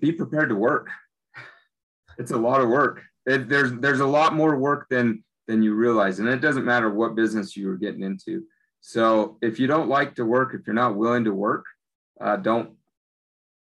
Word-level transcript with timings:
be 0.00 0.12
prepared 0.12 0.48
to 0.48 0.54
work. 0.54 0.88
It's 2.18 2.32
a 2.32 2.36
lot 2.36 2.60
of 2.60 2.68
work. 2.68 3.02
It, 3.26 3.48
there's 3.48 3.72
there's 3.74 4.00
a 4.00 4.06
lot 4.06 4.34
more 4.34 4.56
work 4.56 4.86
than 4.88 5.24
than 5.46 5.62
you 5.62 5.74
realize, 5.74 6.18
and 6.18 6.28
it 6.28 6.40
doesn't 6.40 6.64
matter 6.64 6.90
what 6.90 7.14
business 7.14 7.56
you're 7.56 7.76
getting 7.76 8.02
into. 8.02 8.44
So 8.80 9.38
if 9.42 9.58
you 9.58 9.66
don't 9.66 9.88
like 9.88 10.14
to 10.16 10.24
work, 10.24 10.54
if 10.54 10.66
you're 10.66 10.74
not 10.74 10.96
willing 10.96 11.24
to 11.24 11.32
work, 11.32 11.64
uh, 12.20 12.36
don't 12.36 12.70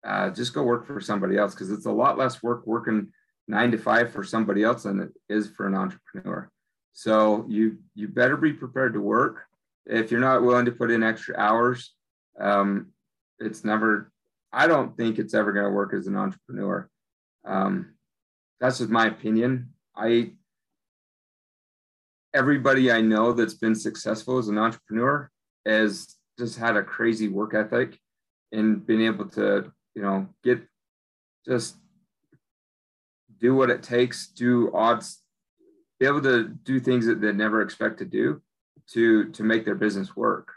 uh, 0.06 0.30
just 0.30 0.54
go 0.54 0.64
work 0.64 0.86
for 0.86 1.00
somebody 1.02 1.38
else 1.38 1.54
because 1.54 1.72
it's 1.72 1.86
a 1.86 1.92
lot 1.92 2.18
less 2.18 2.44
work 2.44 2.66
working 2.66 3.12
nine 3.48 3.72
to 3.72 3.78
five 3.78 4.12
for 4.12 4.24
somebody 4.24 4.64
else 4.64 4.84
than 4.84 5.00
it 5.00 5.10
is 5.30 5.50
for 5.50 5.68
an 5.68 5.76
entrepreneur. 5.76 6.50
So 6.94 7.46
you 7.48 7.78
you 7.94 8.08
better 8.08 8.38
be 8.38 8.54
prepared 8.54 8.94
to 8.94 9.02
work. 9.02 9.46
If 9.86 10.12
you're 10.12 10.20
not 10.20 10.44
willing 10.44 10.66
to 10.66 10.72
put 10.72 10.92
in 10.92 11.04
extra 11.04 11.38
hours, 11.38 11.94
um, 12.40 12.88
it's 13.40 13.64
never. 13.64 14.12
I 14.56 14.68
don't 14.68 14.96
think 14.96 15.20
it's 15.20 15.34
ever 15.34 15.52
going 15.52 15.66
to 15.66 15.72
work 15.72 15.94
as 15.94 16.08
an 16.08 16.16
entrepreneur. 16.16 16.90
Um, 17.44 17.96
that's 18.62 18.78
just 18.78 18.90
my 18.90 19.08
opinion. 19.08 19.74
I 19.96 20.32
everybody 22.34 22.90
I 22.92 23.02
know 23.02 23.34
that's 23.34 23.54
been 23.54 23.76
successful 23.76 24.38
as 24.38 24.48
an 24.48 24.58
entrepreneur 24.58 25.30
has 25.66 26.16
just 26.40 26.58
had 26.58 26.78
a 26.78 26.84
crazy 26.84 27.28
work 27.28 27.54
ethic 27.54 28.00
and 28.54 28.86
been 28.86 29.02
able 29.02 29.26
to, 29.30 29.72
you 29.94 30.02
know, 30.02 30.28
get 30.42 30.62
just 31.46 31.76
do 33.40 33.56
what 33.56 33.70
it 33.70 33.84
takes, 33.84 34.28
do 34.28 34.72
odds, 34.74 35.22
be 36.00 36.06
able 36.06 36.22
to 36.22 36.48
do 36.48 36.80
things 36.80 37.06
that 37.08 37.20
they 37.20 37.34
never 37.34 37.62
expect 37.62 38.00
to 38.00 38.06
do 38.06 38.42
to 38.94 39.32
to 39.32 39.44
make 39.44 39.66
their 39.66 39.76
business 39.76 40.16
work. 40.16 40.54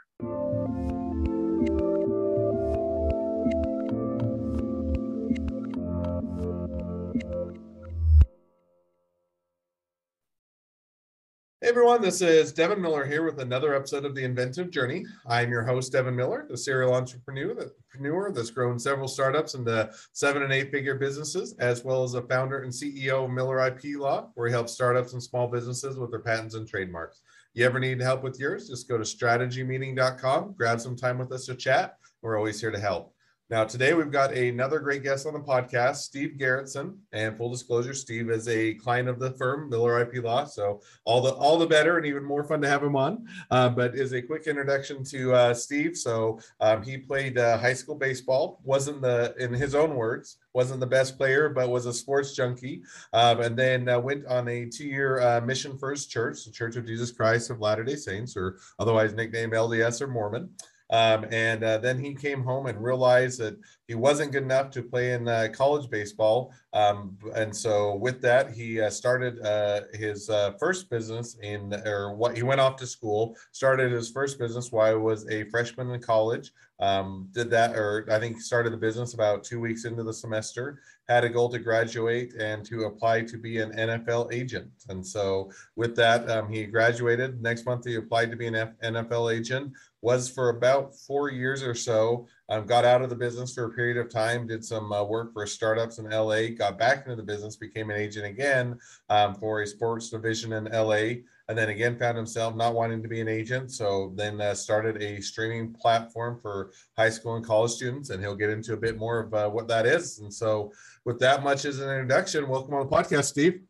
Hey 11.68 11.72
everyone, 11.72 12.00
this 12.00 12.22
is 12.22 12.50
Devin 12.54 12.80
Miller 12.80 13.04
here 13.04 13.22
with 13.22 13.40
another 13.40 13.74
episode 13.74 14.06
of 14.06 14.14
The 14.14 14.24
Inventive 14.24 14.70
Journey. 14.70 15.04
I'm 15.26 15.50
your 15.50 15.64
host, 15.64 15.92
Devin 15.92 16.16
Miller, 16.16 16.46
the 16.48 16.56
serial 16.56 16.94
entrepreneur, 16.94 17.50
entrepreneur 17.50 18.32
that's 18.32 18.48
grown 18.48 18.78
several 18.78 19.06
startups 19.06 19.52
into 19.52 19.90
seven 20.14 20.42
and 20.42 20.50
eight 20.50 20.70
figure 20.70 20.94
businesses, 20.94 21.54
as 21.58 21.84
well 21.84 22.04
as 22.04 22.14
a 22.14 22.22
founder 22.22 22.62
and 22.62 22.72
CEO 22.72 23.26
of 23.26 23.30
Miller 23.32 23.66
IP 23.66 23.98
Law, 23.98 24.30
where 24.32 24.46
he 24.46 24.52
helps 24.52 24.72
startups 24.72 25.12
and 25.12 25.22
small 25.22 25.46
businesses 25.46 25.98
with 25.98 26.10
their 26.10 26.20
patents 26.20 26.54
and 26.54 26.66
trademarks. 26.66 27.20
You 27.52 27.66
ever 27.66 27.78
need 27.78 28.00
help 28.00 28.22
with 28.22 28.40
yours? 28.40 28.70
Just 28.70 28.88
go 28.88 28.96
to 28.96 29.04
strategymeeting.com, 29.04 30.54
grab 30.56 30.80
some 30.80 30.96
time 30.96 31.18
with 31.18 31.30
us 31.32 31.44
to 31.44 31.54
chat. 31.54 31.98
We're 32.22 32.38
always 32.38 32.58
here 32.62 32.70
to 32.70 32.80
help. 32.80 33.12
Now, 33.50 33.64
today 33.64 33.94
we've 33.94 34.10
got 34.10 34.34
another 34.34 34.78
great 34.78 35.02
guest 35.02 35.26
on 35.26 35.32
the 35.32 35.40
podcast, 35.40 35.96
Steve 35.96 36.34
Gerritsen. 36.38 36.98
And 37.12 37.34
full 37.34 37.50
disclosure, 37.50 37.94
Steve 37.94 38.28
is 38.28 38.46
a 38.46 38.74
client 38.74 39.08
of 39.08 39.18
the 39.18 39.30
firm, 39.30 39.70
Miller 39.70 40.02
IP 40.02 40.22
Law. 40.22 40.44
So 40.44 40.82
all 41.06 41.22
the 41.22 41.32
all 41.32 41.56
the 41.56 41.66
better, 41.66 41.96
and 41.96 42.04
even 42.04 42.24
more 42.24 42.44
fun 42.44 42.60
to 42.60 42.68
have 42.68 42.82
him 42.82 42.94
on. 42.94 43.26
Uh, 43.50 43.70
but 43.70 43.94
is 43.94 44.12
a 44.12 44.20
quick 44.20 44.46
introduction 44.46 45.02
to 45.04 45.32
uh, 45.32 45.54
Steve. 45.54 45.96
So 45.96 46.40
um, 46.60 46.82
he 46.82 46.98
played 46.98 47.38
uh, 47.38 47.56
high 47.56 47.72
school 47.72 47.94
baseball. 47.94 48.60
wasn't 48.64 49.00
the 49.00 49.34
in 49.38 49.54
his 49.54 49.74
own 49.74 49.94
words 49.94 50.36
wasn't 50.58 50.80
the 50.80 50.86
best 50.86 51.16
player, 51.16 51.48
but 51.48 51.70
was 51.70 51.86
a 51.86 51.92
sports 51.92 52.34
junkie. 52.34 52.82
Um, 53.12 53.40
and 53.40 53.56
then 53.56 53.88
uh, 53.88 54.00
went 54.00 54.26
on 54.26 54.48
a 54.48 54.66
two-year 54.66 55.20
uh, 55.20 55.40
mission 55.40 55.78
his 55.80 56.06
church, 56.06 56.44
the 56.44 56.50
Church 56.50 56.74
of 56.74 56.84
Jesus 56.84 57.12
Christ 57.12 57.50
of 57.50 57.60
Latter 57.60 57.84
Day 57.84 57.94
Saints, 57.94 58.36
or 58.36 58.58
otherwise 58.80 59.14
nicknamed 59.14 59.52
LDS 59.52 60.02
or 60.02 60.08
Mormon. 60.08 60.50
Um, 60.90 61.26
and 61.30 61.62
uh, 61.62 61.78
then 61.78 61.98
he 62.02 62.14
came 62.14 62.42
home 62.42 62.66
and 62.66 62.82
realized 62.82 63.40
that 63.40 63.58
he 63.86 63.94
wasn't 63.94 64.32
good 64.32 64.42
enough 64.42 64.70
to 64.70 64.82
play 64.82 65.12
in 65.12 65.28
uh, 65.28 65.48
college 65.52 65.90
baseball. 65.90 66.52
Um, 66.72 67.18
and 67.34 67.54
so 67.54 67.96
with 67.96 68.22
that, 68.22 68.52
he 68.52 68.80
uh, 68.80 68.90
started 68.90 69.40
uh, 69.40 69.82
his 69.92 70.30
uh, 70.30 70.52
first 70.58 70.88
business 70.88 71.36
in, 71.42 71.74
or 71.86 72.14
what 72.14 72.36
he 72.36 72.42
went 72.42 72.60
off 72.60 72.76
to 72.76 72.86
school, 72.86 73.36
started 73.52 73.92
his 73.92 74.10
first 74.10 74.38
business 74.38 74.72
while 74.72 74.92
he 74.92 74.98
was 74.98 75.28
a 75.28 75.44
freshman 75.44 75.90
in 75.90 76.00
college. 76.00 76.52
Um, 76.80 77.28
did 77.32 77.50
that, 77.50 77.74
or 77.74 78.06
I 78.10 78.20
think 78.20 78.40
started 78.40 78.72
the 78.72 78.76
business 78.76 79.14
about 79.14 79.42
two 79.42 79.60
weeks 79.60 79.84
into 79.84 80.04
the 80.04 80.12
semester, 80.12 80.80
had 81.08 81.24
a 81.24 81.28
goal 81.28 81.48
to 81.48 81.58
graduate 81.58 82.34
and 82.34 82.64
to 82.66 82.84
apply 82.84 83.22
to 83.22 83.38
be 83.38 83.58
an 83.58 83.72
NFL 83.72 84.32
agent. 84.32 84.70
And 84.88 85.04
so 85.04 85.50
with 85.74 85.96
that, 85.96 86.28
um, 86.30 86.52
he 86.52 86.66
graduated. 86.66 87.40
Next 87.40 87.64
month, 87.64 87.86
he 87.86 87.96
applied 87.96 88.30
to 88.30 88.36
be 88.36 88.46
an 88.46 88.54
F- 88.54 88.78
NFL 88.84 89.34
agent 89.34 89.72
was 90.02 90.28
for 90.28 90.50
about 90.50 90.94
four 90.94 91.30
years 91.30 91.62
or 91.62 91.74
so. 91.74 92.26
Um, 92.50 92.66
got 92.66 92.84
out 92.84 93.02
of 93.02 93.08
the 93.08 93.16
business 93.16 93.54
for 93.54 93.64
a 93.64 93.70
period 93.70 93.96
of 93.96 94.10
time, 94.10 94.46
did 94.46 94.64
some 94.64 94.92
uh, 94.92 95.02
work 95.02 95.32
for 95.32 95.46
startups 95.46 95.98
in 95.98 96.08
LA, 96.08 96.48
got 96.48 96.78
back 96.78 97.04
into 97.04 97.16
the 97.16 97.22
business, 97.22 97.56
became 97.56 97.90
an 97.90 97.96
agent 97.96 98.26
again 98.26 98.78
um, 99.08 99.34
for 99.34 99.62
a 99.62 99.66
sports 99.66 100.10
division 100.10 100.52
in 100.52 100.64
LA, 100.66 101.22
and 101.48 101.56
then 101.56 101.70
again 101.70 101.98
found 101.98 102.16
himself 102.16 102.54
not 102.54 102.74
wanting 102.74 103.02
to 103.02 103.08
be 103.08 103.20
an 103.20 103.28
agent. 103.28 103.72
So 103.72 104.12
then 104.16 104.40
uh, 104.40 104.54
started 104.54 105.02
a 105.02 105.20
streaming 105.22 105.72
platform 105.72 106.38
for 106.40 106.72
high 106.96 107.08
school 107.08 107.36
and 107.36 107.44
college 107.44 107.72
students, 107.72 108.10
and 108.10 108.22
he'll 108.22 108.36
get 108.36 108.50
into 108.50 108.74
a 108.74 108.76
bit 108.76 108.98
more 108.98 109.20
of 109.20 109.34
uh, 109.34 109.48
what 109.48 109.66
that 109.68 109.86
is. 109.86 110.18
And 110.18 110.32
so, 110.32 110.72
with 111.04 111.18
that 111.20 111.42
much 111.42 111.64
as 111.64 111.80
an 111.80 111.88
introduction, 111.88 112.48
welcome 112.48 112.74
on 112.74 112.86
the 112.86 112.94
podcast, 112.94 113.24
Steve. 113.24 113.62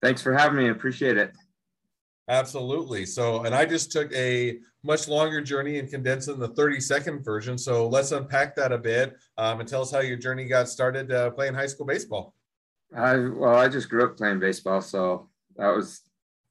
Thanks 0.00 0.22
for 0.22 0.32
having 0.32 0.58
me. 0.58 0.68
Appreciate 0.68 1.16
it. 1.16 1.32
Absolutely. 2.28 3.04
So, 3.04 3.44
and 3.44 3.54
I 3.54 3.64
just 3.64 3.90
took 3.90 4.12
a 4.12 4.58
much 4.84 5.08
longer 5.08 5.40
journey 5.40 5.78
and 5.78 5.90
condensed 5.90 6.28
in 6.28 6.38
the 6.38 6.48
30 6.48 6.80
second 6.80 7.24
version. 7.24 7.58
So 7.58 7.88
let's 7.88 8.12
unpack 8.12 8.54
that 8.56 8.72
a 8.72 8.78
bit 8.78 9.16
um, 9.38 9.60
and 9.60 9.68
tell 9.68 9.82
us 9.82 9.90
how 9.90 10.00
your 10.00 10.16
journey 10.16 10.46
got 10.46 10.68
started 10.68 11.12
uh, 11.12 11.30
playing 11.30 11.54
high 11.54 11.66
school 11.66 11.86
baseball. 11.86 12.34
I, 12.96 13.16
well, 13.16 13.56
I 13.56 13.68
just 13.68 13.88
grew 13.88 14.04
up 14.04 14.16
playing 14.16 14.40
baseball. 14.40 14.80
So 14.80 15.30
that 15.56 15.68
was, 15.68 16.02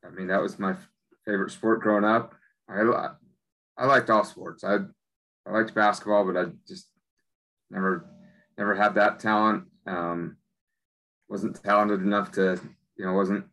I 0.05 0.09
mean, 0.09 0.27
that 0.27 0.41
was 0.41 0.59
my 0.59 0.75
favorite 1.25 1.51
sport 1.51 1.81
growing 1.81 2.03
up. 2.03 2.33
I, 2.69 3.09
I 3.77 3.85
liked 3.85 4.09
all 4.09 4.23
sports. 4.23 4.63
I, 4.63 4.77
I 5.47 5.51
liked 5.51 5.75
basketball, 5.75 6.25
but 6.25 6.37
I 6.37 6.51
just 6.67 6.87
never, 7.69 8.05
never 8.57 8.75
had 8.75 8.95
that 8.95 9.19
talent. 9.19 9.65
Um, 9.85 10.37
wasn't 11.29 11.61
talented 11.63 12.01
enough 12.01 12.31
to, 12.33 12.59
you 12.97 13.05
know, 13.05 13.13
wasn't 13.13 13.45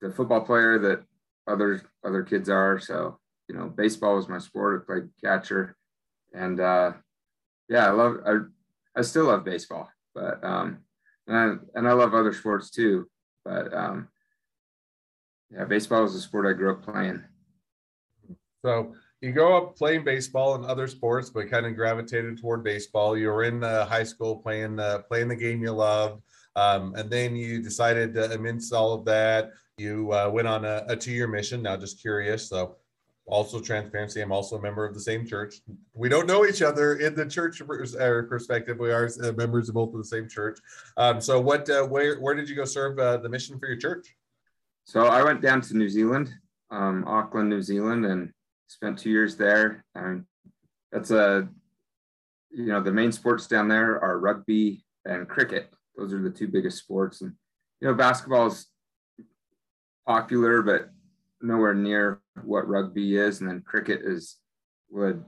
the 0.00 0.10
football 0.10 0.40
player 0.40 0.78
that 0.78 1.02
other 1.46 1.82
other 2.04 2.22
kids 2.22 2.48
are. 2.48 2.78
So 2.78 3.18
you 3.48 3.56
know, 3.56 3.68
baseball 3.68 4.16
was 4.16 4.28
my 4.28 4.38
sport. 4.38 4.82
I 4.82 4.92
played 4.92 5.08
catcher, 5.22 5.76
and 6.34 6.60
uh, 6.60 6.92
yeah, 7.68 7.86
I 7.86 7.90
love. 7.90 8.16
I 8.26 8.38
I 8.96 9.02
still 9.02 9.26
love 9.26 9.44
baseball, 9.44 9.88
but 10.14 10.42
um, 10.44 10.78
and 11.26 11.36
I, 11.36 11.78
and 11.78 11.88
I 11.88 11.92
love 11.92 12.14
other 12.14 12.32
sports 12.32 12.70
too. 12.70 13.08
But 13.44 13.72
um, 13.72 14.08
yeah, 15.50 15.64
baseball 15.64 16.02
was 16.02 16.14
a 16.14 16.20
sport 16.20 16.46
I 16.46 16.52
grew 16.52 16.72
up 16.72 16.82
playing. 16.82 17.22
So 18.64 18.94
you 19.20 19.32
grow 19.32 19.56
up 19.56 19.76
playing 19.76 20.04
baseball 20.04 20.54
and 20.54 20.64
other 20.64 20.86
sports, 20.86 21.30
but 21.30 21.50
kind 21.50 21.66
of 21.66 21.74
gravitated 21.74 22.40
toward 22.40 22.62
baseball. 22.62 23.16
You 23.16 23.28
were 23.28 23.44
in 23.44 23.64
uh, 23.64 23.86
high 23.86 24.04
school 24.04 24.36
playing 24.36 24.78
uh, 24.78 25.00
playing 25.08 25.28
the 25.28 25.36
game 25.36 25.62
you 25.62 25.72
loved, 25.72 26.22
um, 26.56 26.94
and 26.94 27.10
then 27.10 27.34
you 27.34 27.62
decided 27.62 28.14
to 28.14 28.32
amidst 28.32 28.72
all 28.72 28.92
of 28.92 29.04
that, 29.06 29.50
you 29.76 30.12
uh, 30.12 30.28
went 30.28 30.48
on 30.48 30.64
a, 30.64 30.84
a 30.88 30.96
two-year 30.96 31.28
mission. 31.28 31.62
Now, 31.62 31.76
just 31.76 32.00
curious, 32.00 32.48
so 32.48 32.76
also 33.26 33.60
transparency. 33.60 34.20
I'm 34.20 34.32
also 34.32 34.56
a 34.56 34.60
member 34.60 34.84
of 34.84 34.94
the 34.94 35.00
same 35.00 35.26
church. 35.26 35.56
We 35.94 36.08
don't 36.08 36.26
know 36.26 36.46
each 36.46 36.62
other 36.62 36.96
in 36.96 37.14
the 37.14 37.26
church 37.26 37.62
perspective. 37.66 38.78
We 38.78 38.90
are 38.90 39.10
uh, 39.22 39.32
members 39.32 39.68
of 39.68 39.74
both 39.74 39.94
of 39.94 39.98
the 39.98 40.04
same 40.04 40.28
church. 40.28 40.58
Um, 40.96 41.20
so, 41.20 41.40
what, 41.40 41.68
uh, 41.70 41.84
where, 41.84 42.20
where 42.20 42.34
did 42.34 42.48
you 42.48 42.56
go 42.56 42.64
serve 42.64 42.98
uh, 42.98 43.18
the 43.18 43.28
mission 43.28 43.58
for 43.58 43.66
your 43.66 43.76
church? 43.76 44.16
So, 44.88 45.04
I 45.04 45.22
went 45.22 45.42
down 45.42 45.60
to 45.60 45.76
New 45.76 45.90
Zealand, 45.90 46.32
um, 46.70 47.04
Auckland, 47.06 47.50
New 47.50 47.60
Zealand, 47.60 48.06
and 48.06 48.32
spent 48.68 48.98
two 48.98 49.10
years 49.10 49.36
there. 49.36 49.84
And 49.94 50.24
that's 50.90 51.10
a, 51.10 51.46
you 52.50 52.68
know, 52.68 52.82
the 52.82 52.90
main 52.90 53.12
sports 53.12 53.46
down 53.46 53.68
there 53.68 54.02
are 54.02 54.18
rugby 54.18 54.82
and 55.04 55.28
cricket. 55.28 55.70
Those 55.94 56.14
are 56.14 56.22
the 56.22 56.30
two 56.30 56.48
biggest 56.48 56.78
sports. 56.78 57.20
And, 57.20 57.34
you 57.82 57.88
know, 57.88 57.92
basketball 57.92 58.46
is 58.46 58.66
popular, 60.06 60.62
but 60.62 60.88
nowhere 61.42 61.74
near 61.74 62.22
what 62.42 62.66
rugby 62.66 63.18
is. 63.18 63.40
And 63.40 63.50
then 63.50 63.60
cricket 63.60 64.00
is 64.02 64.38
would 64.88 65.22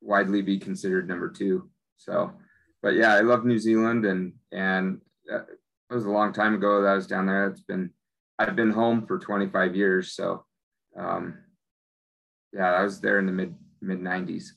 widely 0.00 0.40
be 0.40 0.58
considered 0.58 1.06
number 1.06 1.28
two. 1.28 1.68
So, 1.98 2.32
but 2.82 2.94
yeah, 2.94 3.12
I 3.12 3.20
love 3.20 3.44
New 3.44 3.58
Zealand 3.58 4.06
and, 4.06 4.32
and 4.52 5.02
it 5.26 5.44
was 5.90 6.06
a 6.06 6.10
long 6.10 6.32
time 6.32 6.54
ago 6.54 6.80
that 6.80 6.88
I 6.88 6.94
was 6.94 7.06
down 7.06 7.26
there. 7.26 7.48
It's 7.48 7.60
been, 7.60 7.90
I've 8.38 8.56
been 8.56 8.70
home 8.70 9.06
for 9.06 9.18
25 9.18 9.76
years. 9.76 10.14
So, 10.14 10.44
um, 10.96 11.38
yeah, 12.52 12.72
I 12.72 12.82
was 12.82 13.00
there 13.00 13.18
in 13.18 13.26
the 13.26 13.32
mid, 13.32 13.54
mid 13.80 14.00
90s. 14.00 14.50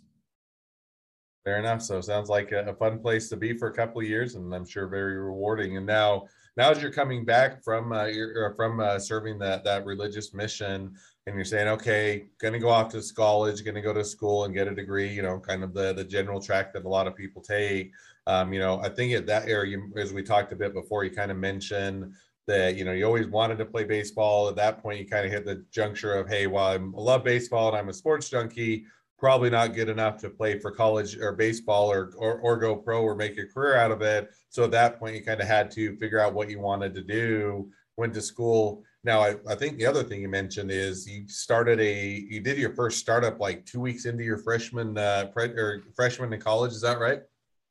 Fair 1.45 1.59
enough. 1.59 1.83
So 1.83 2.01
sounds 2.01 2.27
like 2.27 2.51
a, 2.51 2.65
a, 2.65 2.73
fun 2.73 2.97
place 2.97 3.29
to 3.29 3.37
be 3.37 3.55
for 3.55 3.67
a 3.67 3.73
couple 3.73 4.01
of 4.01 4.07
years, 4.07 4.33
and 4.33 4.53
I'm 4.53 4.65
sure 4.65 4.87
very 4.87 5.15
rewarding. 5.15 5.77
And 5.77 5.85
now, 5.85 6.25
now 6.57 6.71
as 6.71 6.81
you're 6.81 6.91
coming 6.91 7.23
back 7.23 7.63
from 7.63 7.91
uh, 7.91 8.07
from 8.55 8.79
uh, 8.79 8.97
serving 8.97 9.37
that 9.39 9.63
that 9.63 9.85
religious 9.85 10.33
mission, 10.33 10.95
and 11.27 11.35
you're 11.35 11.45
saying, 11.45 11.67
okay, 11.67 12.25
going 12.39 12.53
to 12.53 12.59
go 12.59 12.69
off 12.69 12.91
to 12.93 13.03
college, 13.15 13.63
going 13.63 13.75
to 13.75 13.81
go 13.81 13.93
to 13.93 14.03
school 14.03 14.45
and 14.45 14.55
get 14.55 14.67
a 14.67 14.73
degree. 14.73 15.07
You 15.07 15.21
know, 15.21 15.39
kind 15.39 15.63
of 15.63 15.75
the 15.75 15.93
the 15.93 16.03
general 16.03 16.41
track 16.41 16.73
that 16.73 16.83
a 16.83 16.89
lot 16.89 17.05
of 17.05 17.15
people 17.15 17.43
take. 17.43 17.91
Um, 18.25 18.51
you 18.51 18.59
know, 18.59 18.79
I 18.79 18.89
think 18.89 19.13
at 19.13 19.27
that 19.27 19.47
area, 19.47 19.77
as 19.97 20.13
we 20.13 20.23
talked 20.23 20.51
a 20.51 20.55
bit 20.55 20.73
before, 20.73 21.03
you 21.03 21.11
kind 21.11 21.29
of 21.29 21.37
mentioned 21.37 22.11
that 22.47 22.75
you 22.75 22.85
know 22.85 22.91
you 22.91 23.05
always 23.05 23.27
wanted 23.27 23.57
to 23.57 23.65
play 23.65 23.83
baseball. 23.83 24.47
At 24.47 24.55
that 24.57 24.81
point, 24.81 24.99
you 24.99 25.07
kind 25.07 25.25
of 25.25 25.31
hit 25.31 25.45
the 25.45 25.65
juncture 25.71 26.13
of, 26.13 26.27
hey, 26.27 26.47
well, 26.47 26.65
I 26.65 26.77
love 26.77 27.23
baseball 27.23 27.69
and 27.69 27.77
I'm 27.77 27.89
a 27.89 27.93
sports 27.93 28.29
junkie 28.29 28.85
probably 29.17 29.49
not 29.49 29.73
good 29.73 29.89
enough 29.89 30.17
to 30.17 30.29
play 30.29 30.59
for 30.59 30.71
college 30.71 31.17
or 31.17 31.31
baseball 31.31 31.91
or, 31.91 32.11
or, 32.17 32.39
or 32.39 32.57
go 32.57 32.75
pro 32.75 33.01
or 33.01 33.15
make 33.15 33.37
a 33.37 33.45
career 33.45 33.75
out 33.75 33.91
of 33.91 34.01
it. 34.01 34.29
So 34.49 34.65
at 34.65 34.71
that 34.71 34.99
point, 34.99 35.15
you 35.15 35.23
kind 35.23 35.41
of 35.41 35.47
had 35.47 35.71
to 35.71 35.95
figure 35.97 36.19
out 36.19 36.33
what 36.33 36.49
you 36.49 36.59
wanted 36.59 36.93
to 36.95 37.01
do, 37.01 37.69
went 37.97 38.13
to 38.15 38.21
school. 38.21 38.83
Now, 39.03 39.21
I, 39.21 39.35
I 39.47 39.55
think 39.55 39.77
the 39.77 39.85
other 39.85 40.03
thing 40.03 40.21
you 40.21 40.29
mentioned 40.29 40.71
is 40.71 41.07
you 41.07 41.27
started 41.27 41.79
a, 41.79 42.25
you 42.29 42.41
did 42.41 42.57
your 42.57 42.73
first 42.73 42.99
startup 42.99 43.39
like 43.39 43.65
two 43.65 43.79
weeks 43.79 44.05
into 44.05 44.23
your 44.23 44.37
freshman, 44.37 44.97
uh, 44.97 45.29
pre, 45.33 45.45
or 45.45 45.83
freshman 45.95 46.33
in 46.33 46.41
college. 46.41 46.71
Is 46.71 46.81
that 46.81 46.99
right? 46.99 47.21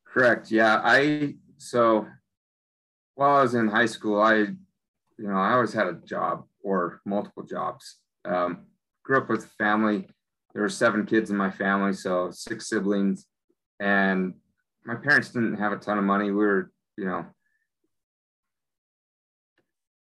Correct. 0.06 0.50
Yeah. 0.50 0.80
I, 0.82 1.34
so 1.58 2.06
while 3.14 3.36
I 3.36 3.42
was 3.42 3.54
in 3.54 3.68
high 3.68 3.86
school, 3.86 4.20
I, 4.20 4.34
you 4.34 4.56
know, 5.18 5.36
I 5.36 5.52
always 5.52 5.72
had 5.72 5.86
a 5.86 5.94
job 6.04 6.44
or 6.62 7.00
multiple 7.04 7.44
jobs. 7.44 7.98
Um, 8.24 8.66
grew 9.04 9.18
up 9.18 9.28
with 9.28 9.44
a 9.44 9.48
family 9.64 10.08
there 10.54 10.62
were 10.62 10.68
seven 10.68 11.04
kids 11.04 11.30
in 11.30 11.36
my 11.36 11.50
family, 11.50 11.92
so 11.92 12.30
six 12.30 12.68
siblings, 12.68 13.26
and 13.80 14.34
my 14.86 14.94
parents 14.94 15.30
didn't 15.30 15.56
have 15.56 15.72
a 15.72 15.76
ton 15.76 15.98
of 15.98 16.04
money. 16.04 16.26
We 16.26 16.44
were, 16.44 16.70
you 16.96 17.06
know, 17.06 17.26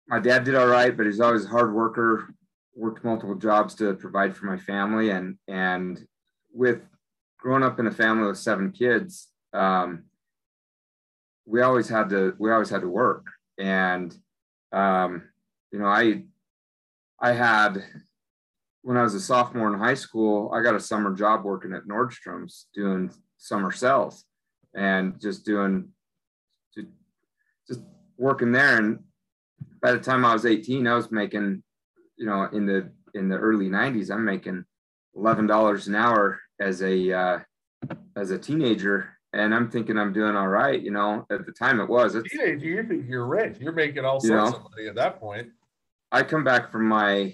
my 0.08 0.20
dad 0.20 0.44
did 0.44 0.56
all 0.56 0.68
right, 0.68 0.98
but 0.98 1.06
he's 1.06 1.20
always 1.20 1.46
a 1.46 1.50
hard 1.50 1.74
worker. 1.74 2.34
Worked 2.76 3.04
multiple 3.04 3.36
jobs 3.36 3.76
to 3.76 3.94
provide 3.94 4.36
for 4.36 4.48
my 4.48 4.58
family, 4.58 5.12
and 5.12 5.38
and 5.48 6.04
with 6.54 6.82
growing 7.38 7.64
up 7.64 7.80
in 7.80 7.86
a 7.86 7.92
family 7.92 8.28
with 8.28 8.38
seven 8.38 8.72
kids, 8.72 9.28
um, 9.54 10.06
we 11.46 11.62
always 11.62 11.90
had 11.90 12.10
to 12.10 12.36
we 12.40 12.52
always 12.52 12.70
had 12.70 12.82
to 12.82 12.90
work, 12.90 13.26
and 13.58 14.16
um, 14.72 15.24
you 15.72 15.80
know, 15.80 15.88
I 15.88 16.24
I 17.20 17.34
had 17.34 17.84
when 18.84 18.98
I 18.98 19.04
was 19.04 19.14
a 19.14 19.20
sophomore 19.20 19.72
in 19.74 19.80
high 19.80 19.94
school, 19.94 20.52
I 20.54 20.62
got 20.62 20.76
a 20.76 20.80
summer 20.80 21.14
job 21.14 21.44
working 21.44 21.74
at 21.74 21.86
Nordstrom's 21.86 22.68
doing 22.74 23.12
summer 23.38 23.72
sales 23.72 24.26
and 24.74 25.20
just 25.22 25.46
doing 25.46 25.90
just 27.68 27.82
working 28.18 28.52
there. 28.52 28.78
And 28.78 29.00
by 29.82 29.92
the 29.92 30.00
time 30.00 30.26
I 30.26 30.34
was 30.34 30.46
18, 30.46 30.88
I 30.88 30.96
was 30.96 31.12
making, 31.12 31.64
you 32.18 32.26
know, 32.26 32.48
in 32.52 32.66
the 32.66 32.92
in 33.14 33.30
the 33.30 33.38
early 33.38 33.68
90s, 33.68 34.12
I'm 34.12 34.26
making 34.26 34.66
eleven 35.16 35.48
dollars 35.48 35.88
an 35.88 35.96
hour 35.96 36.40
as 36.60 36.82
a 36.82 37.12
uh, 37.12 37.40
as 38.16 38.32
a 38.32 38.40
teenager. 38.40 39.18
And 39.34 39.56
I'm 39.56 39.72
thinking 39.72 39.98
I'm 39.98 40.12
doing 40.12 40.36
all 40.36 40.50
right, 40.50 40.82
you 40.82 40.92
know. 40.92 41.26
At 41.32 41.46
the 41.46 41.54
time, 41.54 41.80
it 41.80 41.88
was. 41.88 42.16
It's, 42.16 42.34
you 42.34 42.84
think 42.84 43.06
you're 43.08 43.26
rich. 43.26 43.58
You're 43.60 43.72
making 43.72 44.04
all 44.04 44.20
sorts 44.20 44.52
know, 44.52 44.58
of 44.58 44.64
money 44.72 44.88
at 44.90 44.96
that 44.96 45.22
point. 45.22 45.50
I 46.12 46.24
come 46.24 46.44
back 46.44 46.72
from 46.72 46.88
my 46.88 47.34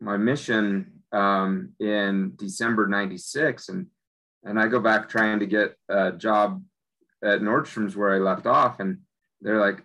my 0.00 0.16
mission 0.16 0.96
um, 1.12 1.72
in 1.80 2.32
December 2.36 2.86
96 2.86 3.68
and 3.68 3.86
and 4.44 4.60
I 4.60 4.68
go 4.68 4.78
back 4.78 5.08
trying 5.08 5.40
to 5.40 5.46
get 5.46 5.74
a 5.88 6.12
job 6.12 6.62
at 7.24 7.40
Nordstrom's 7.40 7.96
where 7.96 8.14
I 8.14 8.18
left 8.18 8.46
off 8.46 8.80
and 8.80 8.98
they're 9.40 9.60
like 9.60 9.82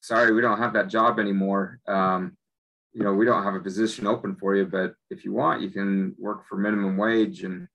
sorry 0.00 0.32
we 0.32 0.40
don't 0.40 0.58
have 0.58 0.74
that 0.74 0.88
job 0.88 1.18
anymore 1.18 1.80
um, 1.88 2.36
you 2.92 3.02
know 3.02 3.12
we 3.12 3.24
don't 3.24 3.42
have 3.42 3.54
a 3.54 3.60
position 3.60 4.06
open 4.06 4.36
for 4.36 4.54
you 4.54 4.66
but 4.66 4.94
if 5.10 5.24
you 5.24 5.32
want 5.32 5.62
you 5.62 5.70
can 5.70 6.14
work 6.18 6.46
for 6.46 6.56
minimum 6.56 6.96
wage 6.96 7.42
and 7.44 7.66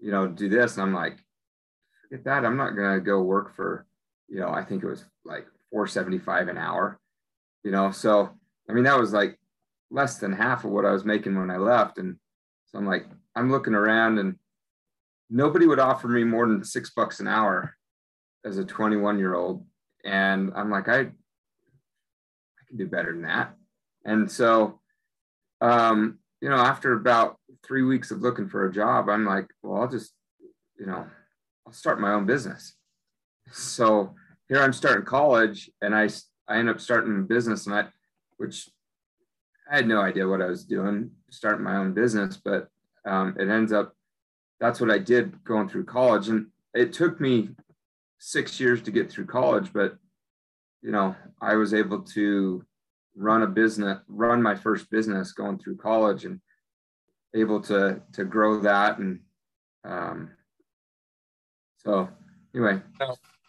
you 0.00 0.10
know 0.10 0.28
do 0.28 0.48
this 0.48 0.74
and 0.74 0.82
I'm 0.82 0.94
like 0.94 1.18
that 2.10 2.44
I'm 2.44 2.56
not 2.56 2.74
to 2.76 3.00
go 3.00 3.22
work 3.22 3.54
for 3.54 3.86
you 4.28 4.40
know 4.40 4.50
I 4.50 4.64
think 4.64 4.82
it 4.82 4.88
was 4.88 5.04
like 5.24 5.46
475 5.70 6.48
an 6.48 6.58
hour 6.58 6.98
you 7.64 7.70
know 7.70 7.90
so 7.90 8.30
I 8.68 8.72
mean 8.72 8.84
that 8.84 8.98
was 8.98 9.12
like 9.12 9.38
less 9.90 10.18
than 10.18 10.32
half 10.32 10.64
of 10.64 10.70
what 10.70 10.84
I 10.84 10.92
was 10.92 11.04
making 11.04 11.36
when 11.38 11.50
I 11.50 11.56
left. 11.56 11.98
And 11.98 12.16
so 12.66 12.78
I'm 12.78 12.86
like, 12.86 13.06
I'm 13.34 13.50
looking 13.50 13.74
around 13.74 14.18
and 14.18 14.36
nobody 15.30 15.66
would 15.66 15.78
offer 15.78 16.08
me 16.08 16.24
more 16.24 16.46
than 16.46 16.64
six 16.64 16.90
bucks 16.90 17.20
an 17.20 17.28
hour 17.28 17.74
as 18.44 18.58
a 18.58 18.64
21 18.64 19.18
year 19.18 19.34
old. 19.34 19.64
And 20.04 20.52
I'm 20.54 20.70
like, 20.70 20.88
I, 20.88 21.00
I 21.00 21.08
can 22.68 22.76
do 22.76 22.86
better 22.86 23.12
than 23.12 23.22
that. 23.22 23.54
And 24.04 24.30
so, 24.30 24.80
um, 25.60 26.18
you 26.40 26.48
know, 26.48 26.56
after 26.56 26.92
about 26.92 27.36
three 27.64 27.82
weeks 27.82 28.10
of 28.10 28.20
looking 28.20 28.48
for 28.48 28.66
a 28.66 28.72
job, 28.72 29.08
I'm 29.08 29.26
like, 29.26 29.46
well, 29.62 29.82
I'll 29.82 29.88
just, 29.88 30.12
you 30.78 30.86
know, 30.86 31.06
I'll 31.68 31.74
start 31.74 32.00
my 32.00 32.14
own 32.14 32.24
business. 32.24 32.76
So 33.52 34.14
here 34.48 34.62
I'm 34.62 34.72
starting 34.72 35.04
college 35.04 35.70
and 35.82 35.94
I, 35.94 36.08
I 36.48 36.56
end 36.56 36.70
up 36.70 36.80
starting 36.80 37.18
a 37.18 37.22
business 37.22 37.66
and 37.66 37.74
I, 37.74 37.84
which 38.38 38.70
I 39.70 39.76
had 39.76 39.86
no 39.86 40.00
idea 40.00 40.26
what 40.26 40.40
I 40.40 40.46
was 40.46 40.64
doing, 40.64 41.10
starting 41.28 41.62
my 41.62 41.76
own 41.76 41.92
business, 41.92 42.38
but 42.42 42.68
um, 43.04 43.36
it 43.38 43.50
ends 43.50 43.70
up 43.70 43.94
that's 44.60 44.80
what 44.80 44.90
I 44.90 44.96
did 44.96 45.44
going 45.44 45.68
through 45.68 45.84
college. 45.84 46.28
And 46.28 46.46
it 46.72 46.94
took 46.94 47.20
me 47.20 47.50
six 48.18 48.58
years 48.58 48.80
to 48.82 48.90
get 48.90 49.10
through 49.10 49.26
college, 49.26 49.70
but 49.70 49.98
you 50.80 50.90
know, 50.90 51.14
I 51.42 51.56
was 51.56 51.74
able 51.74 52.00
to 52.00 52.64
run 53.14 53.42
a 53.42 53.46
business, 53.46 53.98
run 54.08 54.42
my 54.42 54.54
first 54.54 54.90
business 54.90 55.32
going 55.32 55.58
through 55.58 55.76
college 55.76 56.24
and 56.24 56.40
able 57.36 57.60
to 57.64 58.00
to 58.14 58.24
grow 58.24 58.58
that. 58.60 58.98
And 58.98 59.20
um, 59.84 60.30
so 61.78 62.08
anyway. 62.54 62.80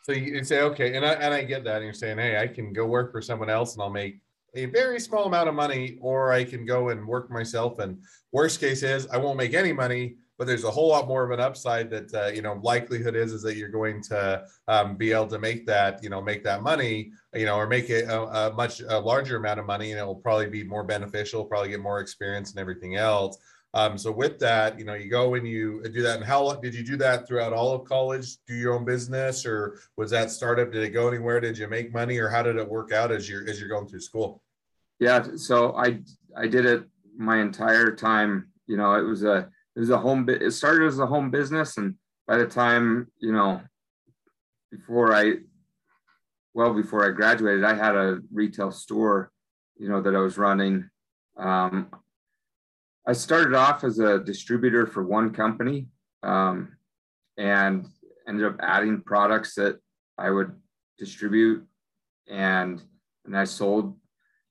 So 0.03 0.13
you 0.13 0.43
say, 0.43 0.61
okay, 0.61 0.95
and 0.95 1.05
I 1.05 1.13
and 1.13 1.33
I 1.33 1.43
get 1.43 1.63
that. 1.65 1.77
And 1.77 1.85
you're 1.85 1.93
saying, 1.93 2.17
hey, 2.17 2.39
I 2.39 2.47
can 2.47 2.73
go 2.73 2.85
work 2.85 3.11
for 3.11 3.21
someone 3.21 3.49
else 3.49 3.73
and 3.73 3.83
I'll 3.83 3.89
make 3.89 4.21
a 4.55 4.65
very 4.65 4.99
small 4.99 5.25
amount 5.25 5.49
of 5.49 5.55
money, 5.55 5.99
or 6.01 6.31
I 6.31 6.43
can 6.43 6.65
go 6.65 6.89
and 6.89 7.07
work 7.07 7.29
myself. 7.29 7.79
And 7.79 8.01
worst 8.31 8.59
case 8.59 8.81
is 8.81 9.07
I 9.07 9.17
won't 9.17 9.37
make 9.37 9.53
any 9.53 9.71
money, 9.71 10.15
but 10.39 10.47
there's 10.47 10.63
a 10.63 10.71
whole 10.71 10.87
lot 10.87 11.07
more 11.07 11.23
of 11.23 11.31
an 11.31 11.39
upside 11.39 11.91
that 11.91 12.13
uh, 12.13 12.27
you 12.27 12.41
know 12.41 12.59
likelihood 12.63 13.15
is 13.15 13.33
is 13.33 13.43
that 13.43 13.57
you're 13.57 13.69
going 13.69 14.01
to 14.03 14.45
um, 14.67 14.95
be 14.95 15.11
able 15.11 15.27
to 15.27 15.37
make 15.37 15.65
that 15.67 16.01
you 16.01 16.09
know 16.09 16.21
make 16.21 16.43
that 16.45 16.63
money 16.63 17.11
you 17.35 17.45
know 17.45 17.57
or 17.57 17.67
make 17.67 17.89
it 17.89 18.05
a, 18.09 18.21
a, 18.21 18.53
much 18.53 18.79
a 18.79 18.99
larger 18.99 19.35
amount 19.35 19.59
of 19.59 19.65
money 19.65 19.91
and 19.91 19.99
it 19.99 20.05
will 20.05 20.15
probably 20.15 20.47
be 20.47 20.63
more 20.63 20.83
beneficial 20.83 21.43
probably 21.45 21.69
get 21.69 21.81
more 21.81 21.99
experience 21.99 22.51
and 22.51 22.59
everything 22.59 22.95
else 22.95 23.37
um, 23.73 23.97
so 23.97 24.11
with 24.11 24.39
that 24.39 24.79
you 24.79 24.85
know 24.85 24.95
you 24.95 25.09
go 25.09 25.35
and 25.35 25.47
you 25.47 25.83
do 25.83 26.01
that. 26.01 26.17
And 26.17 26.25
how 26.25 26.43
long 26.43 26.59
did 26.61 26.73
you 26.73 26.83
do 26.83 26.97
that 26.97 27.27
throughout 27.27 27.53
all 27.53 27.73
of 27.73 27.85
college? 27.85 28.37
Do 28.47 28.55
your 28.55 28.73
own 28.73 28.83
business 28.83 29.45
or 29.45 29.79
was 29.95 30.09
that 30.11 30.31
startup 30.31 30.71
did 30.71 30.83
it 30.83 30.89
go 30.89 31.07
anywhere? 31.07 31.39
Did 31.39 31.57
you 31.57 31.67
make 31.67 31.93
money 31.93 32.17
or 32.17 32.29
how 32.29 32.41
did 32.41 32.55
it 32.55 32.67
work 32.67 32.91
out 32.91 33.11
as 33.11 33.29
you're 33.29 33.47
as 33.47 33.59
you're 33.59 33.69
going 33.69 33.87
through 33.87 34.01
school? 34.01 34.41
Yeah 34.99 35.25
so 35.35 35.75
i 35.75 35.99
i 36.35 36.47
did 36.47 36.65
it 36.65 36.83
my 37.15 37.39
entire 37.41 37.95
time. 37.95 38.47
You 38.65 38.77
know 38.77 38.93
it 38.95 39.03
was 39.03 39.23
a 39.23 39.49
it 39.75 39.79
was 39.79 39.91
a 39.91 39.97
home 39.97 40.27
it 40.29 40.51
started 40.51 40.87
as 40.87 40.99
a 40.99 41.05
home 41.05 41.29
business 41.29 41.77
and 41.77 41.95
by 42.27 42.37
the 42.37 42.47
time 42.47 43.07
you 43.19 43.31
know 43.31 43.61
before 44.71 45.15
i 45.15 45.33
well 46.53 46.73
before 46.73 47.03
i 47.05 47.09
graduated 47.09 47.63
i 47.63 47.73
had 47.73 47.95
a 47.95 48.19
retail 48.31 48.71
store 48.71 49.31
you 49.77 49.89
know 49.89 50.01
that 50.01 50.15
i 50.15 50.19
was 50.19 50.37
running. 50.37 50.89
Um, 51.37 51.87
i 53.09 53.13
started 53.13 53.55
off 53.55 53.83
as 53.83 53.97
a 53.97 54.19
distributor 54.19 54.85
for 54.85 55.03
one 55.03 55.33
company 55.33 55.87
um, 56.21 56.77
and 57.37 57.87
ended 58.27 58.45
up 58.45 58.55
adding 58.61 59.01
products 59.01 59.55
that 59.55 59.79
i 60.17 60.29
would 60.29 60.51
distribute 60.99 61.65
and 62.29 62.83
and 63.25 63.35
i 63.35 63.43
sold 63.43 63.97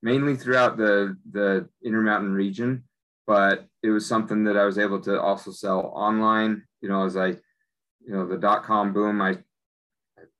mainly 0.02 0.34
throughout 0.36 0.76
the 0.76 1.16
the 1.30 1.68
intermountain 1.84 2.32
region 2.32 2.82
but 3.28 3.66
it 3.84 3.90
was 3.90 4.04
something 4.04 4.42
that 4.42 4.56
i 4.56 4.64
was 4.64 4.78
able 4.78 5.00
to 5.00 5.20
also 5.20 5.50
sell 5.52 5.92
online. 5.94 6.64
You 6.80 6.88
know 6.88 7.04
as 7.04 7.16
i 7.16 7.28
you 7.28 8.12
know 8.12 8.26
the 8.26 8.38
dot 8.38 8.64
com 8.64 8.92
boom 8.92 9.22
i 9.22 9.38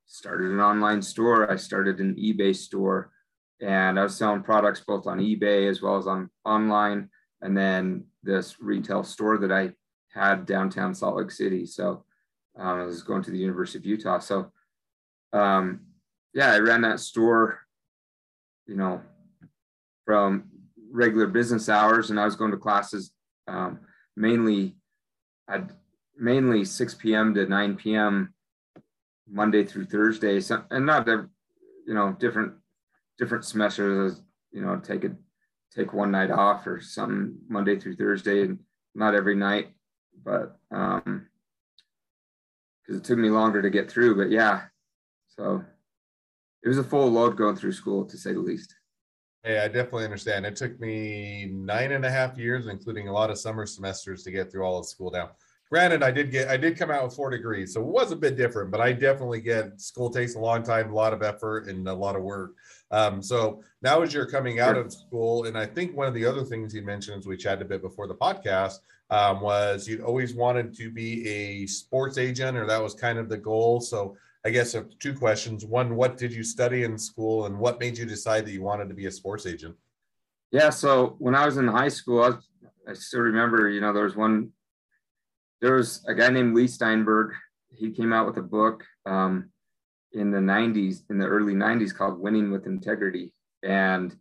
started 0.07 0.51
an 0.51 0.61
online 0.61 1.03
store 1.03 1.51
i 1.51 1.57
started 1.57 2.01
an 2.01 2.17
ebay 2.17 2.55
store 2.57 3.13
and 3.61 3.99
i 3.99 4.03
was 4.03 4.17
selling 4.17 4.43
products 4.43 4.83
both 4.87 5.07
on 5.07 5.19
ebay 5.19 5.69
as 5.71 5.83
well 5.83 5.97
as 5.99 6.07
on 6.07 6.31
online 6.45 7.11
and 7.43 7.57
then 7.57 8.05
this 8.23 8.61
retail 8.61 9.03
store 9.03 9.39
that 9.39 9.53
i 9.53 9.71
had 10.13 10.47
downtown 10.47 10.95
salt 10.95 11.17
lake 11.17 11.31
city 11.31 11.65
so 11.67 12.05
um, 12.59 12.81
i 12.81 12.85
was 12.85 13.03
going 13.03 13.23
to 13.23 13.31
the 13.31 13.39
university 13.39 13.79
of 13.79 13.87
utah 13.87 14.19
so 14.19 14.51
um, 15.33 15.81
yeah 16.35 16.53
i 16.53 16.59
ran 16.59 16.83
that 16.83 17.01
store 17.01 17.61
you 18.67 18.77
know 18.77 19.01
from 20.05 20.45
regular 20.91 21.27
business 21.27 21.69
hours, 21.69 22.11
and 22.11 22.19
I 22.19 22.25
was 22.25 22.37
going 22.37 22.51
to 22.51 22.57
classes 22.57 23.13
um, 23.47 23.81
mainly 24.17 24.77
at 25.49 25.71
mainly 26.17 26.65
6 26.65 26.95
p.m. 26.95 27.35
to 27.35 27.47
9 27.47 27.77
p.m. 27.77 28.35
Monday 29.31 29.65
through 29.65 29.85
Thursday, 29.85 30.41
so, 30.41 30.63
and 30.71 30.87
not 30.87 31.05
the, 31.05 31.29
you 31.87 31.95
know, 31.95 32.17
different 32.19 32.55
different 33.19 33.45
semesters. 33.45 34.23
You 34.51 34.63
know, 34.63 34.77
take 34.77 35.05
a 35.05 35.15
take 35.75 35.93
one 35.93 36.11
night 36.11 36.31
off 36.31 36.67
or 36.67 36.81
some 36.81 37.39
Monday 37.49 37.79
through 37.79 37.97
Thursday, 37.97 38.43
and 38.43 38.59
not 38.95 39.15
every 39.15 39.35
night, 39.35 39.69
but 40.25 40.59
um, 40.71 41.27
because 42.83 43.01
it 43.01 43.05
took 43.05 43.19
me 43.19 43.31
longer 43.31 43.63
to 43.63 43.71
get 43.71 43.91
through. 43.91 44.17
But 44.17 44.31
yeah, 44.31 44.63
so 45.29 45.65
it 46.63 46.69
was 46.69 46.79
a 46.79 46.85
full 46.85 47.11
load 47.11 47.37
going 47.37 47.57
through 47.57 47.73
school 47.73 48.05
to 48.07 48.17
say 48.17 48.33
the 48.33 48.41
least. 48.41 48.75
Hey, 49.45 49.61
I 49.61 49.69
definitely 49.69 50.05
understand. 50.05 50.45
It 50.47 50.57
took 50.57 50.79
me 50.81 51.49
nine 51.53 51.93
and 51.93 52.05
a 52.05 52.11
half 52.11 52.37
years, 52.37 52.67
including 52.67 53.09
a 53.09 53.13
lot 53.13 53.31
of 53.31 53.39
summer 53.39 53.67
semesters, 53.67 54.25
to 54.25 54.33
get 54.33 54.51
through 54.51 54.65
all 54.65 54.79
of 54.79 54.87
school 54.87 55.11
now. 55.11 55.31
Granted, 55.71 56.03
I 56.03 56.11
did 56.11 56.31
get 56.31 56.49
I 56.49 56.57
did 56.57 56.79
come 56.79 56.91
out 56.91 57.05
with 57.05 57.15
four 57.15 57.31
degrees, 57.31 57.75
so 57.75 57.81
it 57.81 57.87
was 57.87 58.11
a 58.11 58.17
bit 58.17 58.37
different, 58.37 58.71
but 58.71 58.81
I 58.81 58.93
definitely 58.93 59.43
get 59.43 59.81
school 59.81 60.09
takes 60.09 60.35
a 60.35 60.39
long 60.39 60.63
time, 60.63 60.91
a 60.91 60.95
lot 60.95 61.13
of 61.13 61.23
effort, 61.23 61.67
and 61.69 61.87
a 61.87 61.93
lot 61.93 62.17
of 62.17 62.23
work. 62.23 62.55
Um, 62.91 63.21
so 63.21 63.63
now 63.83 64.01
as 64.01 64.15
you're 64.15 64.31
coming 64.31 64.61
out 64.61 64.79
of 64.79 64.91
school, 64.93 65.45
and 65.45 65.59
I 65.59 65.67
think 65.67 65.95
one 65.95 66.09
of 66.09 66.15
the 66.15 66.25
other 66.25 66.43
things 66.43 66.75
you 66.75 66.83
mentioned 66.83 67.19
as 67.19 67.27
we 67.27 67.37
chatted 67.37 67.63
a 67.63 67.69
bit 67.69 67.83
before 67.83 68.07
the 68.07 68.15
podcast 68.15 68.79
um, 69.11 69.43
was 69.43 69.87
you 69.87 70.03
always 70.05 70.35
wanted 70.35 70.75
to 70.79 70.91
be 70.91 71.29
a 71.29 71.67
sports 71.67 72.17
agent, 72.17 72.57
or 72.57 72.67
that 72.67 72.83
was 72.83 72.95
kind 72.95 73.19
of 73.19 73.29
the 73.29 73.37
goal. 73.37 73.81
So 73.81 74.17
I 74.47 74.51
guess 74.51 74.75
two 75.01 75.15
questions. 75.15 75.67
One, 75.67 75.97
what 75.97 76.17
did 76.17 76.33
you 76.33 76.43
study 76.43 76.85
in 76.85 76.97
school, 76.97 77.45
and 77.45 77.59
what 77.59 77.79
made 77.79 77.99
you 77.99 78.07
decide 78.07 78.47
that 78.47 78.53
you 78.53 78.63
wanted 78.63 78.89
to 78.89 78.95
be 78.95 79.05
a 79.05 79.11
sports 79.11 79.45
agent? 79.45 79.77
Yeah, 80.51 80.71
so 80.71 81.17
when 81.19 81.35
I 81.35 81.45
was 81.45 81.59
in 81.59 81.69
high 81.69 81.89
school, 81.89 82.23
I, 82.23 82.91
I 82.91 82.95
still 82.95 83.21
remember, 83.21 83.69
you 83.69 83.83
know, 83.83 83.93
there 83.93 84.05
was 84.05 84.17
one, 84.17 84.51
there 85.61 85.75
was 85.75 86.05
a 86.07 86.15
guy 86.15 86.29
named 86.29 86.55
Leigh 86.55 86.67
Steinberg. 86.67 87.35
He 87.71 87.91
came 87.91 88.13
out 88.13 88.27
with 88.27 88.37
a 88.39 88.43
book 88.43 88.85
um, 89.07 89.51
in 90.13 90.31
the 90.31 90.39
90s, 90.39 91.03
in 91.11 91.19
the 91.19 91.27
early 91.27 91.55
90s 91.55 91.95
called 91.95 92.19
Winning 92.19 92.51
with 92.51 92.67
Integrity. 92.67 93.33
And 93.63 94.17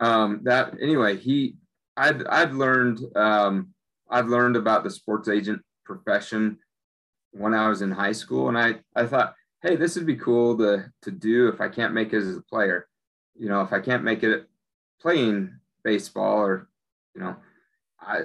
um, 0.00 0.40
that, 0.44 0.74
anyway, 0.80 1.16
he, 1.16 1.56
I'd, 1.96 2.26
I'd 2.26 2.52
learned, 2.52 3.00
um, 3.16 3.74
I've 4.10 4.28
learned 4.28 4.56
about 4.56 4.84
the 4.84 4.90
sports 4.90 5.28
agent 5.28 5.62
profession 5.84 6.58
when 7.32 7.54
I 7.54 7.68
was 7.68 7.82
in 7.82 7.90
high 7.90 8.12
school, 8.12 8.48
and 8.48 8.58
I 8.58 8.76
I 8.94 9.06
thought, 9.06 9.34
hey, 9.62 9.76
this 9.76 9.96
would 9.96 10.06
be 10.06 10.16
cool 10.16 10.56
to 10.58 10.90
to 11.02 11.10
do 11.10 11.48
if 11.48 11.60
I 11.60 11.68
can't 11.68 11.94
make 11.94 12.12
it 12.12 12.18
as 12.18 12.36
a 12.36 12.42
player. 12.42 12.86
You 13.34 13.48
know, 13.48 13.62
if 13.62 13.72
I 13.72 13.80
can't 13.80 14.04
make 14.04 14.22
it 14.22 14.46
playing 15.00 15.58
baseball 15.82 16.38
or 16.38 16.68
you 17.14 17.22
know, 17.22 17.36
I 18.00 18.20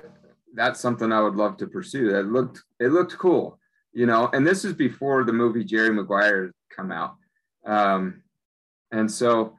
that's 0.58 0.80
something 0.80 1.12
I 1.12 1.22
would 1.22 1.36
love 1.36 1.56
to 1.58 1.68
pursue. 1.68 2.16
It 2.16 2.26
looked 2.26 2.64
it 2.80 2.92
looked 2.92 3.18
cool, 3.18 3.60
you 3.94 4.06
know. 4.06 4.30
And 4.34 4.46
this 4.46 4.66
is 4.66 4.74
before 4.74 5.24
the 5.24 5.32
movie 5.34 5.64
Jerry 5.64 5.94
Maguire 5.94 6.52
come 6.76 6.92
out, 6.92 7.16
um, 7.66 8.24
and 8.92 9.10
so 9.10 9.56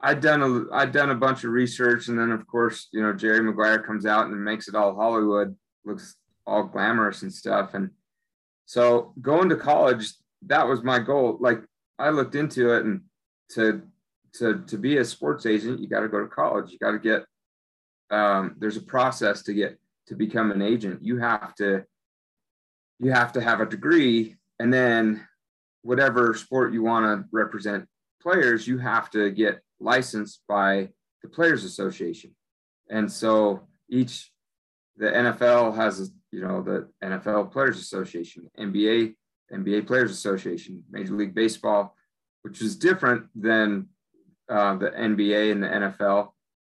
I'd 0.00 0.20
done 0.20 0.42
a 0.42 0.74
I'd 0.74 0.92
done 0.92 1.10
a 1.10 1.14
bunch 1.14 1.44
of 1.44 1.50
research, 1.50 2.08
and 2.08 2.18
then 2.18 2.32
of 2.32 2.46
course 2.46 2.88
you 2.92 3.02
know 3.02 3.12
Jerry 3.12 3.42
Maguire 3.42 3.82
comes 3.82 4.06
out 4.06 4.26
and 4.26 4.44
makes 4.44 4.68
it 4.68 4.74
all 4.74 4.96
Hollywood, 4.96 5.54
looks 5.84 6.16
all 6.46 6.64
glamorous 6.64 7.22
and 7.22 7.32
stuff, 7.32 7.74
and 7.74 7.90
so 8.64 9.12
going 9.20 9.50
to 9.50 9.56
college, 9.56 10.12
that 10.46 10.66
was 10.66 10.82
my 10.82 10.98
goal. 10.98 11.36
Like 11.40 11.60
I 11.98 12.08
looked 12.08 12.34
into 12.34 12.72
it 12.74 12.86
and 12.86 13.02
to 13.50 13.82
to 14.34 14.62
to 14.66 14.78
be 14.78 14.96
a 14.96 15.04
sports 15.04 15.44
agent, 15.44 15.78
you 15.78 15.88
got 15.88 16.00
to 16.00 16.08
go 16.08 16.20
to 16.20 16.26
college. 16.26 16.72
You 16.72 16.78
got 16.78 16.92
to 16.92 16.98
get 16.98 17.26
um, 18.10 18.56
there's 18.58 18.76
a 18.76 18.82
process 18.82 19.42
to 19.42 19.54
get 19.54 19.78
to 20.12 20.16
become 20.16 20.52
an 20.52 20.60
agent. 20.60 21.02
You 21.02 21.16
have 21.18 21.54
to 21.54 21.84
you 22.98 23.10
have 23.10 23.32
to 23.32 23.40
have 23.40 23.60
a 23.60 23.66
degree 23.66 24.36
and 24.58 24.72
then 24.72 25.26
whatever 25.80 26.34
sport 26.34 26.72
you 26.72 26.82
want 26.82 27.04
to 27.04 27.28
represent 27.32 27.88
players, 28.20 28.68
you 28.68 28.78
have 28.78 29.10
to 29.10 29.30
get 29.30 29.60
licensed 29.80 30.42
by 30.48 30.88
the 31.22 31.28
Players 31.28 31.64
Association. 31.64 32.36
And 32.90 33.10
so 33.10 33.62
each 33.88 34.30
the 34.98 35.06
NFL 35.06 35.74
has 35.74 36.12
you 36.30 36.40
know, 36.40 36.62
the 36.62 36.88
NFL 37.02 37.50
Players 37.50 37.78
Association, 37.78 38.50
NBA, 38.58 39.14
NBA 39.52 39.86
Players 39.86 40.10
Association, 40.10 40.84
Major 40.90 41.14
League 41.14 41.34
Baseball, 41.34 41.96
which 42.42 42.60
is 42.60 42.76
different 42.76 43.26
than 43.34 43.88
uh, 44.48 44.76
the 44.76 44.90
NBA 44.90 45.52
and 45.52 45.62
the 45.62 45.68
NFL, 45.68 46.30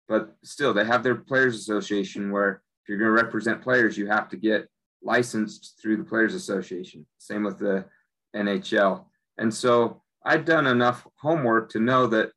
but 0.08 0.36
still 0.44 0.72
they 0.72 0.84
have 0.84 1.02
their 1.02 1.16
Players 1.16 1.56
Association 1.56 2.30
where 2.30 2.62
if 2.84 2.90
you're 2.90 2.98
going 2.98 3.16
to 3.16 3.22
represent 3.22 3.62
players, 3.62 3.96
you 3.96 4.06
have 4.08 4.28
to 4.28 4.36
get 4.36 4.68
licensed 5.02 5.78
through 5.80 5.96
the 5.96 6.04
Players 6.04 6.34
Association. 6.34 7.06
Same 7.16 7.42
with 7.42 7.58
the 7.58 7.86
NHL. 8.36 9.06
And 9.38 9.52
so 9.52 10.02
I've 10.22 10.44
done 10.44 10.66
enough 10.66 11.06
homework 11.16 11.70
to 11.70 11.80
know 11.80 12.06
that 12.08 12.30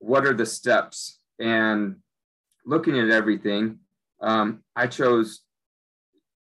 what 0.00 0.26
are 0.26 0.34
the 0.34 0.46
steps 0.46 1.20
and 1.38 1.96
looking 2.64 2.98
at 2.98 3.10
everything, 3.10 3.78
um, 4.20 4.64
I 4.74 4.88
chose 4.88 5.42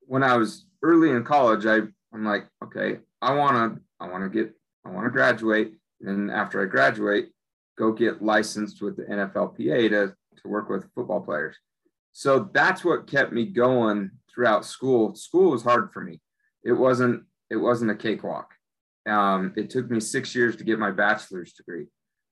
when 0.01 0.21
I 0.21 0.37
was 0.37 0.67
early 0.83 1.09
in 1.09 1.23
college, 1.23 1.65
I 1.65 1.79
I'm 2.13 2.23
like, 2.23 2.45
okay, 2.63 2.99
I 3.19 3.33
want 3.33 3.55
to 3.75 3.81
I 3.99 4.09
want 4.09 4.23
to 4.23 4.29
get 4.29 4.53
I 4.85 4.89
want 4.89 5.05
to 5.05 5.11
graduate, 5.11 5.73
and 6.01 6.29
after 6.29 6.61
I 6.61 6.65
graduate, 6.65 7.29
go 7.77 7.91
get 7.91 8.21
licensed 8.21 8.81
with 8.81 8.97
the 8.97 9.03
NFLPA 9.03 9.89
to 9.89 10.15
to 10.41 10.47
work 10.47 10.69
with 10.69 10.91
football 10.93 11.21
players. 11.21 11.55
So 12.11 12.49
that's 12.53 12.83
what 12.83 13.07
kept 13.07 13.31
me 13.31 13.45
going 13.45 14.11
throughout 14.33 14.65
school. 14.65 15.15
School 15.15 15.51
was 15.51 15.63
hard 15.63 15.91
for 15.91 16.01
me. 16.01 16.21
It 16.63 16.73
wasn't 16.73 17.23
it 17.49 17.57
wasn't 17.57 17.91
a 17.91 17.95
cakewalk. 17.95 18.51
Um, 19.07 19.53
it 19.57 19.69
took 19.69 19.89
me 19.89 19.99
six 19.99 20.35
years 20.35 20.55
to 20.57 20.63
get 20.63 20.79
my 20.79 20.91
bachelor's 20.91 21.53
degree, 21.53 21.87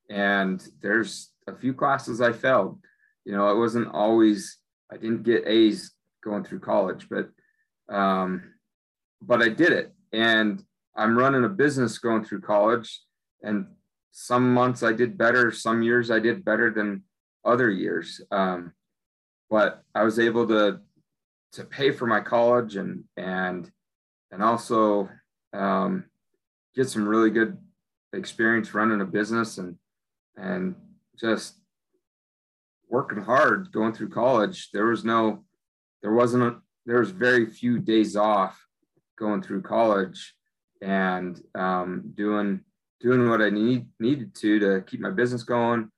and 0.10 0.66
there's 0.82 1.32
a 1.48 1.56
few 1.56 1.74
classes 1.74 2.22
I 2.22 2.32
failed. 2.32 2.80
You 3.26 3.34
know, 3.34 3.50
it 3.50 3.58
wasn't 3.58 3.94
always 3.94 4.58
I 4.92 4.98
didn't 4.98 5.24
get 5.24 5.48
A's 5.48 5.92
going 6.24 6.44
through 6.44 6.60
college, 6.60 7.08
but 7.10 7.30
um, 7.94 8.44
but 9.22 9.42
I 9.42 9.50
did 9.50 9.72
it. 9.72 9.94
And 10.12 10.64
I'm 10.96 11.18
running 11.18 11.44
a 11.44 11.50
business 11.50 11.98
going 11.98 12.24
through 12.24 12.42
college. 12.42 13.02
And 13.42 13.68
some 14.12 14.54
months 14.54 14.84
I 14.84 14.92
did 14.92 15.18
better, 15.18 15.52
some 15.52 15.82
years 15.82 16.12
I 16.12 16.20
did 16.20 16.44
better 16.44 16.72
than 16.72 17.04
other 17.46 17.70
years. 17.70 18.22
Um, 18.32 18.74
but 19.50 19.84
I 19.96 20.04
was 20.04 20.20
able 20.20 20.48
to 20.48 20.80
to 21.54 21.64
pay 21.64 21.92
for 21.92 22.06
my 22.06 22.20
college 22.20 22.76
and 22.76 23.04
and 23.18 23.70
and 24.32 24.44
also 24.44 25.10
um, 25.54 26.06
get 26.76 26.90
some 26.90 27.08
really 27.08 27.32
good 27.32 27.58
experience 28.14 28.74
running 28.74 29.02
a 29.02 29.06
business 29.06 29.58
and 29.58 29.76
and 30.38 30.76
just 31.20 31.60
working 32.90 33.22
hard 33.22 33.72
going 33.72 33.94
through 33.94 34.10
college. 34.10 34.70
There 34.72 34.86
was 34.86 35.06
no, 35.06 35.44
there 36.02 36.14
wasn't 36.14 36.44
a, 36.44 36.56
there 36.86 37.00
was 37.00 37.12
very 37.12 37.46
few 37.46 37.80
days 37.80 38.16
off 38.16 38.60
going 39.18 39.42
through 39.42 39.62
college 39.62 40.34
and 40.82 41.40
um, 41.56 42.12
doing 42.16 42.62
doing 43.00 43.30
what 43.30 43.42
I 43.42 43.50
need 43.50 43.88
needed 44.00 44.36
to 44.36 44.60
to 44.60 44.82
keep 44.82 45.00
my 45.00 45.12
business 45.12 45.44
going, 45.44 45.90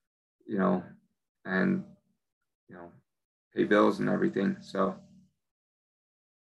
you 0.46 0.58
know, 0.58 0.84
and 1.46 1.84
you 2.68 2.76
know, 2.76 2.92
pay 3.56 3.64
bills 3.66 4.00
and 4.00 4.10
everything. 4.10 4.58
So. 4.62 4.96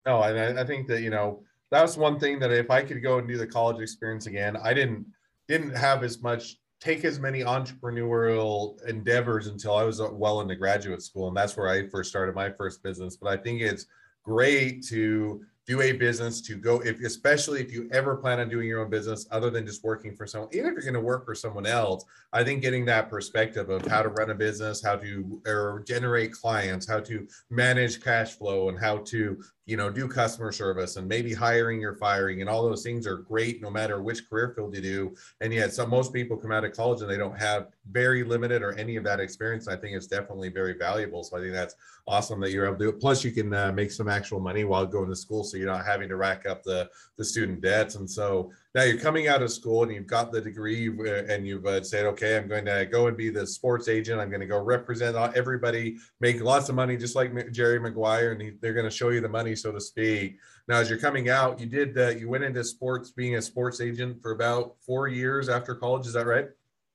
No, 0.06 0.18
I, 0.18 0.60
I 0.60 0.64
think 0.64 0.86
that 0.88 1.02
you 1.02 1.10
know 1.10 1.42
that 1.70 1.82
was 1.82 1.96
one 1.96 2.18
thing 2.18 2.38
that 2.40 2.50
if 2.50 2.70
I 2.70 2.82
could 2.82 3.02
go 3.02 3.18
and 3.18 3.28
do 3.28 3.36
the 3.36 3.46
college 3.46 3.80
experience 3.80 4.26
again, 4.26 4.56
I 4.56 4.72
didn't 4.72 5.06
didn't 5.48 5.76
have 5.76 6.02
as 6.02 6.22
much 6.22 6.56
take 6.80 7.04
as 7.04 7.18
many 7.18 7.40
entrepreneurial 7.40 8.82
endeavors 8.86 9.48
until 9.48 9.74
I 9.74 9.82
was 9.82 10.00
uh, 10.00 10.08
well 10.12 10.40
into 10.40 10.54
graduate 10.54 11.02
school, 11.02 11.28
and 11.28 11.36
that's 11.36 11.56
where 11.56 11.68
I 11.68 11.88
first 11.88 12.10
started 12.10 12.34
my 12.34 12.50
first 12.50 12.82
business. 12.82 13.16
But 13.16 13.38
I 13.38 13.42
think 13.42 13.60
it's 13.60 13.86
great 14.24 14.84
to 14.86 15.42
do 15.68 15.82
a 15.82 15.92
business 15.92 16.40
to 16.40 16.56
go 16.56 16.80
if 16.80 16.98
especially 17.04 17.60
if 17.60 17.70
you 17.70 17.88
ever 17.92 18.16
plan 18.16 18.40
on 18.40 18.48
doing 18.48 18.66
your 18.66 18.80
own 18.80 18.88
business 18.88 19.28
other 19.30 19.50
than 19.50 19.66
just 19.66 19.84
working 19.84 20.16
for 20.16 20.26
someone 20.26 20.48
even 20.52 20.66
if 20.66 20.72
you're 20.72 20.82
going 20.82 20.94
to 20.94 21.00
work 21.00 21.26
for 21.26 21.34
someone 21.34 21.66
else 21.66 22.06
i 22.32 22.42
think 22.42 22.62
getting 22.62 22.86
that 22.86 23.10
perspective 23.10 23.68
of 23.68 23.84
how 23.86 24.02
to 24.02 24.08
run 24.08 24.30
a 24.30 24.34
business 24.34 24.82
how 24.82 24.96
to 24.96 25.42
or 25.46 25.84
generate 25.86 26.32
clients 26.32 26.88
how 26.88 26.98
to 26.98 27.28
manage 27.50 28.02
cash 28.02 28.32
flow 28.32 28.70
and 28.70 28.80
how 28.80 28.96
to 28.96 29.38
you 29.68 29.76
know 29.76 29.90
do 29.90 30.08
customer 30.08 30.50
service 30.50 30.96
and 30.96 31.06
maybe 31.06 31.34
hiring 31.34 31.84
or 31.84 31.94
firing 31.94 32.40
and 32.40 32.48
all 32.48 32.62
those 32.62 32.82
things 32.82 33.06
are 33.06 33.18
great 33.18 33.60
no 33.60 33.68
matter 33.68 34.02
which 34.02 34.28
career 34.28 34.54
field 34.56 34.74
you 34.74 34.80
do. 34.80 35.14
And 35.42 35.52
yet 35.52 35.74
some 35.74 35.90
most 35.90 36.10
people 36.10 36.38
come 36.38 36.50
out 36.50 36.64
of 36.64 36.72
college 36.72 37.02
and 37.02 37.10
they 37.10 37.18
don't 37.18 37.38
have 37.38 37.68
very 37.90 38.24
limited 38.24 38.62
or 38.62 38.72
any 38.78 38.96
of 38.96 39.04
that 39.04 39.20
experience 39.20 39.68
i 39.68 39.76
think 39.76 39.94
it's 39.94 40.06
definitely 40.06 40.48
very 40.48 40.72
valuable. 40.72 41.22
So 41.22 41.36
i 41.36 41.40
think 41.40 41.52
that's 41.52 41.74
awesome 42.06 42.40
that 42.40 42.50
you're 42.50 42.64
able 42.64 42.78
to 42.78 42.84
do 42.84 42.88
it. 42.88 42.98
Plus 42.98 43.22
you 43.22 43.30
can 43.30 43.52
uh, 43.52 43.70
make 43.70 43.90
some 43.90 44.08
actual 44.08 44.40
money 44.40 44.64
while 44.64 44.86
going 44.86 45.10
to 45.10 45.16
school 45.16 45.44
so 45.44 45.57
you're 45.58 45.66
not 45.66 45.84
having 45.84 46.08
to 46.08 46.16
rack 46.16 46.46
up 46.46 46.62
the 46.62 46.88
the 47.16 47.24
student 47.24 47.60
debts. 47.60 47.96
And 47.96 48.08
so 48.08 48.52
now 48.74 48.84
you're 48.84 49.00
coming 49.00 49.28
out 49.28 49.42
of 49.42 49.50
school 49.50 49.82
and 49.82 49.92
you've 49.92 50.06
got 50.06 50.32
the 50.32 50.40
degree 50.40 50.88
uh, 50.88 51.24
and 51.28 51.46
you've 51.46 51.66
uh, 51.66 51.82
said, 51.82 52.06
okay, 52.06 52.36
I'm 52.36 52.48
going 52.48 52.64
to 52.64 52.86
go 52.86 53.08
and 53.08 53.16
be 53.16 53.30
the 53.30 53.46
sports 53.46 53.88
agent. 53.88 54.20
I'm 54.20 54.30
going 54.30 54.40
to 54.40 54.46
go 54.46 54.60
represent 54.60 55.16
everybody, 55.36 55.98
make 56.20 56.40
lots 56.40 56.68
of 56.68 56.74
money, 56.74 56.96
just 56.96 57.16
like 57.16 57.52
Jerry 57.52 57.80
Maguire, 57.80 58.32
and 58.32 58.40
he, 58.40 58.52
they're 58.60 58.74
going 58.74 58.84
to 58.84 58.90
show 58.90 59.10
you 59.10 59.20
the 59.20 59.28
money, 59.28 59.54
so 59.56 59.72
to 59.72 59.80
speak. 59.80 60.38
Now, 60.68 60.76
as 60.76 60.88
you're 60.88 60.98
coming 60.98 61.28
out, 61.28 61.58
you 61.58 61.66
did 61.66 61.98
uh, 61.98 62.10
you 62.10 62.28
went 62.28 62.44
into 62.44 62.62
sports, 62.62 63.10
being 63.10 63.36
a 63.36 63.42
sports 63.42 63.80
agent 63.80 64.22
for 64.22 64.32
about 64.32 64.76
four 64.80 65.08
years 65.08 65.48
after 65.48 65.74
college. 65.74 66.06
Is 66.06 66.12
that 66.12 66.26
right? 66.26 66.48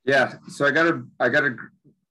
Yeah. 0.04 0.34
So 0.48 0.66
I 0.66 0.70
got 0.70 0.86
a 0.86 1.02
I 1.18 1.28
got 1.28 1.44
a 1.44 1.56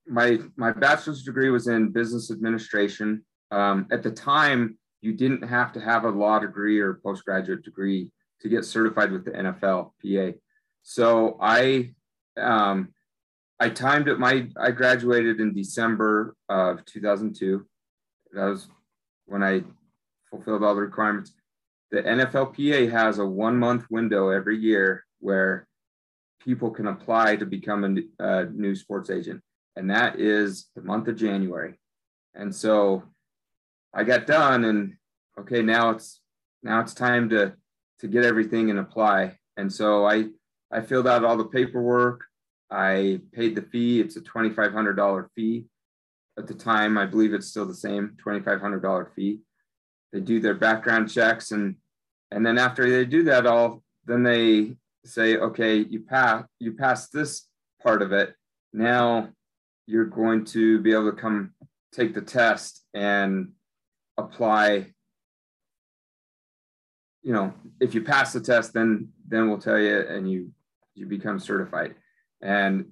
my 0.08 0.40
my 0.58 0.72
bachelor's 0.72 1.24
degree 1.24 1.50
was 1.50 1.68
in 1.68 1.90
business 1.90 2.32
administration. 2.32 3.24
Um, 3.52 3.88
at 3.92 4.04
the 4.04 4.12
time, 4.12 4.78
you 5.04 5.14
didn't 5.14 5.44
have 5.44 5.74
to 5.74 5.80
have 5.82 6.06
a 6.06 6.10
law 6.10 6.40
degree 6.40 6.80
or 6.80 6.96
postgraduate 6.96 7.64
degree 7.64 8.10
to 8.42 8.50
get 8.50 8.66
certified 8.66 9.12
with 9.12 9.26
the 9.26 9.32
NFL 9.32 9.92
PA. 10.02 10.38
So 10.82 11.38
I 11.42 11.94
um, 12.38 12.90
I 13.60 13.70
timed 13.70 14.08
it. 14.08 14.20
My 14.20 14.48
I 14.58 14.72
graduated 14.72 15.40
in 15.40 15.54
December 15.54 16.36
of 16.50 16.84
2002. 16.86 17.66
That 18.34 18.46
was 18.46 18.68
when 19.26 19.44
I 19.44 19.64
fulfilled 20.30 20.64
all 20.64 20.76
the 20.76 20.82
requirements. 20.82 21.34
The 21.92 22.02
NFLPA 22.02 22.92
has 22.92 23.20
a 23.20 23.26
one 23.26 23.58
month 23.58 23.86
window 23.90 24.30
every 24.30 24.58
year 24.58 25.06
where 25.20 25.68
people 26.44 26.72
can 26.72 26.88
apply 26.88 27.36
to 27.38 27.46
become 27.46 28.06
a, 28.20 28.24
a 28.24 28.46
new 28.46 28.76
sports 28.76 29.10
agent 29.10 29.42
and 29.76 29.90
that 29.90 30.20
is 30.20 30.70
the 30.76 30.82
month 30.82 31.08
of 31.08 31.16
January. 31.16 31.80
And 32.36 32.54
so 32.54 33.04
I 33.94 34.04
got 34.04 34.28
done 34.28 34.66
and 34.66 34.96
okay, 35.40 35.62
now 35.62 35.92
it's 35.92 36.22
now 36.64 36.80
it's 36.80 36.94
time 36.94 37.30
to 37.30 37.54
to 38.00 38.08
get 38.08 38.26
everything 38.26 38.70
and 38.70 38.80
apply. 38.80 39.38
And 39.58 39.72
so 39.72 40.06
I 40.06 40.26
I 40.72 40.82
filled 40.82 41.08
out 41.08 41.24
all 41.24 41.38
the 41.38 41.46
paperwork. 41.46 42.26
I 42.72 43.22
paid 43.34 43.56
the 43.56 43.62
fee. 43.62 44.02
It's 44.02 44.16
a 44.16 44.22
$2,500 44.22 45.28
fee. 45.36 45.66
At 46.40 46.48
the 46.48 46.56
time, 46.56 46.98
I 46.98 47.06
believe 47.06 47.34
it's 47.34 47.48
still 47.48 47.68
the 47.68 47.76
same 47.76 48.18
$2,500 48.26 49.14
fee. 49.14 49.42
They 50.12 50.20
do 50.20 50.40
their 50.40 50.56
background 50.56 51.12
checks 51.12 51.52
and 51.52 51.76
and 52.32 52.44
then 52.44 52.58
after 52.58 52.90
they 52.90 53.06
do 53.06 53.24
that 53.26 53.46
all, 53.46 53.84
then 54.06 54.24
they 54.24 54.76
say, 55.06 55.38
okay, 55.38 55.78
you 55.78 56.02
pass 56.02 56.46
you 56.60 56.74
pass 56.74 57.10
this 57.10 57.48
part 57.84 58.02
of 58.02 58.12
it. 58.12 58.34
Now 58.74 59.30
you're 59.86 60.06
going 60.06 60.46
to 60.46 60.80
be 60.80 60.94
able 60.94 61.12
to 61.12 61.18
come 61.18 61.54
take 61.92 62.16
the 62.16 62.22
test 62.22 62.84
and 62.94 63.52
apply 64.18 64.88
you 67.22 67.34
know 67.34 67.54
if 67.80 67.96
you 67.96 68.04
pass 68.04 68.34
the 68.34 68.40
test 68.40 68.74
then 68.74 69.10
then 69.28 69.48
we'll 69.48 69.58
tell 69.58 69.80
you 69.80 70.00
and 70.00 70.30
you 70.30 70.52
you 70.96 71.06
become 71.06 71.40
certified 71.40 71.96
and 72.42 72.86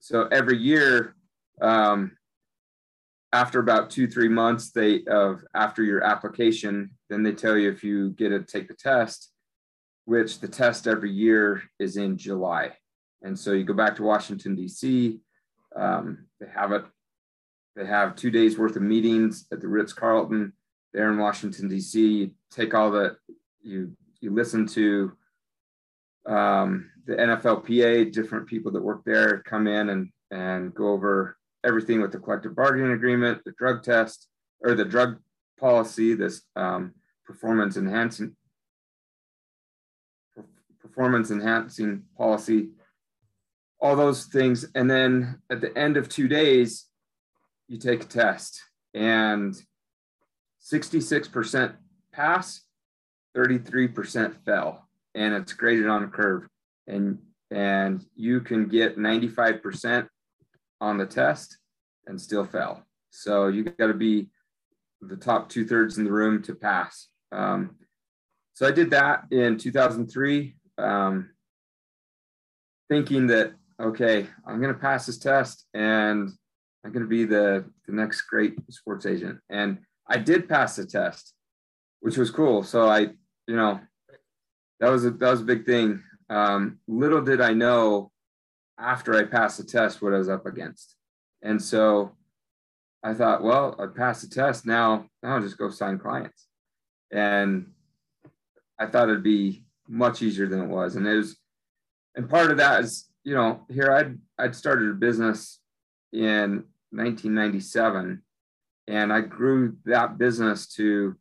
so 0.00 0.28
every 0.30 0.58
year 0.58 1.14
um, 1.60 2.12
after 3.32 3.60
about 3.60 3.90
two 3.90 4.06
three 4.06 4.28
months 4.28 4.70
they 4.70 5.02
of 5.04 5.42
after 5.54 5.82
your 5.82 6.02
application 6.04 6.90
then 7.08 7.22
they 7.22 7.32
tell 7.32 7.56
you 7.56 7.70
if 7.70 7.82
you 7.82 8.10
get 8.10 8.30
to 8.30 8.42
take 8.42 8.68
the 8.68 8.74
test 8.74 9.30
which 10.04 10.40
the 10.40 10.48
test 10.48 10.86
every 10.86 11.10
year 11.10 11.62
is 11.78 11.96
in 11.96 12.18
july 12.18 12.72
and 13.22 13.38
so 13.38 13.52
you 13.52 13.64
go 13.64 13.74
back 13.74 13.96
to 13.96 14.02
washington 14.02 14.54
d.c 14.54 15.20
um, 15.76 16.26
they 16.40 16.46
have 16.54 16.72
it. 16.72 16.84
They 17.78 17.86
have 17.86 18.16
two 18.16 18.32
days 18.32 18.58
worth 18.58 18.74
of 18.74 18.82
meetings 18.82 19.46
at 19.52 19.60
the 19.60 19.68
Ritz 19.68 19.92
Carlton 19.92 20.52
there 20.92 21.12
in 21.12 21.16
Washington 21.16 21.68
D.C. 21.68 22.04
You 22.04 22.30
take 22.50 22.74
all 22.74 22.90
the 22.90 23.16
you 23.62 23.92
you 24.20 24.34
listen 24.34 24.66
to 24.66 25.12
um, 26.26 26.90
the 27.06 27.14
NFLPA, 27.14 28.12
different 28.12 28.48
people 28.48 28.72
that 28.72 28.82
work 28.82 29.04
there 29.06 29.44
come 29.44 29.68
in 29.68 29.90
and 29.90 30.08
and 30.32 30.74
go 30.74 30.88
over 30.88 31.38
everything 31.64 32.02
with 32.02 32.10
the 32.10 32.18
collective 32.18 32.56
bargaining 32.56 32.90
agreement, 32.94 33.44
the 33.44 33.52
drug 33.52 33.84
test 33.84 34.26
or 34.60 34.74
the 34.74 34.84
drug 34.84 35.20
policy, 35.60 36.14
this 36.14 36.42
um, 36.56 36.94
performance 37.24 37.76
enhancing 37.76 38.34
performance 40.80 41.30
enhancing 41.30 42.02
policy 42.16 42.70
all 43.80 43.94
those 43.94 44.24
things. 44.24 44.66
And 44.74 44.90
then 44.90 45.40
at 45.48 45.60
the 45.60 45.76
end 45.78 45.96
of 45.96 46.08
two 46.08 46.26
days, 46.26 46.87
you 47.68 47.78
take 47.78 48.02
a 48.02 48.06
test 48.06 48.62
and 48.94 49.54
66% 50.62 51.74
pass, 52.12 52.62
33% 53.36 54.34
fell. 54.44 54.88
And 55.14 55.34
it's 55.34 55.52
graded 55.52 55.88
on 55.88 56.04
a 56.04 56.08
curve. 56.08 56.48
And 56.86 57.18
and 57.50 58.04
you 58.14 58.42
can 58.42 58.68
get 58.68 58.98
95% 58.98 60.06
on 60.82 60.98
the 60.98 61.06
test 61.06 61.56
and 62.06 62.20
still 62.20 62.44
fail. 62.44 62.82
So 63.10 63.48
you 63.48 63.64
got 63.64 63.86
to 63.86 63.94
be 63.94 64.28
the 65.00 65.16
top 65.16 65.48
two 65.48 65.66
thirds 65.66 65.96
in 65.96 66.04
the 66.04 66.12
room 66.12 66.42
to 66.42 66.54
pass. 66.54 67.08
Um, 67.32 67.76
so 68.52 68.66
I 68.66 68.70
did 68.70 68.90
that 68.90 69.24
in 69.30 69.56
2003, 69.56 70.56
um, 70.76 71.30
thinking 72.90 73.28
that 73.28 73.54
okay, 73.80 74.26
I'm 74.46 74.60
going 74.60 74.74
to 74.74 74.80
pass 74.80 75.06
this 75.06 75.18
test 75.18 75.64
and 75.72 76.30
I'm 76.84 76.92
going 76.92 77.02
to 77.02 77.08
be 77.08 77.24
the, 77.24 77.64
the 77.86 77.92
next 77.92 78.22
great 78.22 78.56
sports 78.70 79.06
agent. 79.06 79.38
And 79.50 79.78
I 80.06 80.18
did 80.18 80.48
pass 80.48 80.76
the 80.76 80.86
test, 80.86 81.34
which 82.00 82.16
was 82.16 82.30
cool. 82.30 82.62
So 82.62 82.88
I, 82.88 83.00
you 83.46 83.56
know, 83.56 83.80
that 84.80 84.88
was 84.88 85.04
a, 85.04 85.10
that 85.10 85.30
was 85.30 85.40
a 85.40 85.44
big 85.44 85.66
thing. 85.66 86.02
Um, 86.30 86.78
little 86.86 87.22
did 87.22 87.40
I 87.40 87.52
know 87.52 88.12
after 88.78 89.14
I 89.14 89.24
passed 89.24 89.58
the 89.58 89.64
test 89.64 90.00
what 90.00 90.14
I 90.14 90.18
was 90.18 90.28
up 90.28 90.46
against. 90.46 90.96
And 91.42 91.60
so 91.60 92.12
I 93.02 93.14
thought, 93.14 93.42
well, 93.42 93.74
I 93.78 93.86
passed 93.86 94.22
the 94.22 94.34
test. 94.34 94.66
Now, 94.66 95.06
now 95.22 95.34
I'll 95.34 95.42
just 95.42 95.58
go 95.58 95.70
sign 95.70 95.98
clients. 95.98 96.46
And 97.10 97.72
I 98.78 98.86
thought 98.86 99.08
it'd 99.08 99.22
be 99.22 99.64
much 99.88 100.22
easier 100.22 100.46
than 100.46 100.60
it 100.60 100.68
was. 100.68 100.96
And 100.96 101.06
it 101.06 101.16
was, 101.16 101.36
and 102.14 102.28
part 102.28 102.50
of 102.50 102.58
that 102.58 102.84
is 102.84 103.08
you 103.28 103.34
know, 103.34 103.60
here 103.68 103.92
I'd 103.92 104.18
I'd 104.38 104.56
started 104.56 104.90
a 104.90 104.94
business 104.94 105.60
in 106.12 106.64
1997, 106.90 108.22
and 108.86 109.12
I 109.12 109.20
grew 109.20 109.76
that 109.84 110.18
business 110.18 110.66
to, 110.74 111.16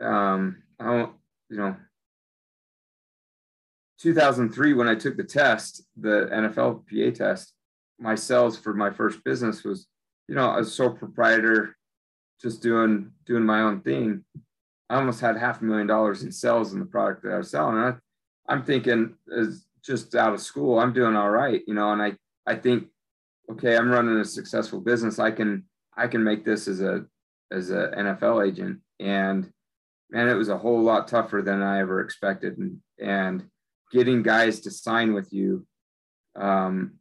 um, 0.00 0.62
I 0.80 0.84
don't, 0.84 1.12
you 1.48 1.56
know, 1.58 1.76
2003 4.00 4.74
when 4.74 4.88
I 4.88 4.96
took 4.96 5.16
the 5.16 5.22
test, 5.22 5.84
the 5.96 6.28
NFL 6.32 6.82
PA 6.88 7.16
test. 7.16 7.54
My 8.00 8.16
sales 8.16 8.58
for 8.58 8.74
my 8.74 8.90
first 8.90 9.22
business 9.22 9.62
was, 9.62 9.86
you 10.26 10.34
know, 10.34 10.50
was 10.50 10.74
sole 10.74 10.90
proprietor, 10.90 11.76
just 12.40 12.62
doing 12.62 13.12
doing 13.24 13.44
my 13.44 13.60
own 13.60 13.80
thing. 13.80 14.24
I 14.90 14.96
almost 14.96 15.20
had 15.20 15.38
half 15.38 15.60
a 15.60 15.64
million 15.64 15.86
dollars 15.86 16.24
in 16.24 16.32
sales 16.32 16.72
in 16.72 16.80
the 16.80 16.84
product 16.84 17.22
that 17.22 17.32
I 17.32 17.38
was 17.38 17.50
selling. 17.50 17.76
And 17.76 17.94
I, 17.94 18.52
I'm 18.52 18.64
thinking, 18.64 19.14
as 19.34 19.64
just 19.84 20.14
out 20.16 20.34
of 20.34 20.40
school, 20.40 20.78
I'm 20.78 20.92
doing 20.92 21.16
all 21.16 21.30
right, 21.30 21.62
you 21.66 21.74
know, 21.74 21.92
and 21.92 22.02
I, 22.02 22.16
I 22.46 22.56
think, 22.56 22.88
okay, 23.52 23.76
I'm 23.76 23.90
running 23.90 24.18
a 24.18 24.24
successful 24.24 24.80
business. 24.80 25.18
I 25.18 25.30
can, 25.30 25.64
I 25.96 26.06
can 26.06 26.24
make 26.24 26.44
this 26.44 26.68
as 26.68 26.80
a, 26.80 27.04
as 27.50 27.70
a 27.70 27.92
NFL 27.96 28.46
agent. 28.46 28.80
And 28.98 29.50
man, 30.10 30.28
it 30.28 30.34
was 30.34 30.48
a 30.48 30.58
whole 30.58 30.80
lot 30.80 31.08
tougher 31.08 31.42
than 31.42 31.62
I 31.62 31.80
ever 31.80 32.00
expected. 32.00 32.58
And, 32.58 32.78
and 33.00 33.44
getting 33.92 34.22
guys 34.22 34.60
to 34.60 34.70
sign 34.70 35.12
with 35.12 35.32
you 35.32 35.66
um, 36.34 36.94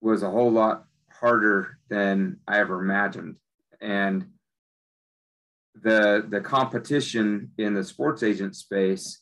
was 0.00 0.22
a 0.22 0.30
whole 0.30 0.50
lot 0.50 0.84
harder 1.10 1.78
than 1.88 2.38
I 2.46 2.60
ever 2.60 2.80
imagined. 2.80 3.36
And 3.80 4.26
the, 5.82 6.24
the 6.28 6.40
competition 6.40 7.50
in 7.58 7.74
the 7.74 7.84
sports 7.84 8.22
agent 8.22 8.56
space 8.56 9.20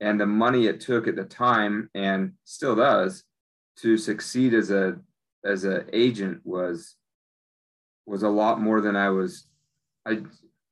and 0.00 0.20
the 0.20 0.26
money 0.26 0.66
it 0.66 0.80
took 0.80 1.06
at 1.06 1.16
the 1.16 1.24
time 1.24 1.90
and 1.94 2.32
still 2.44 2.76
does 2.76 3.24
to 3.76 3.96
succeed 3.96 4.54
as 4.54 4.70
a 4.70 4.98
as 5.44 5.64
an 5.64 5.88
agent 5.92 6.40
was 6.44 6.96
was 8.06 8.22
a 8.22 8.28
lot 8.28 8.60
more 8.60 8.80
than 8.80 8.96
I 8.96 9.10
was 9.10 9.46
I 10.06 10.22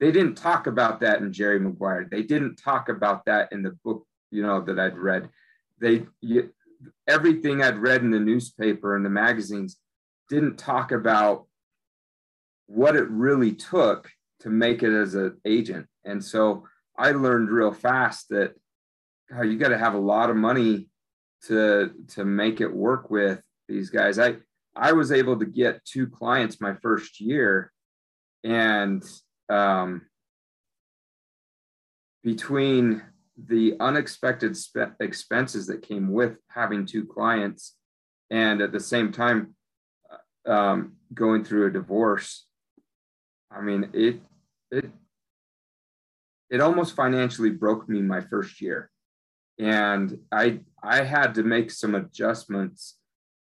they 0.01 0.11
didn't 0.11 0.35
talk 0.35 0.67
about 0.67 1.01
that 1.01 1.21
in 1.21 1.33
Jerry 1.33 1.61
Maguire. 1.61 2.09
They 2.11 2.25
didn't 2.25 2.57
talk 2.57 2.89
about 2.89 3.25
that 3.27 3.53
in 3.53 3.63
the 3.63 3.71
book, 3.85 4.05
you 4.33 4.43
know, 4.43 4.61
that 4.63 4.81
I'd 4.81 4.99
read. 4.99 5.29
They 5.81 6.07
you, 6.21 6.53
everything 7.07 7.63
I'd 7.63 7.79
read 7.79 8.03
in 8.03 8.11
the 8.11 8.19
newspaper 8.19 8.97
and 8.97 9.05
the 9.05 9.11
magazines 9.11 9.79
didn't 10.29 10.57
talk 10.57 10.91
about 10.93 11.47
what 12.67 12.97
it 12.97 13.09
really 13.11 13.53
took 13.53 14.11
to 14.41 14.51
make 14.51 14.83
it 14.83 14.93
as 14.93 15.15
an 15.15 15.39
agent. 15.45 15.87
And 16.05 16.23
so 16.25 16.65
I 16.99 17.13
learned 17.13 17.51
real 17.51 17.73
fast 17.73 18.29
that 18.31 18.55
God, 19.31 19.43
you 19.43 19.57
got 19.57 19.69
to 19.69 19.79
have 19.79 19.95
a 19.95 19.99
lot 19.99 20.31
of 20.31 20.37
money 20.37 20.89
to 21.47 21.93
to 22.09 22.25
make 22.25 22.61
it 22.61 22.73
work 22.73 23.11
with 23.11 23.41
these 23.69 23.91
guys. 23.91 24.19
I 24.19 24.37
I 24.75 24.93
was 24.93 25.13
able 25.13 25.39
to 25.39 25.47
get 25.47 25.85
two 25.85 26.07
clients 26.07 26.61
my 26.61 26.75
first 26.75 27.21
year, 27.21 27.73
and 28.45 29.03
um, 29.49 30.03
between 32.23 33.03
the 33.37 33.77
unexpected 33.81 34.57
spe- 34.57 35.01
expenses 35.01 35.67
that 35.67 35.83
came 35.83 36.13
with 36.13 36.37
having 36.49 36.87
two 36.87 37.05
clients 37.05 37.77
and 38.31 38.61
at 38.61 38.73
the 38.73 38.81
same 38.81 39.11
time 39.11 39.55
uh, 40.47 40.53
um, 40.53 40.93
going 41.15 41.43
through 41.43 41.67
a 41.67 41.71
divorce 41.71 42.47
i 43.51 43.61
mean 43.61 43.89
it 43.95 44.21
it 44.71 44.91
it 46.53 46.61
almost 46.61 46.95
financially 46.95 47.49
broke 47.49 47.89
me 47.89 48.03
my 48.03 48.21
first 48.21 48.61
year. 48.61 48.91
And 49.59 50.19
i 50.31 50.61
i 50.83 51.03
had 51.03 51.35
to 51.35 51.43
make 51.43 51.71
some 51.71 51.95
adjustments 51.95 52.99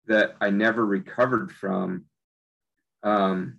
that 0.06 0.36
i 0.40 0.50
never 0.50 0.84
recovered 0.84 1.52
from 1.52 2.04
um 3.02 3.56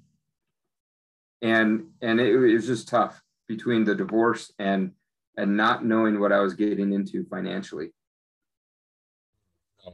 and 1.42 1.88
and 2.02 2.20
it, 2.20 2.34
it 2.34 2.54
was 2.54 2.66
just 2.66 2.88
tough 2.88 3.22
between 3.48 3.84
the 3.84 3.94
divorce 3.94 4.52
and 4.58 4.92
and 5.38 5.56
not 5.58 5.86
knowing 5.86 6.20
what 6.20 6.32
I 6.32 6.40
was 6.40 6.54
getting 6.54 6.94
into 6.94 7.26
financially. 7.26 7.92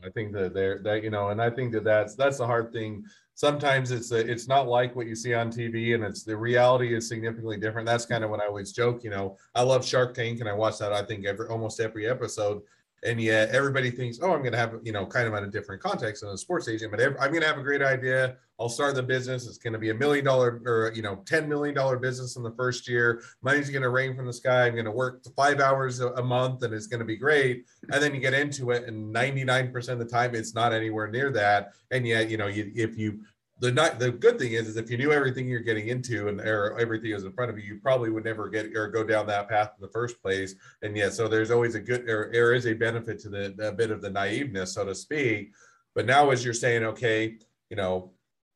I 0.03 0.09
think 0.09 0.33
that 0.33 0.53
there 0.53 0.79
that 0.83 1.03
you 1.03 1.09
know, 1.09 1.29
and 1.29 1.41
I 1.41 1.49
think 1.49 1.71
that 1.73 1.83
that's 1.83 2.15
that's 2.15 2.37
the 2.37 2.45
hard 2.45 2.71
thing. 2.71 3.03
Sometimes 3.33 3.89
it's 3.89 4.11
a, 4.11 4.17
it's 4.17 4.47
not 4.47 4.67
like 4.67 4.95
what 4.95 5.07
you 5.07 5.15
see 5.15 5.33
on 5.33 5.51
TV, 5.51 5.95
and 5.95 6.03
it's 6.03 6.23
the 6.23 6.37
reality 6.37 6.95
is 6.95 7.07
significantly 7.07 7.57
different. 7.57 7.87
That's 7.87 8.05
kind 8.05 8.23
of 8.23 8.29
when 8.29 8.41
I 8.41 8.45
always 8.45 8.71
joke. 8.71 9.03
You 9.03 9.09
know, 9.09 9.37
I 9.55 9.63
love 9.63 9.83
Shark 9.83 10.13
Tank, 10.13 10.41
and 10.41 10.49
I 10.49 10.53
watch 10.53 10.77
that. 10.77 10.93
I 10.93 11.03
think 11.03 11.25
every 11.25 11.47
almost 11.47 11.79
every 11.79 12.07
episode 12.07 12.61
and 13.03 13.21
yet 13.21 13.49
everybody 13.49 13.91
thinks, 13.91 14.19
oh, 14.21 14.31
I'm 14.31 14.41
going 14.41 14.51
to 14.51 14.57
have, 14.57 14.75
you 14.83 14.91
know, 14.91 15.05
kind 15.05 15.27
of 15.27 15.33
on 15.33 15.43
a 15.43 15.47
different 15.47 15.81
context 15.81 16.21
than 16.21 16.31
a 16.31 16.37
sports 16.37 16.67
agent, 16.67 16.91
but 16.91 17.01
I'm 17.01 17.31
going 17.31 17.41
to 17.41 17.47
have 17.47 17.57
a 17.57 17.63
great 17.63 17.81
idea. 17.81 18.35
I'll 18.59 18.69
start 18.69 18.95
the 18.95 19.03
business. 19.03 19.47
It's 19.47 19.57
going 19.57 19.73
to 19.73 19.79
be 19.79 19.89
a 19.89 19.93
million 19.93 20.25
dollar 20.25 20.61
or, 20.65 20.91
you 20.93 21.01
know, 21.01 21.17
$10 21.25 21.47
million 21.47 21.75
business 22.01 22.35
in 22.35 22.43
the 22.43 22.51
first 22.51 22.89
year. 22.89 23.21
Money's 23.41 23.69
going 23.69 23.83
to 23.83 23.89
rain 23.89 24.15
from 24.15 24.25
the 24.25 24.33
sky. 24.33 24.65
I'm 24.65 24.73
going 24.73 24.85
to 24.85 24.91
work 24.91 25.23
five 25.35 25.61
hours 25.61 26.01
a 26.01 26.21
month 26.21 26.63
and 26.63 26.73
it's 26.73 26.87
going 26.87 26.99
to 26.99 27.05
be 27.05 27.15
great. 27.15 27.65
And 27.91 28.03
then 28.03 28.13
you 28.13 28.19
get 28.19 28.33
into 28.33 28.71
it 28.71 28.83
and 28.83 29.15
99% 29.15 29.89
of 29.89 29.99
the 29.99 30.05
time, 30.05 30.35
it's 30.35 30.53
not 30.53 30.73
anywhere 30.73 31.07
near 31.07 31.31
that. 31.31 31.71
And 31.91 32.05
yet, 32.05 32.29
you 32.29 32.37
know, 32.37 32.47
you, 32.47 32.71
if 32.75 32.97
you 32.97 33.21
the 33.59 33.71
not 33.71 33.99
the 33.99 34.11
good 34.11 34.39
thing 34.39 34.53
is 34.53 34.67
is 34.67 34.77
if 34.77 34.89
you 34.89 34.97
knew 34.97 35.11
everything 35.11 35.47
you're 35.47 35.59
getting 35.59 35.89
into 35.89 36.29
and 36.29 36.39
everything 36.39 37.11
is 37.11 37.23
in 37.23 37.33
front 37.33 37.51
of 37.51 37.57
you, 37.57 37.63
you 37.65 37.79
probably 37.81 38.09
would 38.09 38.23
never 38.23 38.49
get 38.49 38.75
or 38.75 38.87
go 38.87 39.03
down 39.03 39.27
that 39.27 39.49
path 39.49 39.71
in 39.77 39.81
the 39.81 39.91
first 39.91 40.21
place. 40.21 40.55
And 40.81 40.95
yeah, 40.95 41.09
so 41.09 41.27
there's 41.27 41.51
always 41.51 41.75
a 41.75 41.79
good 41.79 42.05
there 42.07 42.53
is 42.53 42.65
a 42.67 42.73
benefit 42.73 43.19
to 43.19 43.29
the 43.29 43.55
a 43.61 43.71
bit 43.71 43.91
of 43.91 44.01
the 44.01 44.09
naiveness, 44.09 44.73
so 44.73 44.85
to 44.85 44.95
speak. 44.95 45.51
But 45.93 46.05
now 46.05 46.29
as 46.29 46.45
you're 46.45 46.53
saying, 46.53 46.83
okay, 46.85 47.37
you 47.69 47.75
know, 47.75 48.13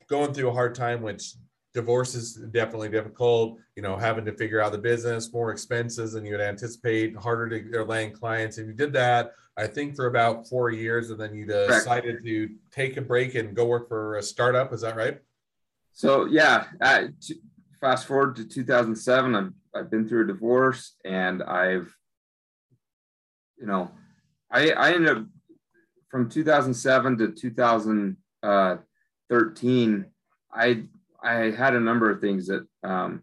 going 0.08 0.32
through 0.32 0.48
a 0.48 0.54
hard 0.54 0.74
time, 0.74 1.02
which 1.02 1.34
divorce 1.74 2.14
is 2.14 2.34
definitely 2.52 2.88
difficult, 2.88 3.58
you 3.76 3.82
know, 3.82 3.96
having 3.96 4.24
to 4.24 4.32
figure 4.32 4.60
out 4.60 4.72
the 4.72 4.78
business, 4.78 5.32
more 5.32 5.50
expenses 5.50 6.12
than 6.12 6.24
you 6.24 6.32
would 6.32 6.40
anticipate, 6.40 7.16
harder 7.16 7.60
to 7.60 7.84
land 7.84 8.14
clients. 8.14 8.58
And 8.58 8.68
you 8.68 8.72
did 8.72 8.92
that 8.92 9.32
I 9.56 9.68
think 9.68 9.94
for 9.94 10.06
about 10.06 10.48
four 10.48 10.70
years, 10.70 11.10
and 11.10 11.20
then 11.20 11.32
you 11.34 11.46
decided 11.46 12.22
Correct. 12.22 12.26
to 12.26 12.50
take 12.72 12.96
a 12.96 13.00
break 13.00 13.36
and 13.36 13.54
go 13.54 13.66
work 13.66 13.88
for 13.88 14.16
a 14.16 14.22
startup. 14.22 14.72
Is 14.72 14.80
that 14.80 14.96
right? 14.96 15.20
So 15.92 16.24
yeah, 16.24 16.64
fast 17.80 18.06
forward 18.06 18.36
to 18.36 18.48
2007. 18.48 19.34
I've 19.34 19.52
I've 19.74 19.90
been 19.90 20.08
through 20.08 20.24
a 20.24 20.26
divorce, 20.26 20.94
and 21.04 21.42
I've, 21.42 21.94
you 23.58 23.66
know, 23.66 23.90
I 24.50 24.70
I 24.70 24.92
ended 24.92 25.18
up 25.18 25.26
from 26.10 26.28
2007 26.28 27.18
to 27.18 27.32
2013. 27.32 30.06
I 30.52 30.84
I 31.22 31.34
had 31.50 31.74
a 31.74 31.80
number 31.80 32.10
of 32.10 32.20
things 32.20 32.48
that 32.48 32.66
um, 32.82 33.22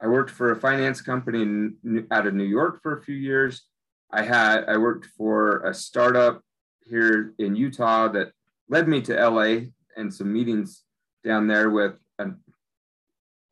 I 0.00 0.06
worked 0.06 0.30
for 0.30 0.50
a 0.50 0.56
finance 0.56 1.00
company 1.00 1.42
in, 1.42 2.06
out 2.10 2.26
of 2.26 2.34
New 2.34 2.44
York 2.44 2.82
for 2.82 2.98
a 2.98 3.02
few 3.02 3.16
years. 3.16 3.62
I 4.10 4.22
had 4.22 4.64
I 4.68 4.76
worked 4.76 5.06
for 5.16 5.60
a 5.64 5.74
startup 5.74 6.42
here 6.84 7.34
in 7.38 7.56
Utah 7.56 8.08
that 8.08 8.32
led 8.68 8.88
me 8.88 9.00
to 9.02 9.14
LA 9.14 9.66
and 9.96 10.12
some 10.12 10.32
meetings 10.32 10.82
down 11.24 11.46
there 11.46 11.70
with 11.70 11.94
an 12.18 12.38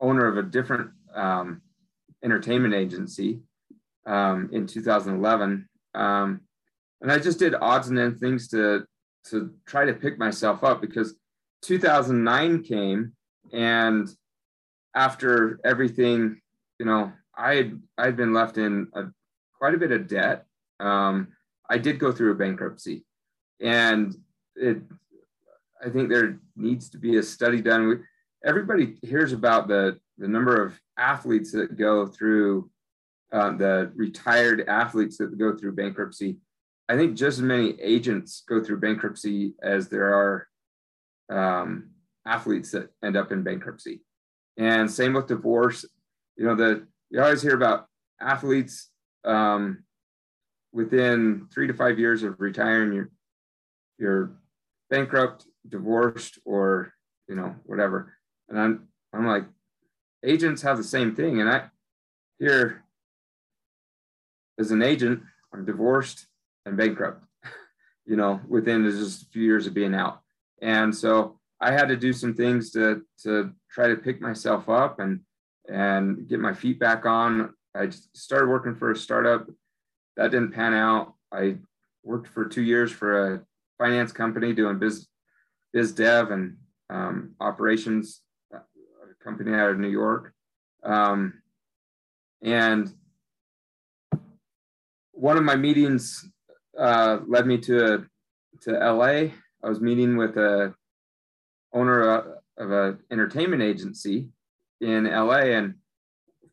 owner 0.01 0.27
of 0.27 0.39
a 0.39 0.43
different 0.43 0.91
um, 1.15 1.63
entertainment 2.23 2.75
agency 2.75 3.41
um, 4.07 4.51
in 4.53 4.67
2011. 4.67 5.69
Um, 5.95 6.41
and 7.01 7.13
I 7.13 7.19
just 7.19 7.39
did 7.39 7.55
odds 7.55 7.89
and 7.89 7.99
ends 7.99 8.21
things 8.21 8.49
to 8.49 8.87
to 9.31 9.55
try 9.67 9.87
to 9.87 9.95
pick 9.95 10.19
myself 10.19 10.63
up 10.63 10.81
because 10.83 11.15
2009 11.63 12.63
came 12.63 13.13
and 13.53 14.09
after 14.95 15.59
everything, 15.65 16.41
you 16.79 16.87
know, 16.87 17.13
I 17.37 17.55
had 17.55 17.83
I'd 17.99 18.17
been 18.17 18.33
left 18.33 18.59
in 18.59 18.89
a 18.95 19.05
quite 19.59 19.75
a 19.75 19.79
bit 19.79 19.93
of 19.93 20.09
debt. 20.09 20.47
Um, 20.81 21.29
I 21.69 21.79
did 21.79 21.99
go 21.99 22.13
through 22.13 22.33
a 22.33 22.37
bankruptcy, 22.37 23.05
and 23.61 24.15
it. 24.57 24.79
I 25.85 25.91
think 25.91 26.09
there 26.09 26.39
needs 26.57 26.89
to 26.91 26.99
be 26.99 27.17
a 27.19 27.23
study 27.23 27.61
done. 27.61 28.05
Everybody 28.45 28.97
hears 29.03 29.33
about 29.33 29.69
the 29.69 29.99
the 30.19 30.29
number 30.29 30.63
of 30.63 30.81
athletes 30.97 31.53
that 31.53 31.77
go 31.77 32.07
through 32.07 32.71
uh, 33.33 33.57
the 33.57 33.93
retired 33.97 34.65
athletes 34.69 35.19
that 35.19 35.37
go 35.39 35.57
through 35.57 35.75
bankruptcy. 35.75 36.39
I 36.89 36.97
think 36.97 37.17
just 37.17 37.39
as 37.39 37.45
many 37.45 37.81
agents 37.81 38.45
go 38.49 38.63
through 38.63 38.81
bankruptcy 38.81 39.55
as 39.63 39.89
there 39.89 40.15
are 40.15 40.49
um, 41.31 41.91
athletes 42.27 42.71
that 42.73 42.91
end 43.03 43.17
up 43.17 43.33
in 43.33 43.43
bankruptcy. 43.43 44.03
And 44.57 44.91
same 44.91 45.15
with 45.15 45.27
divorce. 45.27 45.85
You 46.37 46.47
know, 46.47 46.55
the 46.55 46.87
you 47.11 47.21
always 47.21 47.43
hear 47.43 47.55
about 47.55 47.87
athletes 48.21 48.91
um, 49.25 49.85
within 50.73 51.49
three 51.53 51.67
to 51.67 51.75
five 51.75 51.99
years 51.99 52.23
of 52.23 52.41
retiring, 52.41 52.93
you're 52.93 53.11
you're 53.99 54.33
bankrupt, 54.91 55.47
divorced, 55.69 56.39
or 56.45 56.93
you 57.29 57.35
know 57.35 57.55
whatever. 57.65 58.15
And 58.49 58.61
I'm 58.61 58.89
I'm 59.13 59.27
like, 59.27 59.45
agents 60.25 60.63
have 60.63 60.77
the 60.77 60.85
same 60.85 61.15
thing. 61.15 61.41
And 61.41 61.49
I 61.49 61.65
here 62.39 62.85
as 64.59 64.71
an 64.71 64.83
agent, 64.83 65.23
I'm 65.53 65.65
divorced 65.65 66.27
and 66.67 66.77
bankrupt. 66.77 67.25
you 68.07 68.17
know, 68.17 68.41
within 68.49 68.85
just 68.91 69.23
a 69.23 69.27
few 69.27 69.43
years 69.43 69.67
of 69.67 69.75
being 69.75 69.95
out. 69.95 70.21
And 70.61 70.95
so 70.95 71.39
I 71.61 71.73
had 71.73 71.89
to 71.89 71.97
do 71.97 72.13
some 72.13 72.35
things 72.35 72.71
to 72.73 73.03
to 73.23 73.53
try 73.71 73.89
to 73.89 73.97
pick 73.97 74.21
myself 74.21 74.69
up 74.69 74.99
and 74.99 75.21
and 75.69 76.29
get 76.29 76.41
my 76.41 76.53
feet 76.53 76.79
back 76.79 77.07
on 77.07 77.55
I 77.75 77.91
started 78.15 78.49
working 78.49 78.77
for 78.77 78.91
a 78.91 78.97
startup 78.97 79.49
that 80.17 80.31
didn't 80.31 80.53
pan 80.53 80.75
out. 80.75 81.15
I 81.33 81.57
worked 82.05 82.29
for 82.29 82.45
two 82.45 82.63
years 82.63 82.93
for 82.93 83.35
a 83.35 83.43
finance 83.79 84.13
company 84.13 84.53
doing 84.53 84.79
biz, 84.79 85.09
biz 85.73 85.93
dev 85.93 86.31
and 86.31 86.57
um, 86.91 87.35
operations, 87.41 88.21
a 88.53 88.61
company 89.23 89.53
out 89.55 89.71
of 89.71 89.79
New 89.79 89.89
York. 89.89 90.33
Um, 90.85 91.43
and 92.43 92.93
one 95.13 95.37
of 95.37 95.45
my 95.45 95.57
meetings 95.57 96.29
uh, 96.79 97.19
led 97.27 97.47
me 97.47 97.59
to, 97.59 98.07
to 98.63 98.73
LA. 98.73 99.31
I 99.63 99.69
was 99.69 99.81
meeting 99.81 100.17
with 100.17 100.37
a 100.37 100.75
owner 101.73 102.39
of 102.57 102.71
an 102.71 102.99
entertainment 103.11 103.63
agency 103.63 104.29
in 104.81 105.05
LA 105.05 105.55
and 105.57 105.75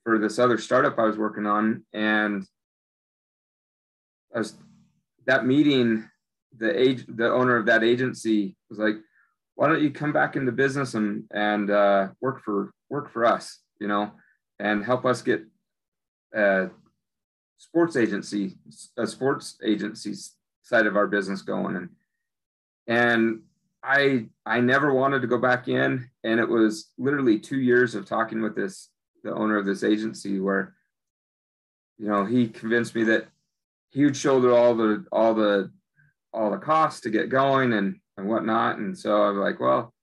for 0.04 0.18
this 0.18 0.40
other 0.40 0.58
startup 0.58 0.98
I 0.98 1.04
was 1.04 1.18
working 1.18 1.46
on, 1.46 1.86
and 1.94 2.46
that 5.26 5.46
meeting. 5.46 6.08
The 6.58 6.78
age, 6.78 7.06
the 7.08 7.32
owner 7.32 7.56
of 7.56 7.66
that 7.68 7.82
agency 7.82 8.58
was 8.70 8.78
like, 8.78 8.96
"Why 9.56 9.68
don't 9.68 9.82
you 9.82 9.90
come 9.90 10.12
back 10.12 10.36
into 10.36 10.52
business 10.52 10.96
and 10.96 11.24
and 11.32 11.72
uh, 11.72 12.10
work 12.20 12.42
for 12.44 12.74
work 12.90 13.10
for 13.12 13.26
us, 13.26 13.60
you 13.80 13.88
know, 13.88 14.12
and 14.60 14.84
help 14.84 15.06
us 15.06 15.22
get 15.22 15.44
a 16.34 16.70
sports 17.58 17.96
agency, 17.96 18.58
a 18.98 19.08
sports 19.08 19.58
agency 19.64 20.14
side 20.62 20.88
of 20.88 20.98
our 20.98 21.08
business 21.08 21.42
going." 21.42 21.78
And 21.78 21.90
and 22.88 23.42
I 23.82 24.28
I 24.46 24.60
never 24.60 24.94
wanted 24.94 25.22
to 25.22 25.28
go 25.28 25.38
back 25.38 25.70
in, 25.70 26.10
and 26.26 26.40
it 26.40 26.50
was 26.50 26.92
literally 26.98 27.40
two 27.40 27.60
years 27.60 27.96
of 27.96 28.06
talking 28.06 28.42
with 28.42 28.56
this 28.56 28.90
the 29.24 29.34
owner 29.34 29.58
of 29.58 29.66
this 29.66 29.84
agency 29.84 30.40
where 30.40 30.74
you 31.98 32.08
know 32.08 32.26
he 32.26 32.48
convinced 32.48 32.96
me 32.96 33.04
that 33.04 33.28
he 33.90 34.04
would 34.04 34.18
shoulder 34.18 34.54
all 34.56 34.76
the 34.76 35.06
all 35.12 35.34
the 35.34 35.72
all 36.34 36.52
the 36.52 36.58
costs 36.58 37.02
to 37.02 37.10
get 37.10 37.30
going 37.30 37.74
and 37.74 38.00
and 38.18 38.28
whatnot. 38.28 38.78
And 38.78 38.98
so 38.98 39.24
i'm 39.24 39.38
like 39.38 39.60
well 39.60 39.94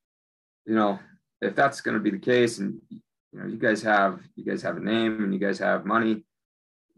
you 0.66 0.74
know 0.74 0.98
if 1.40 1.54
that's 1.54 1.81
going 1.81 1.96
to 1.96 2.02
be 2.02 2.11
the 2.11 2.18
case 2.18 2.59
and 2.59 2.81
you 2.90 3.00
know 3.33 3.46
you 3.46 3.57
guys 3.57 3.83
have 3.83 4.20
you 4.37 4.44
guys 4.44 4.62
have 4.62 4.76
a 4.76 4.81
name 4.81 5.22
and 5.22 5.33
you 5.33 5.40
guys 5.40 5.59
have 5.59 5.85
money 5.85 6.24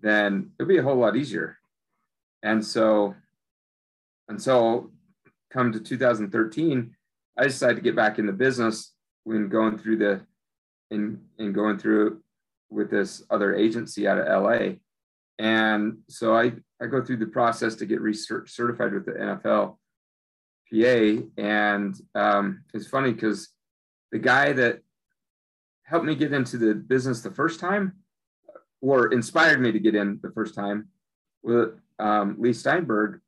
then 0.00 0.50
it'll 0.58 0.68
be 0.68 0.78
a 0.78 0.82
whole 0.82 0.96
lot 0.96 1.16
easier. 1.16 1.58
And 2.42 2.64
so 2.64 3.14
and 4.28 4.40
so 4.40 4.90
come 5.50 5.72
to 5.72 5.80
2013 5.80 6.94
i 7.36 7.42
decided 7.42 7.74
to 7.74 7.82
get 7.82 7.96
back 7.96 8.20
in 8.20 8.26
the 8.26 8.32
business 8.32 8.92
when 9.24 9.48
going 9.48 9.76
through 9.76 9.96
the 9.96 10.20
in 10.90 11.20
in 11.38 11.52
going 11.52 11.78
through 11.78 12.20
with 12.70 12.90
this 12.90 13.22
other 13.30 13.54
agency 13.54 14.06
out 14.06 14.18
of 14.18 14.42
LA. 14.42 14.74
and 15.38 15.98
so 16.08 16.36
I 16.36 16.52
I 16.80 16.86
go 16.86 17.04
through 17.04 17.18
the 17.18 17.26
process 17.26 17.74
to 17.76 17.86
get 17.86 18.00
research 18.00 18.50
certified 18.50 18.92
with 18.92 19.06
the 19.06 19.12
NFL 19.12 19.76
PA, 20.70 21.26
and 21.36 21.94
um, 22.14 22.64
it's 22.72 22.86
funny 22.86 23.12
because 23.12 23.48
the 24.12 24.18
guy 24.18 24.52
that 24.52 24.80
helped 25.84 26.06
me 26.06 26.14
get 26.14 26.32
into 26.32 26.56
the 26.56 26.74
business 26.74 27.20
the 27.20 27.30
first 27.30 27.60
time, 27.60 27.94
or 28.80 29.12
inspired 29.12 29.60
me 29.60 29.72
to 29.72 29.80
get 29.80 29.94
in 29.94 30.20
the 30.22 30.30
first 30.30 30.54
time, 30.54 30.88
with 31.42 31.80
um, 31.98 32.36
Leigh 32.38 32.52
Steinberg, 32.52 33.20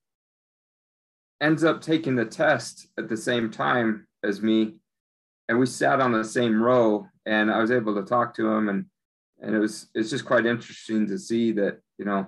ends 1.40 1.64
up 1.64 1.80
taking 1.80 2.14
the 2.14 2.24
test 2.24 2.86
at 2.96 3.08
the 3.08 3.16
same 3.16 3.50
time 3.50 4.06
as 4.22 4.40
me, 4.40 4.76
and 5.52 5.60
we 5.60 5.66
sat 5.66 6.00
on 6.00 6.12
the 6.12 6.24
same 6.24 6.62
row, 6.62 7.06
and 7.26 7.50
I 7.50 7.60
was 7.60 7.70
able 7.70 7.94
to 7.96 8.08
talk 8.08 8.32
to 8.36 8.50
him, 8.50 8.70
and 8.70 8.86
and 9.42 9.54
it 9.54 9.58
was 9.58 9.88
it's 9.94 10.08
just 10.08 10.24
quite 10.24 10.46
interesting 10.46 11.06
to 11.08 11.18
see 11.18 11.52
that 11.52 11.78
you 11.98 12.06
know 12.06 12.26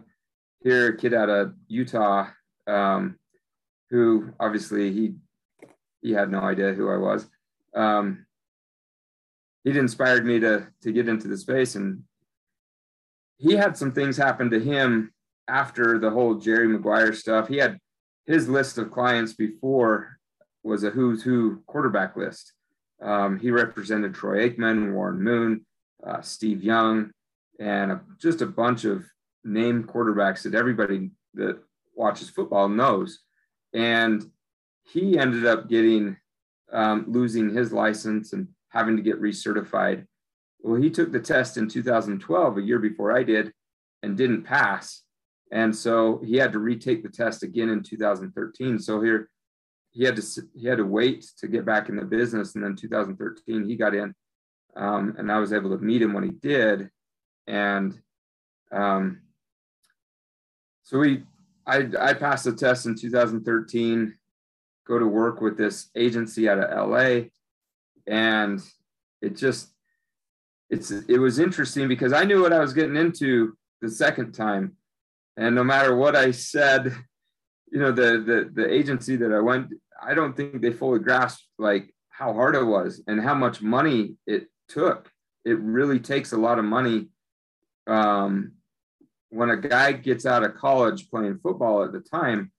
here 0.63 0.89
a 0.89 0.97
kid 0.97 1.15
out 1.15 1.31
of 1.31 1.55
Utah 1.67 2.27
um, 2.67 3.19
who 3.89 4.31
obviously 4.39 4.93
he 4.93 5.15
he 6.03 6.13
had 6.13 6.31
no 6.31 6.41
idea 6.41 6.75
who 6.75 6.91
I 6.91 6.99
was. 6.99 7.27
Um, 7.75 8.27
he'd 9.65 9.79
inspired 9.79 10.27
me 10.27 10.39
to 10.41 10.67
to 10.83 10.93
get 10.93 11.09
into 11.09 11.27
the 11.27 11.39
space, 11.39 11.77
and 11.77 12.03
he 13.39 13.55
had 13.55 13.75
some 13.75 13.93
things 13.93 14.19
happen 14.19 14.51
to 14.51 14.61
him 14.61 15.15
after 15.49 15.99
the 15.99 16.11
whole 16.11 16.35
Jerry 16.35 16.69
Maguire 16.69 17.15
stuff. 17.15 17.49
He 17.49 17.57
had 17.57 17.79
his 18.27 18.51
list 18.51 18.77
of 18.77 18.91
clients 18.91 19.33
before 19.33 20.19
was 20.63 20.85
a 20.85 20.91
who's 20.91 21.23
who 21.23 21.63
quarterback 21.67 22.19
list. 22.19 22.53
Um, 23.03 23.39
he 23.39 23.51
represented 23.51 24.15
Troy 24.15 24.49
Aikman, 24.49 24.93
Warren 24.93 25.23
Moon, 25.23 25.67
uh, 26.07 26.21
Steve 26.23 26.63
Young, 26.63 27.11
and 27.59 27.93
a, 27.93 28.01
just 28.19 28.41
a 28.41 28.47
bunch 28.47 28.85
of 28.85 29.05
named 29.45 29.87
quarterbacks 29.87 30.43
that 30.43 30.55
everybody 30.55 31.11
that 31.35 31.59
watches 31.95 32.31
football 32.31 32.69
knows. 32.69 33.21
And 33.73 34.25
he 34.85 35.19
ended 35.19 35.47
up 35.47 35.69
getting 35.69 36.17
um, 36.73 37.05
losing 37.09 37.55
his 37.55 37.73
license 37.73 38.33
and 38.33 38.49
having 38.69 38.97
to 38.97 39.03
get 39.03 39.21
recertified. 39.21 40.07
Well, 40.61 40.81
he 40.81 40.91
took 40.91 41.13
the 41.13 41.21
test 41.21 41.57
in 41.57 41.69
2012, 41.69 42.59
a 42.59 42.63
year 42.63 42.79
before 42.79 43.17
I 43.17 43.23
did, 43.23 43.53
and 44.03 44.17
didn't 44.17 44.43
pass. 44.43 45.03
And 45.53 45.75
so 45.75 46.21
he 46.25 46.37
had 46.37 46.53
to 46.53 46.59
retake 46.59 47.03
the 47.03 47.09
test 47.09 47.43
again 47.43 47.69
in 47.69 47.83
2013. 47.83 48.79
So 48.79 49.01
here 49.01 49.29
he 49.95 50.05
had 50.05 50.17
to 50.17 50.23
he 50.55 50.67
had 50.67 50.79
to 50.79 50.85
wait 50.85 51.25
to 51.39 51.49
get 51.49 51.65
back 51.65 51.89
in 51.89 51.97
the 51.97 52.05
business. 52.05 52.55
And 52.55 52.63
then 52.63 52.77
2013 52.77 53.65
he 53.65 53.77
got 53.77 53.95
in, 53.95 54.15
um, 54.77 55.15
and 55.17 55.33
I 55.33 55.39
was 55.39 55.53
able 55.53 55.71
to 55.71 55.83
meet 55.83 56.03
him 56.03 56.13
when 56.13 56.25
he 56.25 56.31
did. 56.31 56.91
And 57.47 57.99
um, 58.71 59.23
so 60.83 60.99
we 60.99 61.23
I, 61.67 61.89
I 61.99 62.15
passed 62.15 62.45
the 62.45 62.53
test 62.53 62.87
in 62.87 62.95
2013, 62.95 64.15
go 64.87 64.99
to 64.99 65.07
work 65.07 65.41
with 65.41 65.57
this 65.57 65.89
agency 65.97 66.49
out 66.49 66.59
of 66.59 66.91
LA. 66.91 67.29
And 68.07 68.61
it 69.23 69.37
just, 69.37 69.71
it's, 70.69 70.91
it 70.91 71.19
was 71.19 71.39
interesting 71.39 71.89
because 71.89 72.13
I 72.13 72.25
knew 72.25 72.43
what 72.43 72.53
I 72.53 72.59
was 72.59 72.75
getting 72.75 72.97
into 72.97 73.57
the 73.81 73.89
second 73.89 74.33
time. 74.33 74.77
And 75.37 75.55
no 75.55 75.65
matter 75.65 75.97
what 75.97 76.17
I 76.17 76.31
said, 76.33 76.95
you 77.73 77.81
know, 77.81 77.93
the, 77.93 78.23
the, 78.25 78.51
the 78.53 78.73
agency 78.73 79.17
that 79.17 79.33
I 79.33 79.41
went, 79.41 79.73
I 80.05 80.15
don't 80.15 80.37
think 80.37 80.61
they 80.61 80.73
fully 80.73 81.01
grasped 81.01 81.47
like 81.59 81.93
how 82.09 82.33
hard 82.33 82.55
it 82.55 82.65
was 82.65 83.03
and 83.07 83.21
how 83.21 83.35
much 83.35 83.63
money 83.63 84.17
it 84.27 84.49
took. 84.69 85.11
It 85.45 85.59
really 85.59 85.99
takes 85.99 86.33
a 86.33 86.37
lot 86.37 86.59
of 86.59 86.65
money 86.65 87.09
um, 87.87 88.53
when 89.31 89.51
a 89.51 89.57
guy 89.57 89.93
gets 89.93 90.27
out 90.27 90.45
of 90.45 90.55
college 90.55 91.11
playing 91.11 91.39
football 91.43 91.85
at 91.85 91.93
the 91.93 92.01
time, 92.01 92.53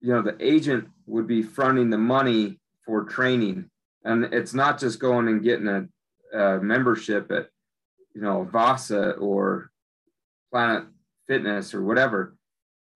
you 0.00 0.12
know, 0.12 0.22
the 0.22 0.36
agent 0.40 0.88
would 1.06 1.26
be 1.26 1.42
fronting 1.42 1.90
the 1.90 1.98
money 1.98 2.60
for 2.86 3.04
training. 3.04 3.68
And 4.04 4.24
it's 4.32 4.54
not 4.54 4.78
just 4.78 5.00
going 5.00 5.28
and 5.28 5.42
getting 5.42 5.68
a, 5.68 6.38
a 6.38 6.60
membership 6.60 7.30
at, 7.30 7.48
you 8.14 8.20
know, 8.20 8.44
Vasa 8.44 9.12
or 9.12 9.70
Planet 10.52 10.84
Fitness 11.26 11.74
or 11.74 11.82
whatever. 11.82 12.36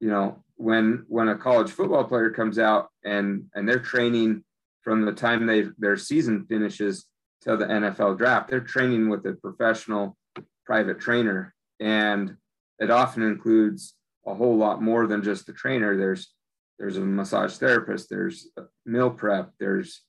You 0.01 0.11
know, 0.11 0.45
when 0.57 1.05
when 1.09 1.29
a 1.29 1.37
college 1.37 1.71
football 1.71 2.05
player 2.05 2.31
comes 2.31 2.59
out 2.59 2.91
and 3.07 3.45
and 3.55 3.69
they're 3.69 3.79
training 3.79 4.45
from 4.83 5.05
the 5.05 5.13
time 5.13 5.47
they 5.47 5.65
their 5.79 5.97
season 5.97 6.45
finishes 6.49 7.07
till 7.43 7.57
the 7.57 7.65
NFL 7.65 8.19
draft, 8.19 8.49
they're 8.49 8.61
training 8.61 9.09
with 9.09 9.25
a 9.27 9.35
professional 9.35 10.17
private 10.65 11.01
trainer. 11.01 11.55
And 11.81 12.37
it 12.79 12.91
often 12.91 13.23
includes 13.23 13.95
a 14.27 14.35
whole 14.35 14.57
lot 14.57 14.83
more 14.83 15.07
than 15.07 15.23
just 15.23 15.47
the 15.47 15.53
trainer. 15.53 15.97
There's 15.97 16.33
there's 16.79 16.97
a 16.99 17.01
massage 17.01 17.57
therapist, 17.57 18.11
there's 18.11 18.49
meal 18.85 19.11
prep, 19.11 19.53
there's 19.59 20.03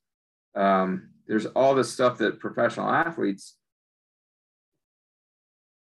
um, 0.56 1.10
there's 1.28 1.46
all 1.46 1.76
the 1.76 1.84
stuff 1.84 2.18
that 2.18 2.40
professional 2.40 2.90
athletes 2.90 3.56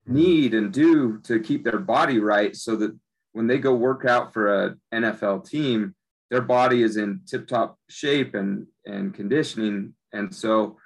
need 0.07 0.55
and 0.55 0.73
do 0.73 1.21
to 1.21 1.41
keep 1.41 1.65
their 1.65 1.79
body 1.79 2.19
right 2.19 2.57
so 2.57 2.77
that 2.77 2.97
when 3.33 3.47
they 3.47 3.59
go 3.59 3.75
work 3.75 4.05
out 4.05 4.33
for 4.33 4.65
a 4.65 4.77
NFL 4.93 5.49
team, 5.49 5.95
their 6.35 6.43
body 6.43 6.83
is 6.83 6.97
in 6.97 7.21
tip-top 7.29 7.79
shape 7.89 8.35
and 8.35 8.67
and 8.87 9.15
conditioning. 9.15 9.95
And 10.13 10.35
so, 10.35 10.79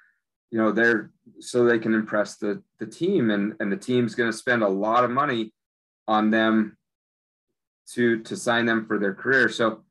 you 0.51 0.59
know, 0.59 0.73
they're 0.73 1.11
so 1.41 1.65
they 1.65 1.79
can 1.79 1.95
impress 1.95 2.37
the 2.37 2.63
the 2.79 2.87
team 2.87 3.31
and 3.31 3.55
and 3.59 3.73
the 3.73 3.77
team's 3.79 4.15
going 4.15 4.31
to 4.31 4.37
spend 4.37 4.63
a 4.63 4.69
lot 4.69 5.05
of 5.05 5.11
money 5.11 5.55
on 6.07 6.31
them 6.31 6.77
to 7.95 8.21
to 8.25 8.37
sign 8.37 8.67
them 8.67 8.85
for 8.85 8.99
their 8.99 9.15
career. 9.15 9.49
So 9.49 9.85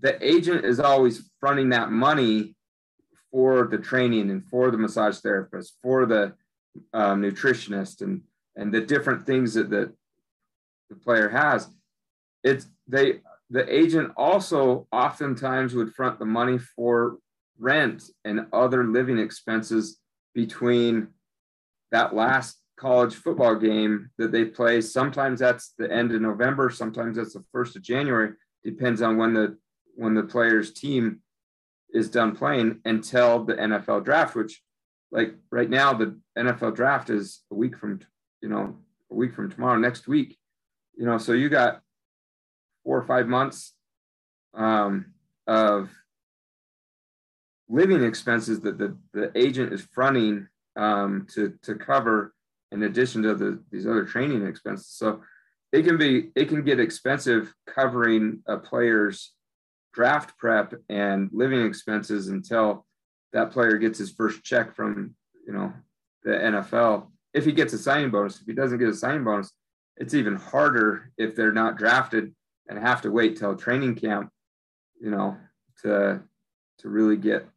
the 0.00 0.18
agent 0.20 0.64
is 0.64 0.80
always 0.80 1.30
fronting 1.38 1.68
that 1.68 1.92
money 1.92 2.56
for 3.30 3.68
the 3.70 3.78
training 3.78 4.30
and 4.32 4.44
for 4.48 4.72
the 4.72 4.78
massage 4.78 5.18
therapist, 5.18 5.76
for 5.80 6.06
the 6.06 6.34
um, 6.92 7.22
nutritionist, 7.22 8.00
and 8.00 8.22
and 8.56 8.74
the 8.74 8.80
different 8.80 9.26
things 9.26 9.54
that 9.54 9.70
the, 9.70 9.92
the 10.90 10.96
player 10.96 11.28
has. 11.28 11.68
It's 12.42 12.66
they 12.88 13.20
the 13.50 13.72
agent 13.72 14.12
also 14.16 14.86
oftentimes 14.92 15.74
would 15.74 15.94
front 15.94 16.18
the 16.18 16.24
money 16.24 16.58
for 16.58 17.18
rent 17.58 18.02
and 18.24 18.46
other 18.52 18.84
living 18.84 19.18
expenses 19.18 19.98
between 20.34 21.08
that 21.92 22.14
last 22.14 22.60
college 22.76 23.14
football 23.14 23.54
game 23.54 24.10
that 24.18 24.32
they 24.32 24.44
play. 24.44 24.80
Sometimes 24.80 25.40
that's 25.40 25.72
the 25.78 25.90
end 25.90 26.12
of 26.12 26.20
November, 26.20 26.70
sometimes 26.70 27.16
that's 27.16 27.34
the 27.34 27.44
first 27.52 27.76
of 27.76 27.82
January. 27.82 28.32
Depends 28.64 29.00
on 29.00 29.16
when 29.16 29.32
the 29.32 29.56
when 29.94 30.14
the 30.14 30.22
player's 30.22 30.72
team 30.74 31.20
is 31.94 32.10
done 32.10 32.36
playing 32.36 32.80
until 32.84 33.44
the 33.44 33.54
NFL 33.54 34.04
draft, 34.04 34.34
which 34.34 34.60
like 35.10 35.34
right 35.50 35.70
now 35.70 35.94
the 35.94 36.18
NFL 36.36 36.74
draft 36.74 37.08
is 37.08 37.42
a 37.50 37.54
week 37.54 37.76
from 37.76 38.00
you 38.42 38.48
know 38.48 38.76
a 39.10 39.14
week 39.14 39.34
from 39.34 39.50
tomorrow 39.50 39.78
next 39.78 40.08
week. 40.08 40.36
You 40.98 41.06
know, 41.06 41.18
so 41.18 41.32
you 41.32 41.48
got 41.48 41.80
four 42.86 42.96
or 42.96 43.04
five 43.04 43.26
months 43.26 43.74
um, 44.54 45.12
of 45.46 45.90
living 47.68 48.04
expenses 48.04 48.60
that 48.60 48.78
the, 48.78 48.96
the 49.12 49.32
agent 49.34 49.72
is 49.72 49.86
fronting 49.92 50.46
um, 50.76 51.26
to 51.34 51.58
to 51.62 51.74
cover 51.74 52.32
in 52.70 52.84
addition 52.84 53.22
to 53.22 53.34
the, 53.34 53.62
these 53.70 53.86
other 53.86 54.04
training 54.04 54.46
expenses. 54.46 54.88
So 54.88 55.20
it 55.72 55.82
can 55.82 55.98
be 55.98 56.30
it 56.36 56.48
can 56.48 56.64
get 56.64 56.78
expensive 56.78 57.52
covering 57.66 58.42
a 58.46 58.56
player's 58.56 59.32
draft 59.92 60.38
prep 60.38 60.74
and 60.88 61.28
living 61.32 61.66
expenses 61.66 62.28
until 62.28 62.86
that 63.32 63.50
player 63.50 63.78
gets 63.78 63.98
his 63.98 64.12
first 64.12 64.44
check 64.44 64.76
from 64.76 65.14
you 65.44 65.52
know 65.52 65.72
the 66.22 66.30
NFL. 66.30 67.08
If 67.34 67.44
he 67.44 67.52
gets 67.52 67.72
a 67.72 67.78
signing 67.78 68.10
bonus, 68.10 68.40
if 68.40 68.46
he 68.46 68.52
doesn't 68.52 68.78
get 68.78 68.88
a 68.88 68.94
signing 68.94 69.24
bonus, 69.24 69.52
it's 69.96 70.14
even 70.14 70.36
harder 70.36 71.10
if 71.18 71.34
they're 71.34 71.52
not 71.52 71.76
drafted 71.76 72.32
and 72.68 72.78
have 72.78 73.02
to 73.02 73.10
wait 73.10 73.36
till 73.36 73.54
training 73.56 73.94
camp, 73.94 74.30
you 75.00 75.10
know, 75.10 75.36
to 75.82 76.22
to 76.78 76.88
really 76.88 77.16
get 77.16 77.48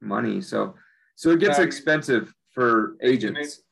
money. 0.00 0.40
So 0.40 0.74
so 1.14 1.30
it 1.30 1.40
gets 1.40 1.58
expensive 1.58 2.32
for 2.50 2.96
agents. 3.02 3.62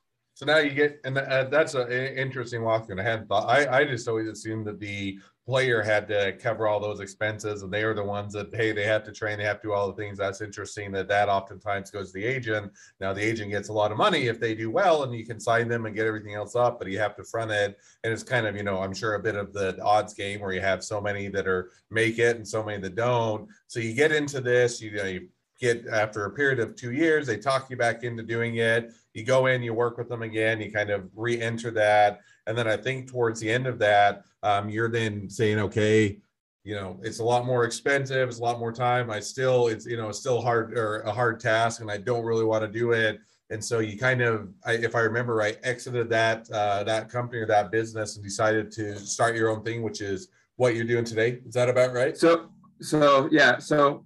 So 0.41 0.47
now 0.47 0.57
you 0.57 0.71
get, 0.71 1.03
and 1.05 1.19
uh, 1.19 1.45
that's 1.51 1.75
an 1.75 1.93
interesting 1.93 2.63
walkthrough. 2.63 2.93
And 2.93 3.01
I 3.03 3.05
had 3.05 3.29
thought, 3.29 3.47
I, 3.47 3.81
I 3.81 3.85
just 3.85 4.09
always 4.09 4.27
assumed 4.27 4.67
that 4.69 4.81
the 4.81 5.19
player 5.45 5.83
had 5.83 6.09
to 6.09 6.33
cover 6.39 6.67
all 6.67 6.81
those 6.81 7.01
expenses 7.01 7.63
and 7.63 7.71
they 7.71 7.83
are 7.83 7.93
the 7.93 8.03
ones 8.03 8.33
that, 8.33 8.49
hey, 8.55 8.73
they 8.73 8.85
have 8.85 9.05
to 9.05 9.13
train, 9.13 9.37
they 9.37 9.45
have 9.45 9.61
to 9.61 9.69
do 9.69 9.75
all 9.75 9.89
the 9.89 10.03
things. 10.03 10.17
That's 10.17 10.41
interesting 10.41 10.93
that 10.93 11.09
that 11.09 11.29
oftentimes 11.29 11.91
goes 11.91 12.13
to 12.13 12.19
the 12.19 12.25
agent. 12.25 12.73
Now 13.01 13.13
the 13.13 13.21
agent 13.21 13.51
gets 13.51 13.69
a 13.69 13.75
lot 13.75 13.93
of 13.93 13.99
money 13.99 14.29
if 14.29 14.41
they 14.41 14.55
do 14.55 14.71
well 14.71 15.03
and 15.03 15.15
you 15.15 15.27
can 15.27 15.39
sign 15.39 15.69
them 15.69 15.85
and 15.85 15.95
get 15.95 16.07
everything 16.07 16.37
else 16.37 16.57
up, 16.57 16.79
but 16.79 16.89
you 16.89 16.99
have 16.99 17.17
to 17.17 17.25
front 17.25 17.51
it. 17.51 17.77
And 18.03 18.11
it's 18.11 18.23
kind 18.23 18.47
of, 18.47 18.57
you 18.57 18.63
know, 18.63 18.81
I'm 18.81 18.95
sure 18.95 19.17
a 19.17 19.23
bit 19.23 19.37
of 19.37 19.53
the 19.53 19.79
odds 19.83 20.15
game 20.15 20.41
where 20.41 20.55
you 20.55 20.63
have 20.63 20.83
so 20.83 21.03
many 21.03 21.29
that 21.29 21.47
are 21.47 21.69
make 21.91 22.19
it 22.19 22.37
and 22.37 22.49
so 22.49 22.65
many 22.65 22.81
that 22.81 22.95
don't. 22.95 23.47
So 23.67 23.79
you 23.79 23.93
get 23.93 24.11
into 24.11 24.41
this, 24.41 24.81
you, 24.81 24.93
you 24.93 24.97
know, 24.97 25.05
you 25.05 25.29
get 25.61 25.87
after 25.87 26.25
a 26.25 26.31
period 26.31 26.59
of 26.59 26.75
two 26.75 26.93
years, 26.93 27.27
they 27.27 27.37
talk 27.37 27.69
you 27.71 27.77
back 27.77 28.03
into 28.03 28.23
doing 28.23 28.57
it. 28.57 28.93
You 29.15 29.25
go 29.25 29.47
in, 29.47 29.63
you 29.63 29.75
work 29.75 29.99
with 29.99 30.09
them 30.09 30.23
again, 30.23 30.61
you 30.61 30.73
kind 30.73 30.91
of 30.91 31.09
re-enter 31.15 31.71
that, 31.73 32.21
and 32.47 32.57
then 32.57 32.67
I 32.67 32.77
think 32.77 33.09
towards 33.09 33.41
the 33.41 33.51
end 33.51 33.67
of 33.67 33.79
that, 33.81 34.25
um, 34.43 34.69
you're 34.69 34.91
then 34.91 35.29
saying, 35.29 35.59
okay, 35.59 36.19
you 36.65 36.75
know, 36.75 36.99
it's 37.03 37.21
a 37.21 37.25
lot 37.25 37.47
more 37.47 37.65
expensive, 37.65 38.29
it's 38.29 38.39
a 38.39 38.43
lot 38.43 38.59
more 38.59 38.73
time. 38.73 39.11
I 39.11 39.21
still, 39.21 39.69
it's 39.69 39.87
you 39.87 39.97
know, 39.97 40.09
it's 40.09 40.19
still 40.19 40.41
hard 40.41 40.77
or 40.77 41.01
a 41.01 41.13
hard 41.13 41.41
task, 41.41 41.81
and 41.81 41.91
I 41.91 41.99
don't 41.99 42.25
really 42.25 42.45
want 42.45 42.63
to 42.65 42.69
do 42.69 42.93
it. 42.93 43.19
And 43.51 43.65
so 43.65 43.81
you 43.81 43.99
kind 43.99 44.21
of, 44.21 44.49
I, 44.65 44.75
if 44.75 44.95
I 44.95 45.01
remember 45.01 45.35
right, 45.35 45.59
exited 45.63 46.09
that 46.11 46.49
uh, 46.51 46.85
that 46.85 47.09
company 47.09 47.41
or 47.41 47.47
that 47.47 47.71
business 47.71 48.17
and 48.17 48.25
decided 48.25 48.71
to 48.73 48.99
start 48.99 49.37
your 49.37 49.51
own 49.51 49.63
thing, 49.65 49.83
which 49.83 50.01
is 50.01 50.29
what 50.57 50.77
you're 50.77 50.85
doing 50.85 51.05
today. 51.05 51.41
Is 51.47 51.55
that 51.55 51.69
about 51.69 51.93
right? 51.93 52.17
So, 52.17 52.51
so 52.81 53.29
yeah. 53.33 53.59
So 53.59 54.05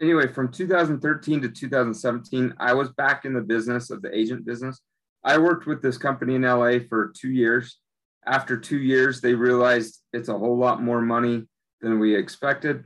anyway, 0.00 0.28
from 0.28 0.50
2013 0.50 1.42
to 1.42 1.48
2017, 1.48 2.54
I 2.58 2.74
was 2.74 2.90
back 2.90 3.24
in 3.24 3.34
the 3.34 3.40
business 3.40 3.90
of 3.90 4.02
the 4.02 4.16
agent 4.16 4.44
business. 4.44 4.80
I 5.22 5.38
worked 5.38 5.66
with 5.66 5.82
this 5.82 5.96
company 5.96 6.34
in 6.34 6.42
LA 6.42 6.78
for 6.88 7.12
two 7.16 7.30
years. 7.30 7.78
After 8.26 8.58
two 8.58 8.78
years, 8.78 9.20
they 9.20 9.34
realized 9.34 10.00
it's 10.12 10.28
a 10.28 10.38
whole 10.38 10.56
lot 10.56 10.82
more 10.82 11.00
money 11.00 11.46
than 11.80 11.98
we 11.98 12.14
expected. 12.14 12.84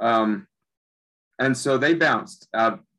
Um, 0.00 0.46
and 1.38 1.56
so 1.56 1.78
they 1.78 1.94
bounced. 1.94 2.48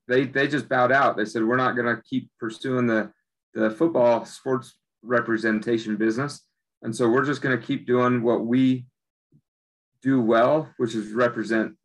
They, 0.08 0.26
they 0.26 0.48
just 0.48 0.68
bowed 0.68 0.92
out. 0.92 1.16
They 1.16 1.26
said, 1.26 1.44
we're 1.44 1.58
not 1.58 1.76
going 1.76 1.96
to 1.96 2.02
keep 2.04 2.30
pursuing 2.40 2.88
the, 2.88 3.12
the 3.54 3.70
football 3.70 4.26
sports 4.26 4.76
representation 5.04 5.96
business. 5.96 6.42
And 6.82 6.96
so 6.96 7.08
we're 7.08 7.26
just 7.26 7.42
going 7.42 7.58
to 7.58 7.66
keep 7.66 7.86
doing 7.86 8.24
what 8.24 8.46
we 8.46 8.86
do 10.02 10.22
well, 10.22 10.70
which 10.78 10.96
is 10.96 11.12
represent 11.12 11.76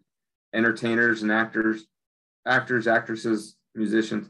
entertainers 0.57 1.23
and 1.23 1.31
actors, 1.31 1.85
actors, 2.47 2.87
actresses, 2.87 3.57
musicians. 3.75 4.29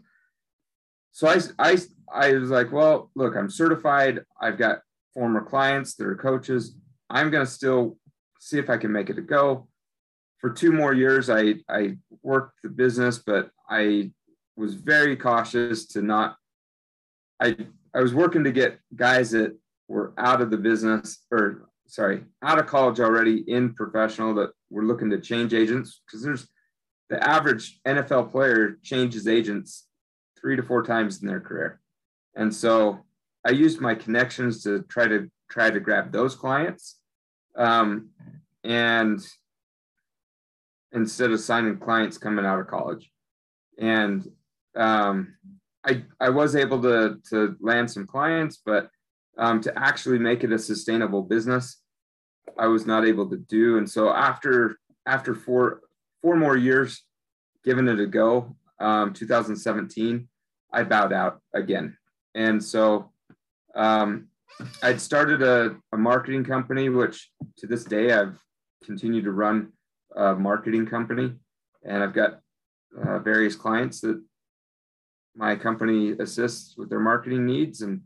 So 1.12 1.29
I, 1.29 1.39
I, 1.59 1.79
I 2.12 2.33
was 2.33 2.51
like, 2.51 2.73
well, 2.73 3.11
look, 3.15 3.37
I'm 3.37 3.49
certified. 3.49 4.21
I've 4.41 4.59
got 4.59 4.81
former 5.15 5.43
clients 5.43 5.95
that 5.95 6.07
are 6.07 6.17
coaches. 6.17 6.77
I'm 7.09 7.31
going 7.31 7.47
to 7.47 7.51
still 7.51 7.97
see 8.41 8.59
if 8.59 8.69
I 8.69 8.77
can 8.77 8.93
make 8.93 9.09
it 9.09 9.19
a 9.19 9.23
go. 9.23 9.69
For 10.39 10.51
two 10.51 10.73
more 10.73 10.93
years, 10.93 11.31
I, 11.31 11.55
I 11.69 11.97
worked 12.23 12.59
the 12.62 12.69
business, 12.69 13.19
but 13.19 13.51
I 13.71 14.11
was 14.57 14.75
very 14.75 15.17
cautious 15.17 15.87
to 15.89 16.03
not. 16.03 16.37
I, 17.41 17.57
I 17.95 18.01
was 18.01 18.12
working 18.12 18.45
to 18.45 18.53
get 18.53 18.79
guys 18.95 19.31
that 19.31 19.57
were 19.89 20.12
out 20.19 20.43
of 20.43 20.51
the 20.51 20.57
business 20.59 21.25
or 21.31 21.69
sorry, 21.87 22.25
out 22.43 22.59
of 22.59 22.67
college 22.67 23.01
already 23.01 23.45
in 23.47 23.75
professional 23.75 24.35
that 24.35 24.51
were 24.71 24.85
looking 24.85 25.11
to 25.11 25.21
change 25.21 25.55
agents 25.55 26.01
because 26.05 26.23
there's 26.23 26.49
the 27.09 27.23
average 27.27 27.81
NFL 27.87 28.31
player 28.33 28.79
changes 28.83 29.29
agents 29.29 29.87
three 30.41 30.57
to 30.57 30.63
four 30.63 30.83
times 30.83 31.23
in 31.23 31.29
their 31.29 31.41
career. 31.41 31.81
And 32.35 32.55
so 32.55 33.05
I 33.47 33.51
used 33.51 33.81
my 33.81 33.95
connections 33.95 34.63
to 34.65 34.83
try 34.83 35.07
to 35.07 35.31
try 35.49 35.71
to 35.71 35.81
grab 35.81 36.13
those 36.13 36.35
clients. 36.35 36.99
Um, 37.57 38.11
and 38.65 39.25
instead 40.93 41.31
of 41.31 41.41
signing 41.41 41.79
clients 41.79 42.19
coming 42.19 42.45
out 42.45 42.59
of 42.59 42.67
college. 42.67 43.11
And 43.79 44.27
um, 44.75 45.35
I, 45.87 46.05
I 46.21 46.31
was 46.31 46.57
able 46.57 46.83
to, 46.83 47.19
to 47.31 47.57
land 47.61 47.91
some 47.91 48.07
clients, 48.07 48.61
but 48.65 48.89
um, 49.39 49.61
to 49.61 49.79
actually 49.79 50.19
make 50.19 50.43
it 50.43 50.53
a 50.53 50.59
sustainable 50.59 51.23
business, 51.23 51.83
I 52.59 52.67
was 52.67 52.87
not 52.87 53.07
able 53.07 53.29
to 53.31 53.37
do. 53.37 53.79
And 53.79 53.89
so 53.89 54.11
after 54.11 54.79
after 55.07 55.35
four 55.35 55.81
four 56.23 56.37
more 56.37 56.57
years, 56.57 57.03
giving 57.65 57.89
it 57.89 58.01
a 58.01 58.07
go, 58.07 58.57
um, 58.81 59.13
2017, 59.13 60.29
I 60.73 60.83
bowed 60.83 61.13
out 61.13 61.41
again. 61.55 61.97
And 62.35 62.63
so 62.63 63.11
um, 63.75 64.29
I'd 64.83 65.01
started 65.01 65.43
a, 65.43 65.77
a 65.93 65.97
marketing 65.97 66.45
company, 66.45 66.89
which 66.89 67.31
to 67.59 67.67
this 67.67 67.85
day 67.85 68.13
I've 68.13 68.39
continued 68.85 69.25
to 69.25 69.33
run 69.33 69.73
a 70.15 70.35
marketing 70.35 70.87
company, 70.87 71.35
and 71.85 72.03
I've 72.03 72.15
got 72.15 72.41
uh, 73.01 73.19
various 73.19 73.55
clients 73.55 74.01
that 74.01 74.23
my 75.35 75.55
company 75.55 76.13
assists 76.13 76.77
with 76.77 76.89
their 76.89 77.01
marketing 77.01 77.45
needs 77.45 77.83
and 77.83 78.01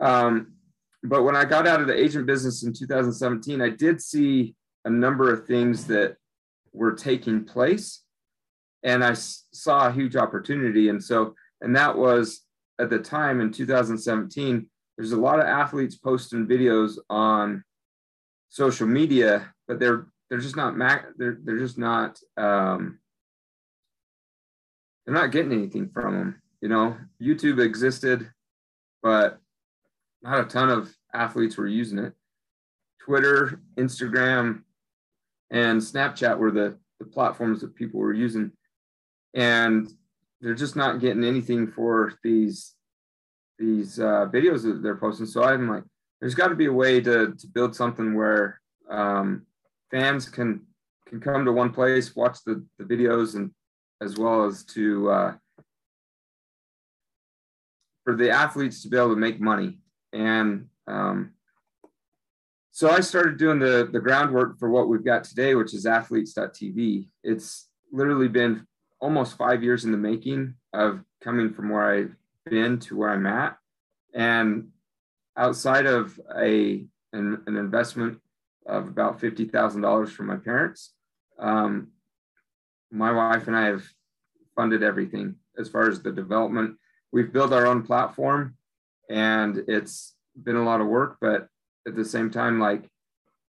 um, 0.00 0.54
but 1.02 1.22
when 1.22 1.36
I 1.36 1.44
got 1.44 1.66
out 1.66 1.80
of 1.80 1.86
the 1.86 1.98
agent 1.98 2.26
business 2.26 2.62
in 2.62 2.72
2017, 2.72 3.60
I 3.60 3.70
did 3.70 4.02
see 4.02 4.54
a 4.84 4.90
number 4.90 5.32
of 5.32 5.46
things 5.46 5.86
that 5.86 6.16
were 6.72 6.92
taking 6.92 7.44
place 7.44 8.02
and 8.82 9.04
I 9.04 9.14
saw 9.14 9.88
a 9.88 9.92
huge 9.92 10.16
opportunity. 10.16 10.88
And 10.88 11.02
so, 11.02 11.34
and 11.60 11.76
that 11.76 11.96
was 11.96 12.42
at 12.78 12.90
the 12.90 12.98
time 12.98 13.40
in 13.40 13.52
2017, 13.52 14.66
there's 14.96 15.12
a 15.12 15.20
lot 15.20 15.38
of 15.38 15.46
athletes 15.46 15.96
posting 15.96 16.46
videos 16.46 16.98
on 17.08 17.62
social 18.48 18.86
media, 18.86 19.52
but 19.68 19.78
they're, 19.78 20.06
they're 20.28 20.38
just 20.38 20.56
not, 20.56 20.76
mac 20.76 21.06
they're, 21.16 21.38
they're 21.42 21.58
just 21.58 21.78
not, 21.78 22.18
um, 22.36 22.98
they're 25.04 25.14
not 25.14 25.32
getting 25.32 25.52
anything 25.52 25.88
from 25.88 26.14
them. 26.14 26.42
You 26.60 26.68
know, 26.68 26.96
YouTube 27.20 27.62
existed, 27.62 28.30
but 29.02 29.39
not 30.22 30.40
a 30.40 30.44
ton 30.44 30.70
of 30.70 30.94
athletes 31.14 31.56
were 31.56 31.66
using 31.66 31.98
it. 31.98 32.12
Twitter, 33.00 33.60
Instagram, 33.76 34.62
and 35.50 35.80
Snapchat 35.80 36.38
were 36.38 36.50
the, 36.50 36.78
the 36.98 37.06
platforms 37.06 37.60
that 37.60 37.74
people 37.74 38.00
were 38.00 38.12
using. 38.12 38.52
And 39.34 39.90
they're 40.40 40.54
just 40.54 40.76
not 40.76 41.00
getting 41.00 41.24
anything 41.24 41.70
for 41.70 42.12
these 42.22 42.74
these 43.58 44.00
uh, 44.00 44.26
videos 44.32 44.62
that 44.62 44.80
they're 44.82 44.96
posting. 44.96 45.26
So 45.26 45.44
I'm 45.44 45.68
like, 45.68 45.84
there's 46.18 46.34
got 46.34 46.48
to 46.48 46.54
be 46.54 46.64
a 46.64 46.72
way 46.72 46.98
to, 47.02 47.34
to 47.34 47.46
build 47.46 47.76
something 47.76 48.14
where 48.14 48.58
um, 48.88 49.44
fans 49.90 50.28
can 50.28 50.62
can 51.06 51.20
come 51.20 51.44
to 51.44 51.52
one 51.52 51.70
place, 51.70 52.16
watch 52.16 52.38
the, 52.46 52.64
the 52.78 52.84
videos, 52.84 53.34
and 53.34 53.50
as 54.00 54.16
well 54.16 54.46
as 54.46 54.64
to 54.64 55.10
uh, 55.10 55.34
for 58.04 58.16
the 58.16 58.30
athletes 58.30 58.82
to 58.82 58.88
be 58.88 58.96
able 58.96 59.10
to 59.10 59.16
make 59.16 59.40
money 59.40 59.79
and 60.12 60.66
um, 60.86 61.32
so 62.72 62.88
I 62.88 63.00
started 63.00 63.36
doing 63.36 63.58
the, 63.58 63.88
the 63.92 64.00
groundwork 64.00 64.58
for 64.58 64.70
what 64.70 64.88
we've 64.88 65.04
got 65.04 65.24
today, 65.24 65.54
which 65.54 65.74
is 65.74 65.86
athletes.tv. 65.86 67.08
It's 67.22 67.68
literally 67.92 68.28
been 68.28 68.66
almost 69.00 69.36
five 69.36 69.62
years 69.62 69.84
in 69.84 69.92
the 69.92 69.98
making 69.98 70.54
of 70.72 71.00
coming 71.20 71.52
from 71.52 71.68
where 71.68 71.92
I've 71.92 72.16
been 72.46 72.78
to 72.80 72.96
where 72.96 73.10
I'm 73.10 73.26
at. 73.26 73.56
And 74.14 74.68
outside 75.36 75.86
of 75.86 76.18
a 76.36 76.86
an, 77.12 77.42
an 77.46 77.56
investment 77.56 78.20
of 78.66 78.86
about 78.86 79.20
$50,000 79.20 80.08
from 80.08 80.26
my 80.26 80.36
parents, 80.36 80.92
um, 81.38 81.88
my 82.92 83.10
wife 83.10 83.48
and 83.48 83.56
I 83.56 83.66
have 83.66 83.84
funded 84.54 84.82
everything 84.82 85.36
as 85.58 85.68
far 85.68 85.88
as 85.88 86.02
the 86.02 86.12
development. 86.12 86.76
We've 87.12 87.32
built 87.32 87.52
our 87.52 87.66
own 87.66 87.82
platform 87.82 88.56
and 89.10 89.64
it's 89.68 90.14
been 90.42 90.56
a 90.56 90.64
lot 90.64 90.80
of 90.80 90.86
work 90.86 91.18
but 91.20 91.48
at 91.86 91.94
the 91.94 92.04
same 92.04 92.30
time 92.30 92.58
like 92.58 92.88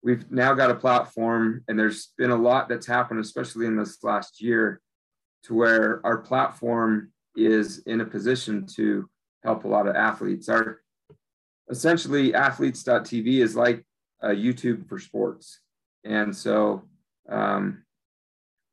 we've 0.03 0.31
now 0.31 0.55
got 0.55 0.71
a 0.71 0.75
platform 0.75 1.63
and 1.69 1.79
there's 1.79 2.13
been 2.17 2.31
a 2.31 2.37
lot 2.37 2.69
that's 2.69 2.87
happened 2.87 3.21
especially 3.21 3.67
in 3.67 3.77
this 3.77 4.03
last 4.03 4.41
year 4.41 4.81
to 5.43 5.55
where 5.55 6.01
our 6.05 6.19
platform 6.19 7.13
is 7.37 7.79
in 7.87 8.01
a 8.01 8.05
position 8.05 8.67
to 8.67 9.09
help 9.45 9.65
a 9.65 9.69
lot 9.69 9.87
of 9.87 9.97
athletes. 9.97 10.49
Our 10.49 10.81
essentially 11.71 12.35
athletes.tv 12.35 13.41
is 13.41 13.55
like 13.55 13.85
a 14.21 14.29
youtube 14.29 14.89
for 14.89 14.99
sports. 14.99 15.61
And 16.05 16.35
so 16.35 16.83
um, 17.29 17.85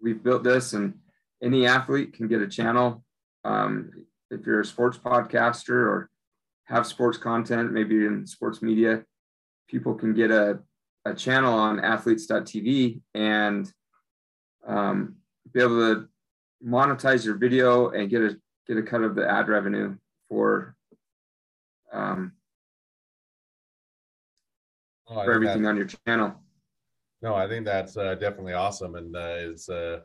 we've 0.01 0.23
built 0.23 0.43
this 0.43 0.73
and 0.73 0.95
any 1.43 1.67
athlete 1.67 2.13
can 2.13 2.27
get 2.27 2.41
a 2.41 2.47
channel. 2.47 3.03
Um, 3.43 3.91
if 4.31 4.45
you're 4.45 4.61
a 4.61 4.65
sports 4.65 4.97
podcaster 4.97 5.69
or 5.69 6.09
have 6.65 6.85
sports 6.87 7.17
content, 7.17 7.71
maybe 7.71 8.05
in 8.05 8.25
sports 8.25 8.61
media, 8.61 9.03
people 9.67 9.93
can 9.93 10.13
get 10.13 10.31
a, 10.31 10.59
a 11.05 11.13
channel 11.13 11.53
on 11.53 11.79
athletes.tv 11.79 13.01
and 13.13 13.71
um, 14.67 15.15
be 15.53 15.61
able 15.61 15.95
to 15.95 16.07
monetize 16.65 17.25
your 17.25 17.35
video 17.35 17.89
and 17.89 18.09
get 18.09 18.21
a 18.21 18.37
get 18.67 18.77
a 18.77 18.83
cut 18.83 19.01
of 19.01 19.13
the 19.15 19.29
ad 19.29 19.47
revenue 19.47 19.95
for 20.27 20.75
um, 21.93 22.31
oh, 25.07 25.23
for 25.23 25.33
everything 25.33 25.65
on 25.67 25.77
your 25.77 25.87
channel. 26.07 26.33
No, 27.21 27.35
I 27.35 27.47
think 27.47 27.65
that's 27.65 27.95
uh, 27.95 28.15
definitely 28.15 28.53
awesome, 28.53 28.95
and 28.95 29.15
uh, 29.15 29.35
it's 29.37 29.69
uh, 29.69 29.99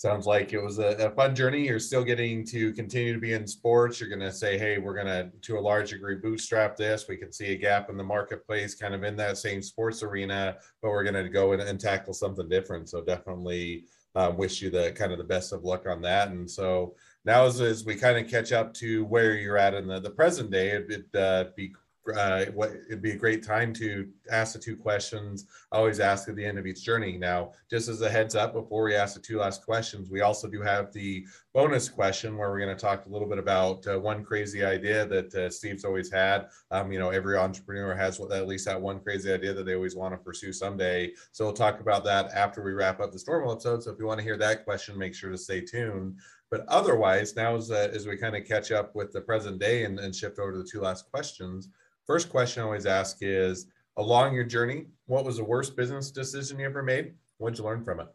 sounds 0.00 0.26
like 0.26 0.54
it 0.54 0.62
was 0.62 0.78
a, 0.78 0.96
a, 0.96 1.10
fun 1.10 1.34
journey. 1.34 1.66
You're 1.66 1.78
still 1.78 2.02
getting 2.02 2.42
to 2.46 2.72
continue 2.72 3.12
to 3.12 3.20
be 3.20 3.34
in 3.34 3.46
sports. 3.46 4.00
You're 4.00 4.08
going 4.08 4.22
to 4.22 4.32
say, 4.32 4.56
hey, 4.56 4.78
we're 4.78 4.94
going 4.94 5.06
to, 5.06 5.30
to 5.42 5.58
a 5.58 5.60
large 5.60 5.90
degree, 5.90 6.16
bootstrap 6.16 6.74
this. 6.74 7.06
We 7.06 7.18
can 7.18 7.30
see 7.30 7.52
a 7.52 7.56
gap 7.56 7.90
in 7.90 7.98
the 7.98 8.02
marketplace, 8.02 8.74
kind 8.74 8.94
of 8.94 9.04
in 9.04 9.14
that 9.16 9.36
same 9.36 9.60
sports 9.60 10.02
arena, 10.02 10.56
but 10.80 10.88
we're 10.88 11.04
going 11.04 11.22
to 11.22 11.28
go 11.28 11.52
and 11.52 11.78
tackle 11.78 12.14
something 12.14 12.48
different. 12.48 12.88
So 12.88 13.02
definitely 13.02 13.84
uh, 14.14 14.32
wish 14.34 14.62
you 14.62 14.70
the 14.70 14.92
kind 14.92 15.12
of 15.12 15.18
the 15.18 15.24
best 15.24 15.52
of 15.52 15.64
luck 15.64 15.86
on 15.86 16.00
that. 16.00 16.28
And 16.28 16.50
so 16.50 16.94
now 17.26 17.44
as, 17.44 17.60
as 17.60 17.84
we 17.84 17.94
kind 17.94 18.16
of 18.16 18.30
catch 18.30 18.52
up 18.52 18.72
to 18.74 19.04
where 19.04 19.34
you're 19.34 19.58
at 19.58 19.74
in 19.74 19.86
the, 19.86 20.00
the 20.00 20.08
present 20.08 20.50
day, 20.50 20.70
it'd 20.70 21.14
uh, 21.14 21.44
be 21.54 21.74
uh, 22.16 22.46
what 22.46 22.70
it'd 22.88 23.02
be 23.02 23.12
a 23.12 23.16
great 23.16 23.44
time 23.44 23.72
to 23.74 24.08
ask 24.30 24.54
the 24.54 24.58
two 24.58 24.76
questions 24.76 25.46
I 25.70 25.76
always 25.76 26.00
ask 26.00 26.28
at 26.28 26.36
the 26.36 26.44
end 26.44 26.58
of 26.58 26.66
each 26.66 26.82
journey. 26.82 27.18
Now, 27.18 27.52
just 27.68 27.88
as 27.88 28.00
a 28.00 28.08
heads 28.08 28.34
up, 28.34 28.54
before 28.54 28.84
we 28.84 28.94
ask 28.94 29.14
the 29.14 29.20
two 29.20 29.38
last 29.38 29.64
questions, 29.64 30.10
we 30.10 30.22
also 30.22 30.48
do 30.48 30.62
have 30.62 30.92
the 30.92 31.26
bonus 31.52 31.88
question 31.88 32.36
where 32.36 32.50
we're 32.50 32.60
going 32.60 32.74
to 32.74 32.80
talk 32.80 33.06
a 33.06 33.08
little 33.08 33.28
bit 33.28 33.38
about 33.38 33.86
uh, 33.86 33.98
one 33.98 34.24
crazy 34.24 34.64
idea 34.64 35.06
that 35.06 35.34
uh, 35.34 35.50
Steve's 35.50 35.84
always 35.84 36.10
had. 36.10 36.48
Um, 36.70 36.90
you 36.90 36.98
know, 36.98 37.10
every 37.10 37.36
entrepreneur 37.36 37.94
has 37.94 38.18
at 38.18 38.48
least 38.48 38.64
that 38.64 38.80
one 38.80 39.00
crazy 39.00 39.32
idea 39.32 39.52
that 39.52 39.64
they 39.64 39.74
always 39.74 39.96
want 39.96 40.14
to 40.14 40.18
pursue 40.18 40.52
someday. 40.52 41.12
So 41.32 41.44
we'll 41.44 41.54
talk 41.54 41.80
about 41.80 42.04
that 42.04 42.30
after 42.32 42.62
we 42.62 42.72
wrap 42.72 43.00
up 43.00 43.12
this 43.12 43.28
normal 43.28 43.52
episode. 43.52 43.82
So 43.82 43.90
if 43.90 43.98
you 43.98 44.06
want 44.06 44.18
to 44.18 44.24
hear 44.24 44.38
that 44.38 44.64
question, 44.64 44.96
make 44.96 45.14
sure 45.14 45.30
to 45.30 45.38
stay 45.38 45.60
tuned. 45.60 46.16
But 46.50 46.64
otherwise, 46.66 47.36
now 47.36 47.54
as, 47.54 47.70
uh, 47.70 47.90
as 47.94 48.06
we 48.06 48.16
kind 48.16 48.34
of 48.34 48.44
catch 48.44 48.72
up 48.72 48.96
with 48.96 49.12
the 49.12 49.20
present 49.20 49.60
day 49.60 49.84
and, 49.84 50.00
and 50.00 50.14
shift 50.14 50.38
over 50.38 50.52
to 50.52 50.58
the 50.58 50.68
two 50.68 50.80
last 50.80 51.08
questions, 51.10 51.68
First 52.10 52.28
question 52.28 52.60
I 52.60 52.64
always 52.64 52.86
ask 52.86 53.18
is 53.20 53.68
along 53.96 54.34
your 54.34 54.42
journey, 54.42 54.86
what 55.06 55.24
was 55.24 55.36
the 55.36 55.44
worst 55.44 55.76
business 55.76 56.10
decision 56.10 56.58
you 56.58 56.66
ever 56.66 56.82
made? 56.82 57.14
What'd 57.38 57.56
you 57.56 57.64
learn 57.64 57.84
from 57.84 58.00
it? 58.00 58.08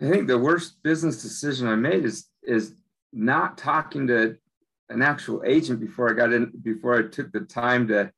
I 0.00 0.08
think 0.08 0.28
the 0.28 0.38
worst 0.38 0.80
business 0.84 1.20
decision 1.20 1.66
I 1.66 1.74
made 1.74 2.04
is 2.04 2.28
is 2.44 2.74
not 3.12 3.58
talking 3.58 4.06
to 4.06 4.36
an 4.88 5.02
actual 5.02 5.42
agent 5.44 5.80
before 5.80 6.12
I 6.12 6.12
got 6.12 6.32
in 6.32 6.52
before 6.62 6.96
I 6.96 7.08
took 7.08 7.32
the 7.32 7.40
time 7.40 7.88
to 7.88 8.12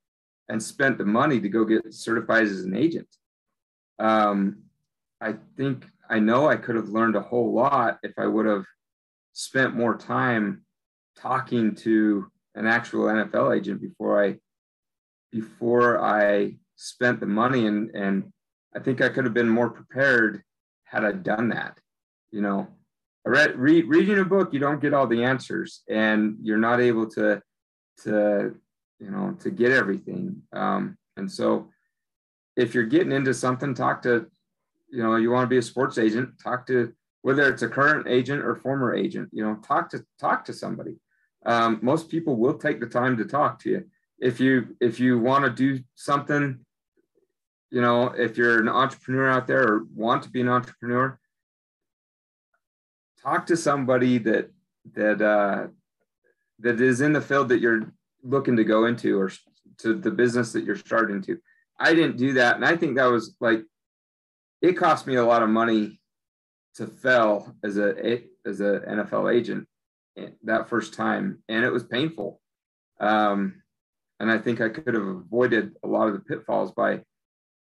and 0.50 0.62
spent 0.62 0.98
the 0.98 1.06
money 1.06 1.40
to 1.40 1.48
go 1.48 1.64
get 1.64 1.94
certified 1.94 2.42
as 2.42 2.60
an 2.60 2.76
agent. 2.76 3.08
Um, 3.98 4.64
I 5.22 5.36
think 5.56 5.86
I 6.10 6.18
know 6.18 6.46
I 6.46 6.56
could 6.56 6.76
have 6.76 6.90
learned 6.90 7.16
a 7.16 7.22
whole 7.22 7.54
lot 7.54 8.00
if 8.02 8.12
I 8.18 8.26
would 8.26 8.44
have 8.44 8.66
spent 9.32 9.74
more 9.74 9.96
time 9.96 10.66
talking 11.16 11.74
to 11.76 12.30
an 12.54 12.66
actual 12.66 13.06
NFL 13.06 13.56
agent 13.56 13.80
before 13.80 14.24
I 14.24 14.38
before 15.32 16.00
I 16.02 16.56
spent 16.76 17.20
the 17.20 17.26
money 17.26 17.66
and 17.66 17.90
and 17.94 18.32
I 18.74 18.80
think 18.80 19.00
I 19.00 19.08
could 19.08 19.24
have 19.24 19.34
been 19.34 19.48
more 19.48 19.70
prepared 19.70 20.42
had 20.84 21.04
I 21.04 21.12
done 21.12 21.48
that. 21.50 21.78
You 22.30 22.40
know, 22.40 22.68
I 23.26 23.30
read 23.30 23.58
read, 23.58 23.86
reading 23.86 24.18
a 24.18 24.24
book, 24.24 24.52
you 24.52 24.58
don't 24.58 24.80
get 24.80 24.94
all 24.94 25.06
the 25.06 25.24
answers, 25.24 25.82
and 25.88 26.36
you're 26.42 26.58
not 26.58 26.80
able 26.80 27.08
to 27.10 27.40
to 28.02 28.54
you 28.98 29.10
know 29.10 29.36
to 29.40 29.50
get 29.50 29.70
everything. 29.70 30.42
Um, 30.52 30.96
and 31.16 31.30
so, 31.30 31.70
if 32.56 32.74
you're 32.74 32.84
getting 32.84 33.12
into 33.12 33.34
something, 33.34 33.74
talk 33.74 34.02
to 34.02 34.26
you 34.90 35.02
know 35.02 35.16
you 35.16 35.30
want 35.30 35.44
to 35.44 35.54
be 35.54 35.58
a 35.58 35.62
sports 35.62 35.98
agent, 35.98 36.30
talk 36.42 36.66
to 36.66 36.92
whether 37.22 37.48
it's 37.48 37.62
a 37.62 37.68
current 37.68 38.06
agent 38.08 38.44
or 38.44 38.56
former 38.56 38.94
agent. 38.94 39.28
You 39.32 39.44
know, 39.44 39.54
talk 39.56 39.90
to 39.90 40.04
talk 40.20 40.44
to 40.46 40.52
somebody 40.52 40.96
um, 41.44 41.78
most 41.82 42.08
people 42.08 42.36
will 42.36 42.54
take 42.54 42.80
the 42.80 42.86
time 42.86 43.16
to 43.18 43.24
talk 43.24 43.58
to 43.60 43.70
you. 43.70 43.84
If 44.18 44.40
you 44.40 44.76
if 44.80 44.98
you 44.98 45.18
want 45.18 45.44
to 45.44 45.50
do 45.50 45.82
something, 45.94 46.60
you 47.70 47.80
know, 47.80 48.06
if 48.06 48.38
you're 48.38 48.60
an 48.60 48.68
entrepreneur 48.68 49.28
out 49.28 49.46
there 49.46 49.62
or 49.62 49.86
want 49.94 50.22
to 50.22 50.30
be 50.30 50.40
an 50.40 50.48
entrepreneur, 50.48 51.18
talk 53.22 53.46
to 53.46 53.56
somebody 53.56 54.18
that 54.18 54.50
that 54.94 55.20
uh, 55.20 55.66
that 56.60 56.80
is 56.80 57.00
in 57.00 57.12
the 57.12 57.20
field 57.20 57.48
that 57.50 57.60
you're 57.60 57.92
looking 58.22 58.56
to 58.56 58.64
go 58.64 58.86
into 58.86 59.18
or 59.18 59.30
to 59.78 59.94
the 59.94 60.10
business 60.10 60.52
that 60.52 60.64
you're 60.64 60.76
starting 60.76 61.20
to. 61.22 61.38
I 61.78 61.92
didn't 61.92 62.16
do 62.16 62.34
that, 62.34 62.56
and 62.56 62.64
I 62.64 62.76
think 62.76 62.96
that 62.96 63.06
was 63.10 63.34
like 63.40 63.64
it 64.62 64.74
cost 64.74 65.06
me 65.06 65.16
a 65.16 65.24
lot 65.24 65.42
of 65.42 65.50
money 65.50 66.00
to 66.76 66.86
fail 66.86 67.54
as 67.62 67.76
a 67.76 68.22
as 68.46 68.60
a 68.60 68.80
NFL 68.88 69.34
agent 69.34 69.66
that 70.44 70.68
first 70.68 70.94
time, 70.94 71.42
and 71.48 71.64
it 71.64 71.72
was 71.72 71.84
painful. 71.84 72.40
Um, 73.00 73.62
and 74.20 74.30
I 74.30 74.38
think 74.38 74.60
I 74.60 74.68
could 74.68 74.94
have 74.94 75.06
avoided 75.06 75.72
a 75.82 75.88
lot 75.88 76.08
of 76.08 76.14
the 76.14 76.20
pitfalls 76.20 76.72
by 76.72 77.00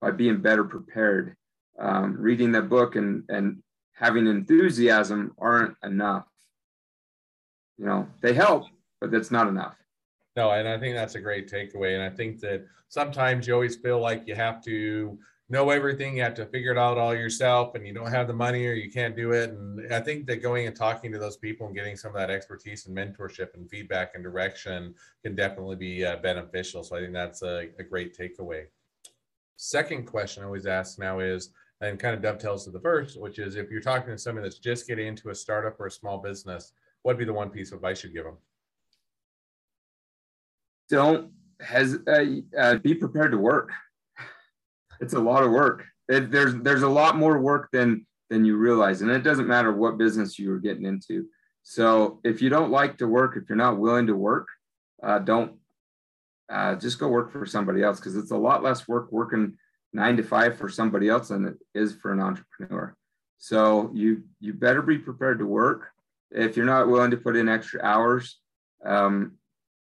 by 0.00 0.10
being 0.10 0.40
better 0.40 0.64
prepared. 0.64 1.36
Um, 1.78 2.16
reading 2.18 2.52
that 2.52 2.68
book 2.68 2.96
and 2.96 3.24
and 3.28 3.62
having 3.94 4.26
enthusiasm 4.26 5.32
aren't 5.38 5.76
enough. 5.82 6.26
You 7.78 7.86
know, 7.86 8.08
they 8.20 8.34
help, 8.34 8.64
but 9.00 9.10
that's 9.10 9.30
not 9.30 9.48
enough. 9.48 9.76
No, 10.36 10.50
and 10.50 10.68
I 10.68 10.78
think 10.78 10.94
that's 10.94 11.14
a 11.14 11.20
great 11.20 11.50
takeaway. 11.50 11.94
And 11.94 12.02
I 12.02 12.10
think 12.10 12.40
that 12.40 12.64
sometimes 12.88 13.46
you 13.46 13.54
always 13.54 13.76
feel 13.76 14.00
like 14.00 14.26
you 14.26 14.34
have 14.34 14.62
to 14.64 15.18
know 15.52 15.68
everything. 15.68 16.16
You 16.16 16.22
have 16.22 16.34
to 16.34 16.46
figure 16.46 16.72
it 16.72 16.78
out 16.78 16.96
all 16.96 17.14
yourself, 17.14 17.74
and 17.74 17.86
you 17.86 17.92
don't 17.92 18.10
have 18.10 18.26
the 18.26 18.32
money 18.32 18.66
or 18.66 18.72
you 18.72 18.90
can't 18.90 19.14
do 19.14 19.32
it. 19.32 19.50
And 19.50 19.92
I 19.92 20.00
think 20.00 20.26
that 20.26 20.42
going 20.42 20.66
and 20.66 20.74
talking 20.74 21.12
to 21.12 21.18
those 21.18 21.36
people 21.36 21.66
and 21.66 21.76
getting 21.76 21.94
some 21.94 22.12
of 22.12 22.16
that 22.16 22.30
expertise 22.30 22.86
and 22.86 22.96
mentorship 22.96 23.54
and 23.54 23.68
feedback 23.68 24.12
and 24.14 24.24
direction 24.24 24.94
can 25.22 25.36
definitely 25.36 25.76
be 25.76 26.04
uh, 26.06 26.16
beneficial. 26.16 26.82
So 26.82 26.96
I 26.96 27.00
think 27.00 27.12
that's 27.12 27.42
a, 27.42 27.68
a 27.78 27.82
great 27.82 28.16
takeaway. 28.16 28.64
Second 29.56 30.06
question 30.06 30.42
I 30.42 30.46
always 30.46 30.66
ask 30.66 30.98
now 30.98 31.20
is, 31.20 31.50
and 31.82 31.98
kind 31.98 32.14
of 32.14 32.22
dovetails 32.22 32.64
to 32.64 32.70
the 32.70 32.80
first, 32.80 33.20
which 33.20 33.38
is 33.38 33.56
if 33.56 33.70
you're 33.70 33.82
talking 33.82 34.10
to 34.10 34.18
somebody 34.18 34.48
that's 34.48 34.58
just 34.58 34.86
getting 34.88 35.06
into 35.06 35.28
a 35.28 35.34
startup 35.34 35.78
or 35.78 35.86
a 35.86 35.90
small 35.90 36.18
business, 36.18 36.72
what'd 37.02 37.18
be 37.18 37.24
the 37.24 37.32
one 37.32 37.50
piece 37.50 37.72
of 37.72 37.76
advice 37.76 38.02
you'd 38.02 38.14
give 38.14 38.24
them? 38.24 38.38
Don't 40.88 41.32
has 41.60 41.98
uh, 42.08 42.24
uh, 42.58 42.76
be 42.76 42.94
prepared 42.94 43.32
to 43.32 43.38
work 43.38 43.70
it's 45.00 45.14
a 45.14 45.20
lot 45.20 45.42
of 45.42 45.50
work. 45.50 45.84
It, 46.08 46.30
there's 46.30 46.54
there's 46.56 46.82
a 46.82 46.88
lot 46.88 47.16
more 47.16 47.38
work 47.38 47.68
than 47.72 48.06
than 48.30 48.44
you 48.44 48.56
realize, 48.56 49.02
and 49.02 49.10
it 49.10 49.22
doesn't 49.22 49.46
matter 49.46 49.72
what 49.72 49.98
business 49.98 50.38
you're 50.38 50.58
getting 50.58 50.84
into. 50.84 51.26
So 51.62 52.20
if 52.24 52.42
you 52.42 52.48
don't 52.48 52.70
like 52.70 52.98
to 52.98 53.08
work, 53.08 53.36
if 53.36 53.48
you're 53.48 53.56
not 53.56 53.78
willing 53.78 54.06
to 54.08 54.16
work, 54.16 54.48
uh, 55.02 55.18
don't 55.20 55.54
uh, 56.50 56.74
just 56.74 56.98
go 56.98 57.08
work 57.08 57.30
for 57.30 57.46
somebody 57.46 57.82
else 57.82 57.98
because 57.98 58.16
it's 58.16 58.30
a 58.30 58.36
lot 58.36 58.62
less 58.62 58.88
work 58.88 59.10
working 59.12 59.56
nine 59.92 60.16
to 60.16 60.22
five 60.22 60.56
for 60.56 60.68
somebody 60.68 61.08
else 61.08 61.28
than 61.28 61.46
it 61.46 61.54
is 61.74 61.94
for 61.94 62.12
an 62.12 62.20
entrepreneur. 62.20 62.96
So 63.38 63.90
you 63.94 64.22
you 64.40 64.52
better 64.52 64.82
be 64.82 64.98
prepared 64.98 65.38
to 65.38 65.46
work. 65.46 65.88
If 66.30 66.56
you're 66.56 66.66
not 66.66 66.88
willing 66.88 67.10
to 67.10 67.16
put 67.16 67.36
in 67.36 67.48
extra 67.48 67.82
hours, 67.82 68.38
um, 68.84 69.32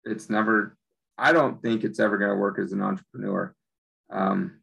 it's 0.04 0.28
never. 0.28 0.76
I 1.18 1.32
don't 1.32 1.62
think 1.62 1.84
it's 1.84 2.00
ever 2.00 2.18
going 2.18 2.30
to 2.30 2.36
work 2.36 2.58
as 2.58 2.72
an 2.72 2.82
entrepreneur. 2.82 3.54
Um, 4.10 4.61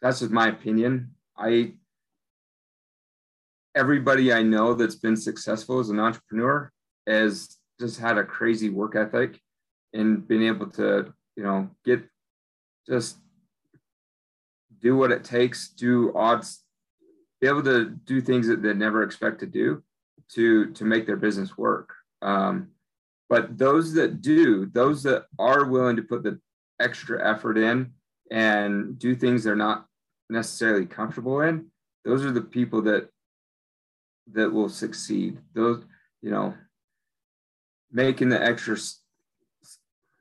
that's 0.00 0.20
just 0.20 0.30
my 0.30 0.48
opinion. 0.48 1.14
I 1.36 1.72
everybody 3.74 4.32
I 4.32 4.42
know 4.42 4.74
that's 4.74 4.96
been 4.96 5.16
successful 5.16 5.78
as 5.78 5.90
an 5.90 6.00
entrepreneur 6.00 6.72
has 7.06 7.58
just 7.80 8.00
had 8.00 8.18
a 8.18 8.24
crazy 8.24 8.70
work 8.70 8.96
ethic 8.96 9.40
and 9.92 10.26
been 10.26 10.42
able 10.42 10.66
to, 10.70 11.12
you 11.36 11.42
know, 11.42 11.70
get 11.84 12.02
just 12.88 13.18
do 14.80 14.96
what 14.96 15.12
it 15.12 15.24
takes, 15.24 15.68
do 15.68 16.12
odds, 16.14 16.64
be 17.40 17.46
able 17.46 17.62
to 17.62 17.90
do 17.90 18.20
things 18.20 18.48
that 18.48 18.62
they 18.62 18.74
never 18.74 19.02
expect 19.02 19.40
to 19.40 19.46
do 19.46 19.82
to 20.34 20.72
to 20.72 20.84
make 20.84 21.06
their 21.06 21.16
business 21.16 21.56
work. 21.56 21.94
Um, 22.22 22.68
but 23.28 23.58
those 23.58 23.92
that 23.94 24.22
do, 24.22 24.66
those 24.66 25.02
that 25.02 25.26
are 25.38 25.64
willing 25.66 25.96
to 25.96 26.02
put 26.02 26.22
the 26.22 26.40
extra 26.80 27.28
effort 27.28 27.58
in 27.58 27.92
and 28.30 28.98
do 28.98 29.14
things 29.14 29.44
they're 29.44 29.56
not 29.56 29.87
necessarily 30.30 30.86
comfortable 30.86 31.40
in, 31.40 31.66
those 32.04 32.24
are 32.24 32.32
the 32.32 32.40
people 32.40 32.82
that 32.82 33.08
that 34.32 34.52
will 34.52 34.68
succeed. 34.68 35.38
Those, 35.54 35.84
you 36.22 36.30
know, 36.30 36.54
making 37.90 38.28
the 38.28 38.42
extra 38.42 38.76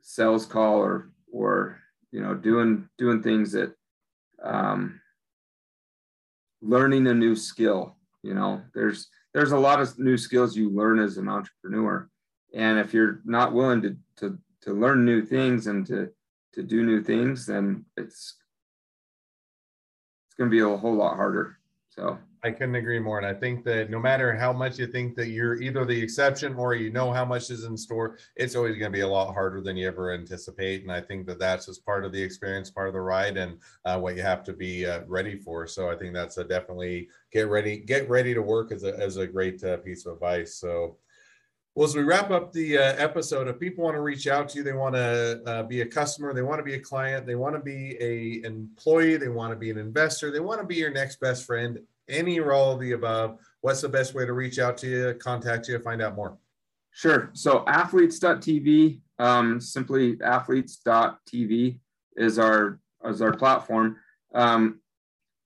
sales 0.01 0.45
call 0.45 0.77
or 0.77 1.11
or 1.31 1.79
you 2.11 2.21
know 2.21 2.33
doing 2.33 2.89
doing 2.97 3.21
things 3.21 3.51
that 3.51 3.73
um, 4.43 4.99
learning 6.61 7.07
a 7.07 7.13
new 7.13 7.35
skill. 7.35 7.95
You 8.23 8.33
know, 8.33 8.61
there's 8.73 9.07
there's 9.33 9.51
a 9.51 9.59
lot 9.59 9.81
of 9.81 9.99
new 9.99 10.17
skills 10.17 10.55
you 10.55 10.69
learn 10.69 10.99
as 10.99 11.17
an 11.17 11.29
entrepreneur, 11.29 12.09
and 12.53 12.79
if 12.79 12.93
you're 12.93 13.21
not 13.25 13.53
willing 13.53 13.81
to 13.81 13.97
to 14.17 14.37
to 14.61 14.73
learn 14.73 15.05
new 15.05 15.21
things 15.21 15.67
and 15.67 15.85
to 15.87 16.09
to 16.53 16.63
do 16.63 16.83
new 16.83 17.03
things, 17.03 17.45
then 17.45 17.85
it's 17.95 18.35
going 20.37 20.49
to 20.49 20.55
be 20.55 20.61
a 20.61 20.77
whole 20.77 20.95
lot 20.95 21.15
harder. 21.15 21.57
So 21.89 22.17
I 22.43 22.51
couldn't 22.51 22.75
agree 22.75 22.99
more. 22.99 23.17
And 23.17 23.25
I 23.25 23.33
think 23.33 23.63
that 23.65 23.89
no 23.89 23.99
matter 23.99 24.35
how 24.35 24.53
much 24.53 24.77
you 24.77 24.85
think 24.85 25.15
that 25.15 25.29
you're 25.29 25.59
either 25.61 25.83
the 25.83 25.99
exception 25.99 26.53
or 26.55 26.75
you 26.75 26.91
know 26.91 27.11
how 27.11 27.25
much 27.25 27.49
is 27.49 27.63
in 27.63 27.75
store, 27.75 28.17
it's 28.35 28.55
always 28.55 28.77
going 28.77 28.91
to 28.91 28.95
be 28.95 29.01
a 29.01 29.07
lot 29.07 29.33
harder 29.33 29.61
than 29.61 29.75
you 29.75 29.87
ever 29.87 30.13
anticipate. 30.13 30.83
And 30.83 30.91
I 30.91 31.01
think 31.01 31.25
that 31.25 31.39
that's 31.39 31.65
just 31.65 31.85
part 31.85 32.05
of 32.05 32.11
the 32.11 32.21
experience, 32.21 32.69
part 32.69 32.87
of 32.87 32.93
the 32.93 33.01
ride, 33.01 33.37
and 33.37 33.57
uh, 33.85 33.99
what 33.99 34.15
you 34.15 34.21
have 34.21 34.43
to 34.43 34.53
be 34.53 34.85
uh, 34.85 35.01
ready 35.07 35.35
for. 35.35 35.65
So 35.65 35.89
I 35.89 35.95
think 35.95 36.13
that's 36.13 36.37
a 36.37 36.43
definitely 36.43 37.09
get 37.31 37.49
ready, 37.49 37.77
get 37.77 38.07
ready 38.07 38.33
to 38.35 38.41
work 38.41 38.71
as 38.71 38.83
a, 38.83 38.95
as 38.97 39.17
a 39.17 39.25
great 39.25 39.63
uh, 39.63 39.77
piece 39.77 40.05
of 40.05 40.13
advice. 40.13 40.53
So 40.55 40.97
well, 41.77 41.85
as 41.85 41.95
we 41.95 42.01
wrap 42.01 42.31
up 42.31 42.51
the 42.51 42.75
uh, 42.75 42.95
episode, 42.97 43.47
if 43.47 43.59
people 43.59 43.83
want 43.83 43.95
to 43.95 44.01
reach 44.01 44.25
out 44.25 44.49
to 44.49 44.57
you, 44.57 44.63
they 44.63 44.73
want 44.73 44.95
to 44.95 45.43
uh, 45.45 45.61
be 45.61 45.81
a 45.81 45.85
customer, 45.85 46.33
they 46.33 46.41
want 46.41 46.57
to 46.57 46.63
be 46.63 46.73
a 46.73 46.79
client, 46.79 47.27
they 47.27 47.35
want 47.35 47.53
to 47.53 47.61
be 47.61 47.95
a 48.01 48.43
employee, 48.47 49.15
they 49.15 49.27
want 49.27 49.51
to 49.51 49.55
be 49.55 49.69
an 49.69 49.77
investor, 49.77 50.31
they 50.31 50.39
want 50.39 50.59
to 50.59 50.65
be 50.65 50.73
your 50.73 50.89
next 50.89 51.19
best 51.19 51.45
friend. 51.45 51.77
any 52.09 52.39
or 52.39 52.51
all 52.51 52.71
of 52.71 52.79
the 52.79 52.93
above, 52.93 53.37
what's 53.61 53.81
the 53.81 53.89
best 53.89 54.15
way 54.15 54.25
to 54.25 54.33
reach 54.33 54.57
out 54.57 54.75
to 54.79 54.87
you, 54.87 55.13
contact 55.19 55.67
you, 55.67 55.77
find 55.77 56.01
out 56.01 56.15
more? 56.15 56.35
Sure. 56.89 57.29
So 57.33 57.63
athletes.tv, 57.67 58.99
um, 59.19 59.61
simply 59.61 60.17
athletes.tv 60.23 61.77
is 62.15 62.39
our 62.39 62.79
is 63.05 63.21
our 63.21 63.37
platform. 63.37 63.97
Um, 64.33 64.79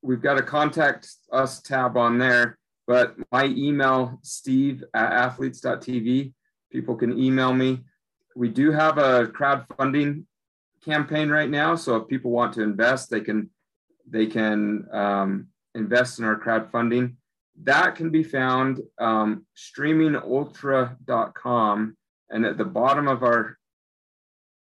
we've 0.01 0.21
got 0.21 0.37
a 0.37 0.43
contact 0.43 1.09
us 1.33 1.61
tab 1.61 1.97
on 1.97 2.17
there, 2.17 2.57
but 2.87 3.15
my 3.31 3.45
email, 3.45 4.19
steve 4.23 4.83
at 4.93 5.11
athletes.tv, 5.11 6.33
people 6.71 6.95
can 6.95 7.17
email 7.17 7.53
me. 7.53 7.79
We 8.35 8.49
do 8.49 8.71
have 8.71 8.97
a 8.97 9.27
crowdfunding 9.27 10.25
campaign 10.83 11.29
right 11.29 11.49
now. 11.49 11.75
So 11.75 11.95
if 11.97 12.07
people 12.07 12.31
want 12.31 12.53
to 12.53 12.63
invest, 12.63 13.09
they 13.09 13.19
can 13.21 13.49
they 14.09 14.25
can 14.25 14.87
um, 14.91 15.47
invest 15.75 16.17
in 16.19 16.25
our 16.25 16.39
crowdfunding. 16.39 17.15
That 17.63 17.95
can 17.95 18.09
be 18.09 18.23
found 18.23 18.81
um, 18.99 19.45
streamingultra.com. 19.55 21.97
And 22.29 22.45
at 22.45 22.57
the 22.57 22.65
bottom 22.65 23.07
of 23.07 23.23
our 23.23 23.57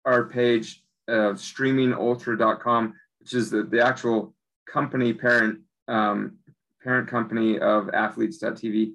our 0.05 0.25
page, 0.25 0.83
uh, 1.09 1.35
streamingultra.com, 1.35 2.95
which 3.21 3.35
is 3.35 3.51
the, 3.51 3.63
the 3.63 3.81
actual 3.85 4.35
company 4.67 5.13
parent 5.13 5.61
um, 5.87 6.39
parent 6.83 7.09
company 7.09 7.59
of 7.59 7.91
athletes.tv. 7.91 8.93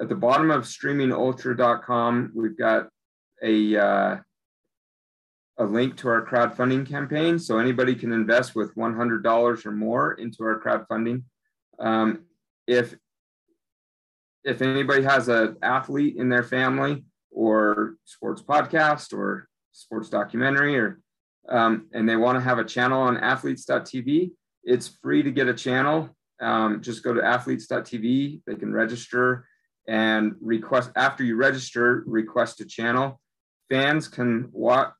At 0.00 0.08
the 0.08 0.14
bottom 0.14 0.50
of 0.50 0.64
streamingultra.com, 0.64 2.32
we've 2.34 2.58
got 2.58 2.88
a 3.42 3.76
uh, 3.76 4.16
a 5.58 5.64
link 5.64 5.96
to 5.98 6.08
our 6.08 6.24
crowdfunding 6.24 6.88
campaign. 6.88 7.38
So 7.38 7.58
anybody 7.58 7.94
can 7.94 8.12
invest 8.12 8.54
with 8.56 8.74
$100 8.74 9.66
or 9.66 9.70
more 9.70 10.14
into 10.14 10.42
our 10.42 10.60
crowdfunding. 10.60 11.22
Um, 11.78 12.24
if 12.66 12.96
if 14.44 14.60
anybody 14.60 15.02
has 15.02 15.28
an 15.28 15.56
athlete 15.62 16.16
in 16.16 16.28
their 16.28 16.42
family 16.42 17.04
or 17.30 17.94
sports 18.04 18.42
podcast 18.42 19.16
or 19.16 19.48
sports 19.72 20.08
documentary 20.08 20.76
or 20.78 21.00
um, 21.48 21.88
and 21.92 22.08
they 22.08 22.16
want 22.16 22.36
to 22.36 22.42
have 22.42 22.58
a 22.58 22.64
channel 22.64 23.02
on 23.02 23.16
athletes.tv, 23.18 24.32
it's 24.64 24.88
free 24.88 25.22
to 25.22 25.30
get 25.30 25.48
a 25.48 25.54
channel. 25.54 26.14
Um, 26.40 26.82
just 26.82 27.02
go 27.02 27.14
to 27.14 27.24
athletes.tv. 27.24 28.42
They 28.46 28.54
can 28.54 28.72
register 28.72 29.46
and 29.86 30.34
request 30.40 30.90
after 30.96 31.24
you 31.24 31.36
register, 31.36 32.02
request 32.06 32.60
a 32.60 32.64
channel. 32.64 33.20
Fans 33.68 34.08
can 34.08 34.48
watch 34.52 34.92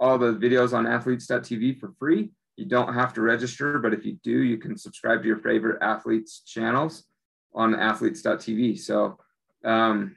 all 0.00 0.18
the 0.18 0.34
videos 0.34 0.72
on 0.72 0.86
athletes.tv 0.86 1.78
for 1.78 1.92
free. 1.98 2.30
You 2.56 2.66
don't 2.66 2.94
have 2.94 3.12
to 3.14 3.20
register, 3.20 3.78
but 3.78 3.94
if 3.94 4.04
you 4.04 4.18
do, 4.24 4.42
you 4.42 4.58
can 4.58 4.76
subscribe 4.76 5.22
to 5.22 5.28
your 5.28 5.38
favorite 5.38 5.78
athletes 5.82 6.42
channels 6.44 7.04
on 7.54 7.78
athletes.tv. 7.78 8.78
So, 8.78 9.18
um, 9.64 10.16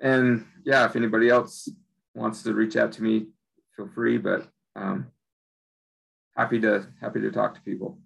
and 0.00 0.46
yeah, 0.64 0.84
if 0.86 0.96
anybody 0.96 1.28
else 1.28 1.68
wants 2.14 2.42
to 2.42 2.54
reach 2.54 2.76
out 2.76 2.92
to 2.92 3.02
me, 3.02 3.26
feel 3.76 3.88
free, 3.94 4.18
but 4.18 4.48
um, 4.76 5.08
happy 6.36 6.60
to 6.60 6.86
happy 7.00 7.20
to 7.20 7.30
talk 7.30 7.54
to 7.54 7.60
people. 7.62 7.98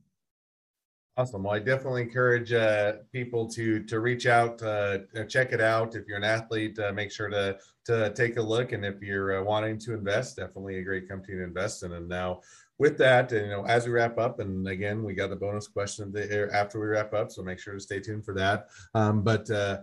Awesome. 1.19 1.45
Well, 1.45 1.55
I 1.55 1.61
definitely 1.61 2.03
encourage 2.03 2.53
uh, 2.53 2.97
people 3.11 3.49
to 3.49 3.83
to 3.85 4.01
reach 4.01 4.27
out, 4.27 4.62
uh, 4.62 4.99
check 5.29 5.53
it 5.53 5.62
out. 5.62 5.95
If 5.95 6.07
you're 6.07 6.19
an 6.19 6.25
athlete, 6.25 6.79
uh, 6.79 6.93
make 6.93 7.11
sure 7.11 7.31
to 7.31 7.59
to 7.87 8.12
take 8.12 8.37
a 8.37 8.43
look. 8.43 8.73
And 8.73 8.85
if 8.85 9.01
you're 9.01 9.41
uh, 9.41 9.43
wanting 9.43 9.79
to 9.79 9.95
invest, 9.95 10.37
definitely 10.37 10.77
a 10.79 10.83
great 10.83 11.09
company 11.09 11.39
to 11.39 11.45
invest 11.45 11.83
in. 11.85 11.93
And 11.93 12.07
now, 12.07 12.43
with 12.79 12.99
that, 12.99 13.33
and, 13.33 13.47
you 13.47 13.53
know, 13.53 13.64
as 13.64 13.87
we 13.87 13.93
wrap 13.93 14.19
up, 14.19 14.41
and 14.41 14.69
again, 14.69 15.03
we 15.05 15.14
got 15.14 15.31
the 15.31 15.37
bonus 15.37 15.69
question 15.69 16.14
after 16.53 16.79
we 16.79 16.87
wrap 16.87 17.14
up, 17.14 17.31
so 17.33 17.43
make 17.43 17.61
sure 17.61 17.73
to 17.73 17.81
stay 17.81 17.99
tuned 18.01 18.25
for 18.27 18.35
that. 18.35 18.69
Um, 18.93 19.23
but 19.23 19.51
uh, 19.51 19.79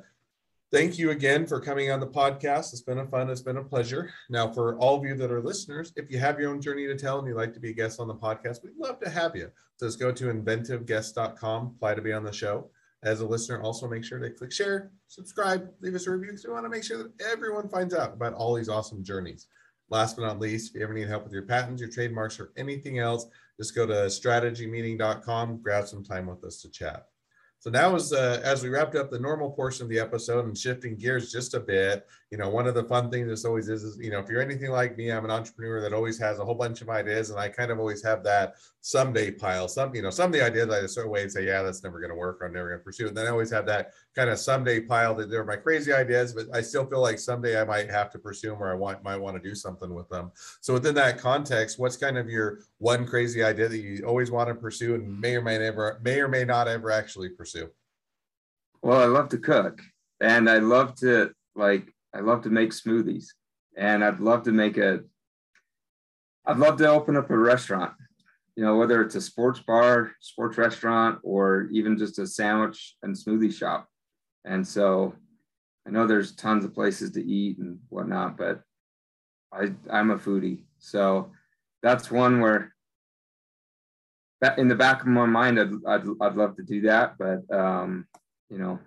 Thank 0.73 0.97
you 0.97 1.11
again 1.11 1.45
for 1.45 1.59
coming 1.59 1.91
on 1.91 1.99
the 1.99 2.07
podcast. 2.07 2.73
It's 2.73 2.81
been 2.81 2.97
a 2.97 3.05
fun, 3.05 3.29
it's 3.29 3.43
been 3.43 3.57
a 3.57 3.63
pleasure. 3.63 4.09
Now, 4.27 4.51
for 4.51 4.75
all 4.79 4.97
of 4.97 5.05
you 5.05 5.13
that 5.17 5.31
are 5.31 5.39
listeners, 5.39 5.93
if 5.95 6.09
you 6.09 6.17
have 6.17 6.39
your 6.39 6.49
own 6.49 6.59
journey 6.59 6.87
to 6.87 6.95
tell 6.95 7.19
and 7.19 7.27
you'd 7.27 7.37
like 7.37 7.53
to 7.53 7.59
be 7.59 7.69
a 7.69 7.73
guest 7.73 7.99
on 7.99 8.07
the 8.07 8.15
podcast, 8.15 8.63
we'd 8.63 8.75
love 8.75 8.99
to 9.01 9.09
have 9.11 9.35
you. 9.35 9.51
So 9.77 9.85
just 9.85 9.99
go 9.99 10.11
to 10.11 10.33
inventiveguest.com, 10.33 11.73
apply 11.75 11.93
to 11.93 12.01
be 12.01 12.11
on 12.11 12.23
the 12.23 12.33
show. 12.33 12.71
As 13.03 13.21
a 13.21 13.27
listener, 13.27 13.61
also 13.61 13.87
make 13.87 14.03
sure 14.03 14.17
to 14.17 14.31
click 14.31 14.51
share, 14.51 14.91
subscribe, 15.09 15.69
leave 15.79 15.93
us 15.93 16.07
a 16.07 16.11
review 16.11 16.31
because 16.31 16.47
we 16.47 16.53
want 16.53 16.65
to 16.65 16.69
make 16.69 16.83
sure 16.83 16.97
that 16.97 17.11
everyone 17.21 17.69
finds 17.69 17.93
out 17.93 18.15
about 18.15 18.33
all 18.33 18.55
these 18.55 18.67
awesome 18.67 19.03
journeys. 19.03 19.45
Last 19.91 20.15
but 20.15 20.23
not 20.23 20.39
least, 20.39 20.71
if 20.71 20.79
you 20.79 20.83
ever 20.85 20.93
need 20.95 21.07
help 21.07 21.23
with 21.23 21.33
your 21.33 21.43
patents, 21.43 21.81
your 21.81 21.91
trademarks, 21.91 22.39
or 22.39 22.51
anything 22.57 22.97
else, 22.97 23.27
just 23.59 23.75
go 23.75 23.85
to 23.85 23.93
strategymeeting.com, 23.93 25.61
grab 25.61 25.87
some 25.87 26.03
time 26.03 26.25
with 26.25 26.43
us 26.43 26.63
to 26.63 26.71
chat. 26.71 27.09
So 27.63 27.69
now, 27.69 27.95
as 27.95 28.11
uh, 28.11 28.41
as 28.43 28.61
we 28.61 28.67
wrapped 28.67 28.93
up 28.93 29.09
the 29.09 29.17
normal 29.17 29.49
portion 29.49 29.83
of 29.83 29.89
the 29.89 29.97
episode 29.97 30.43
and 30.43 30.57
shifting 30.57 30.97
gears 30.97 31.31
just 31.31 31.53
a 31.53 31.61
bit, 31.61 32.05
you 32.33 32.39
know, 32.39 32.49
one 32.49 32.65
of 32.65 32.73
the 32.73 32.83
fun 32.85 33.11
things 33.11 33.27
this 33.27 33.45
always 33.45 33.69
is, 33.69 33.83
is 33.83 33.99
you 33.99 34.09
know, 34.09 34.17
if 34.17 34.27
you're 34.27 34.41
anything 34.41 34.71
like 34.71 34.97
me, 34.97 35.11
I'm 35.11 35.23
an 35.23 35.29
entrepreneur 35.29 35.79
that 35.81 35.93
always 35.93 36.17
has 36.17 36.39
a 36.39 36.43
whole 36.43 36.55
bunch 36.55 36.81
of 36.81 36.89
ideas, 36.89 37.29
and 37.29 37.39
I 37.39 37.47
kind 37.47 37.69
of 37.69 37.77
always 37.77 38.03
have 38.03 38.23
that 38.23 38.55
someday 38.81 39.29
pile. 39.29 39.67
Some, 39.67 39.93
you 39.93 40.01
know, 40.01 40.09
some 40.09 40.31
of 40.31 40.33
the 40.33 40.43
ideas 40.43 40.67
I 40.71 40.81
just 40.81 40.95
throw 40.95 41.03
away 41.03 41.21
and 41.21 41.31
say, 41.31 41.45
yeah, 41.45 41.61
that's 41.61 41.83
never 41.83 41.99
going 41.99 42.09
to 42.09 42.15
work. 42.15 42.41
Or 42.41 42.47
I'm 42.47 42.53
never 42.53 42.69
going 42.69 42.79
to 42.79 42.83
pursue. 42.83 43.07
And 43.07 43.15
then 43.15 43.27
I 43.27 43.29
always 43.29 43.51
have 43.51 43.67
that 43.67 43.91
kind 44.15 44.31
of 44.31 44.39
someday 44.39 44.81
pile 44.81 45.13
that 45.13 45.29
they're 45.29 45.45
my 45.45 45.57
crazy 45.57 45.93
ideas, 45.93 46.33
but 46.33 46.47
I 46.51 46.61
still 46.61 46.87
feel 46.87 47.01
like 47.01 47.19
someday 47.19 47.61
I 47.61 47.65
might 47.65 47.91
have 47.91 48.09
to 48.13 48.17
pursue 48.17 48.49
them 48.49 48.63
or 48.63 48.71
I 48.71 48.73
want 48.73 49.03
might 49.03 49.17
want 49.17 49.37
to 49.37 49.49
do 49.49 49.53
something 49.53 49.93
with 49.93 50.09
them. 50.09 50.31
So 50.61 50.73
within 50.73 50.95
that 50.95 51.19
context, 51.19 51.77
what's 51.77 51.97
kind 51.97 52.17
of 52.17 52.31
your 52.31 52.61
one 52.79 53.05
crazy 53.05 53.43
idea 53.43 53.69
that 53.69 53.77
you 53.77 54.07
always 54.07 54.31
want 54.31 54.47
to 54.47 54.55
pursue 54.55 54.95
and 54.95 55.21
may 55.21 55.35
or 55.35 55.43
may 55.43 55.59
never 55.59 56.01
may 56.03 56.19
or 56.19 56.29
may 56.29 56.45
not 56.45 56.67
ever 56.67 56.89
actually 56.89 57.29
pursue? 57.29 57.69
Well, 58.81 58.99
I 58.99 59.05
love 59.05 59.29
to 59.29 59.37
cook 59.37 59.83
and 60.19 60.49
I 60.49 60.57
love 60.57 60.95
to 60.95 61.31
like 61.55 61.93
I 62.15 62.19
love 62.19 62.43
to 62.43 62.49
make 62.49 62.71
smoothies 62.71 63.27
and 63.75 64.03
I'd 64.03 64.19
love 64.19 64.43
to 64.43 64.51
make 64.51 64.77
a 64.77 65.01
I'd 66.45 66.57
love 66.57 66.77
to 66.77 66.89
open 66.89 67.15
up 67.15 67.29
a 67.29 67.37
restaurant. 67.37 67.93
You 68.55 68.63
know, 68.63 68.75
whether 68.75 69.01
it's 69.01 69.15
a 69.15 69.21
sports 69.21 69.61
bar, 69.61 70.11
sports 70.19 70.57
restaurant, 70.57 71.19
or 71.23 71.69
even 71.71 71.97
just 71.97 72.19
a 72.19 72.27
sandwich 72.27 72.97
and 73.01 73.15
smoothie 73.15 73.53
shop. 73.53 73.87
And 74.45 74.67
so 74.67 75.15
I 75.87 75.89
know 75.89 76.05
there's 76.05 76.35
tons 76.35 76.65
of 76.65 76.73
places 76.73 77.11
to 77.11 77.25
eat 77.25 77.57
and 77.57 77.79
whatnot, 77.89 78.37
but 78.37 78.61
I 79.51 79.71
I'm 79.89 80.11
a 80.11 80.17
foodie. 80.17 80.63
So 80.79 81.31
that's 81.81 82.11
one 82.11 82.41
where 82.41 82.73
that 84.43 84.59
in 84.59 84.67
the 84.67 84.75
back 84.75 85.01
of 85.01 85.07
my 85.07 85.25
mind, 85.25 85.57
I'd, 85.57 85.71
I'd, 85.87 86.05
I'd 86.19 86.35
love 86.35 86.57
to 86.57 86.63
do 86.63 86.81
that. 86.81 87.17
But, 87.17 87.49
um, 87.49 88.05
you 88.49 88.57
know, 88.57 88.77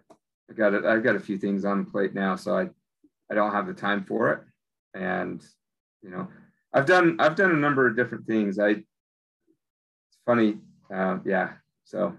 I 0.50 0.52
got 0.52 0.74
it. 0.74 0.84
I've 0.84 1.02
got 1.02 1.16
a 1.16 1.20
few 1.20 1.38
things 1.38 1.64
on 1.64 1.82
the 1.82 1.90
plate 1.90 2.14
now, 2.14 2.36
so 2.36 2.58
I, 2.58 2.68
I 3.30 3.34
don't 3.34 3.52
have 3.52 3.66
the 3.66 3.74
time 3.74 4.04
for 4.04 4.32
it. 4.32 4.40
And, 4.94 5.44
you 6.02 6.10
know, 6.10 6.28
I've 6.72 6.86
done, 6.86 7.16
I've 7.18 7.36
done 7.36 7.50
a 7.50 7.56
number 7.56 7.86
of 7.86 7.96
different 7.96 8.26
things. 8.26 8.58
I, 8.58 8.68
it's 8.68 10.18
funny. 10.24 10.58
Uh, 10.92 11.18
yeah. 11.24 11.52
So. 11.84 12.14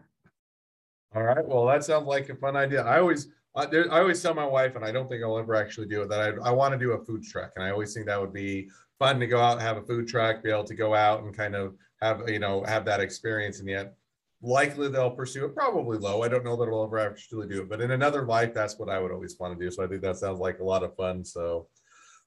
All 1.15 1.23
right. 1.23 1.45
Well, 1.47 1.65
that 1.67 1.83
sounds 1.83 2.05
like 2.05 2.29
a 2.29 2.35
fun 2.35 2.55
idea. 2.55 2.83
I 2.83 2.99
always, 2.99 3.29
I, 3.55 3.65
there, 3.65 3.91
I 3.91 3.99
always 3.99 4.21
tell 4.21 4.33
my 4.33 4.45
wife, 4.45 4.75
and 4.75 4.83
I 4.83 4.91
don't 4.91 5.09
think 5.09 5.23
I'll 5.23 5.39
ever 5.39 5.55
actually 5.55 5.87
do 5.87 6.01
it, 6.01 6.09
that 6.09 6.19
I, 6.19 6.49
I 6.49 6.51
want 6.51 6.73
to 6.73 6.77
do 6.77 6.91
a 6.91 7.03
food 7.03 7.23
truck. 7.23 7.53
And 7.55 7.63
I 7.63 7.71
always 7.71 7.93
think 7.93 8.05
that 8.05 8.19
would 8.19 8.33
be 8.33 8.69
fun 8.99 9.19
to 9.19 9.27
go 9.27 9.39
out 9.39 9.53
and 9.53 9.61
have 9.61 9.77
a 9.77 9.81
food 9.81 10.07
truck, 10.07 10.43
be 10.43 10.51
able 10.51 10.65
to 10.65 10.75
go 10.75 10.93
out 10.93 11.23
and 11.23 11.35
kind 11.35 11.55
of 11.55 11.75
have, 12.01 12.29
you 12.29 12.39
know, 12.39 12.63
have 12.65 12.85
that 12.85 12.99
experience. 12.99 13.59
And 13.59 13.69
yet 13.69 13.95
likely 14.41 14.87
they'll 14.89 15.11
pursue 15.11 15.45
it 15.45 15.55
probably 15.55 15.97
low. 15.97 16.23
I 16.23 16.27
don't 16.27 16.45
know 16.45 16.55
that 16.55 16.67
it'll 16.67 16.83
ever 16.83 16.99
actually 16.99 17.47
do 17.47 17.61
it 17.61 17.69
but 17.69 17.81
in 17.81 17.91
another 17.91 18.25
life 18.25 18.53
that's 18.53 18.77
what 18.77 18.89
i 18.89 18.99
would 18.99 19.11
always 19.11 19.35
want 19.39 19.57
to 19.57 19.65
do 19.65 19.71
so 19.71 19.83
i 19.83 19.87
think 19.87 20.01
that 20.01 20.17
sounds 20.17 20.39
like 20.39 20.59
a 20.59 20.63
lot 20.63 20.83
of 20.83 20.95
fun 20.95 21.23
so. 21.23 21.67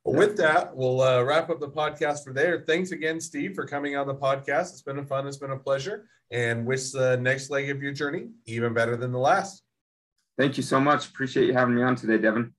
With 0.02 0.38
that 0.38 0.74
we'll 0.74 1.02
uh, 1.02 1.22
wrap 1.22 1.50
up 1.50 1.60
the 1.60 1.68
podcast 1.68 2.24
for 2.24 2.32
there. 2.32 2.64
Thanks 2.66 2.90
again 2.90 3.20
steve 3.20 3.54
for 3.54 3.66
coming 3.66 3.96
on 3.96 4.06
the 4.06 4.14
podcast. 4.14 4.72
It's 4.72 4.82
been 4.82 4.98
a 4.98 5.04
fun 5.04 5.26
it's 5.26 5.36
been 5.36 5.50
a 5.50 5.58
pleasure 5.58 6.06
and 6.30 6.64
wish 6.64 6.90
the 6.90 7.18
next 7.18 7.50
leg 7.50 7.68
of 7.68 7.82
your 7.82 7.92
journey 7.92 8.28
even 8.46 8.72
better 8.72 8.96
than 8.96 9.12
the 9.12 9.18
last. 9.18 9.62
Thank 10.38 10.56
you 10.56 10.62
so 10.62 10.80
much. 10.80 11.08
Appreciate 11.08 11.46
you 11.48 11.52
having 11.52 11.74
me 11.74 11.82
on 11.82 11.96
today 11.96 12.16
devin 12.16 12.54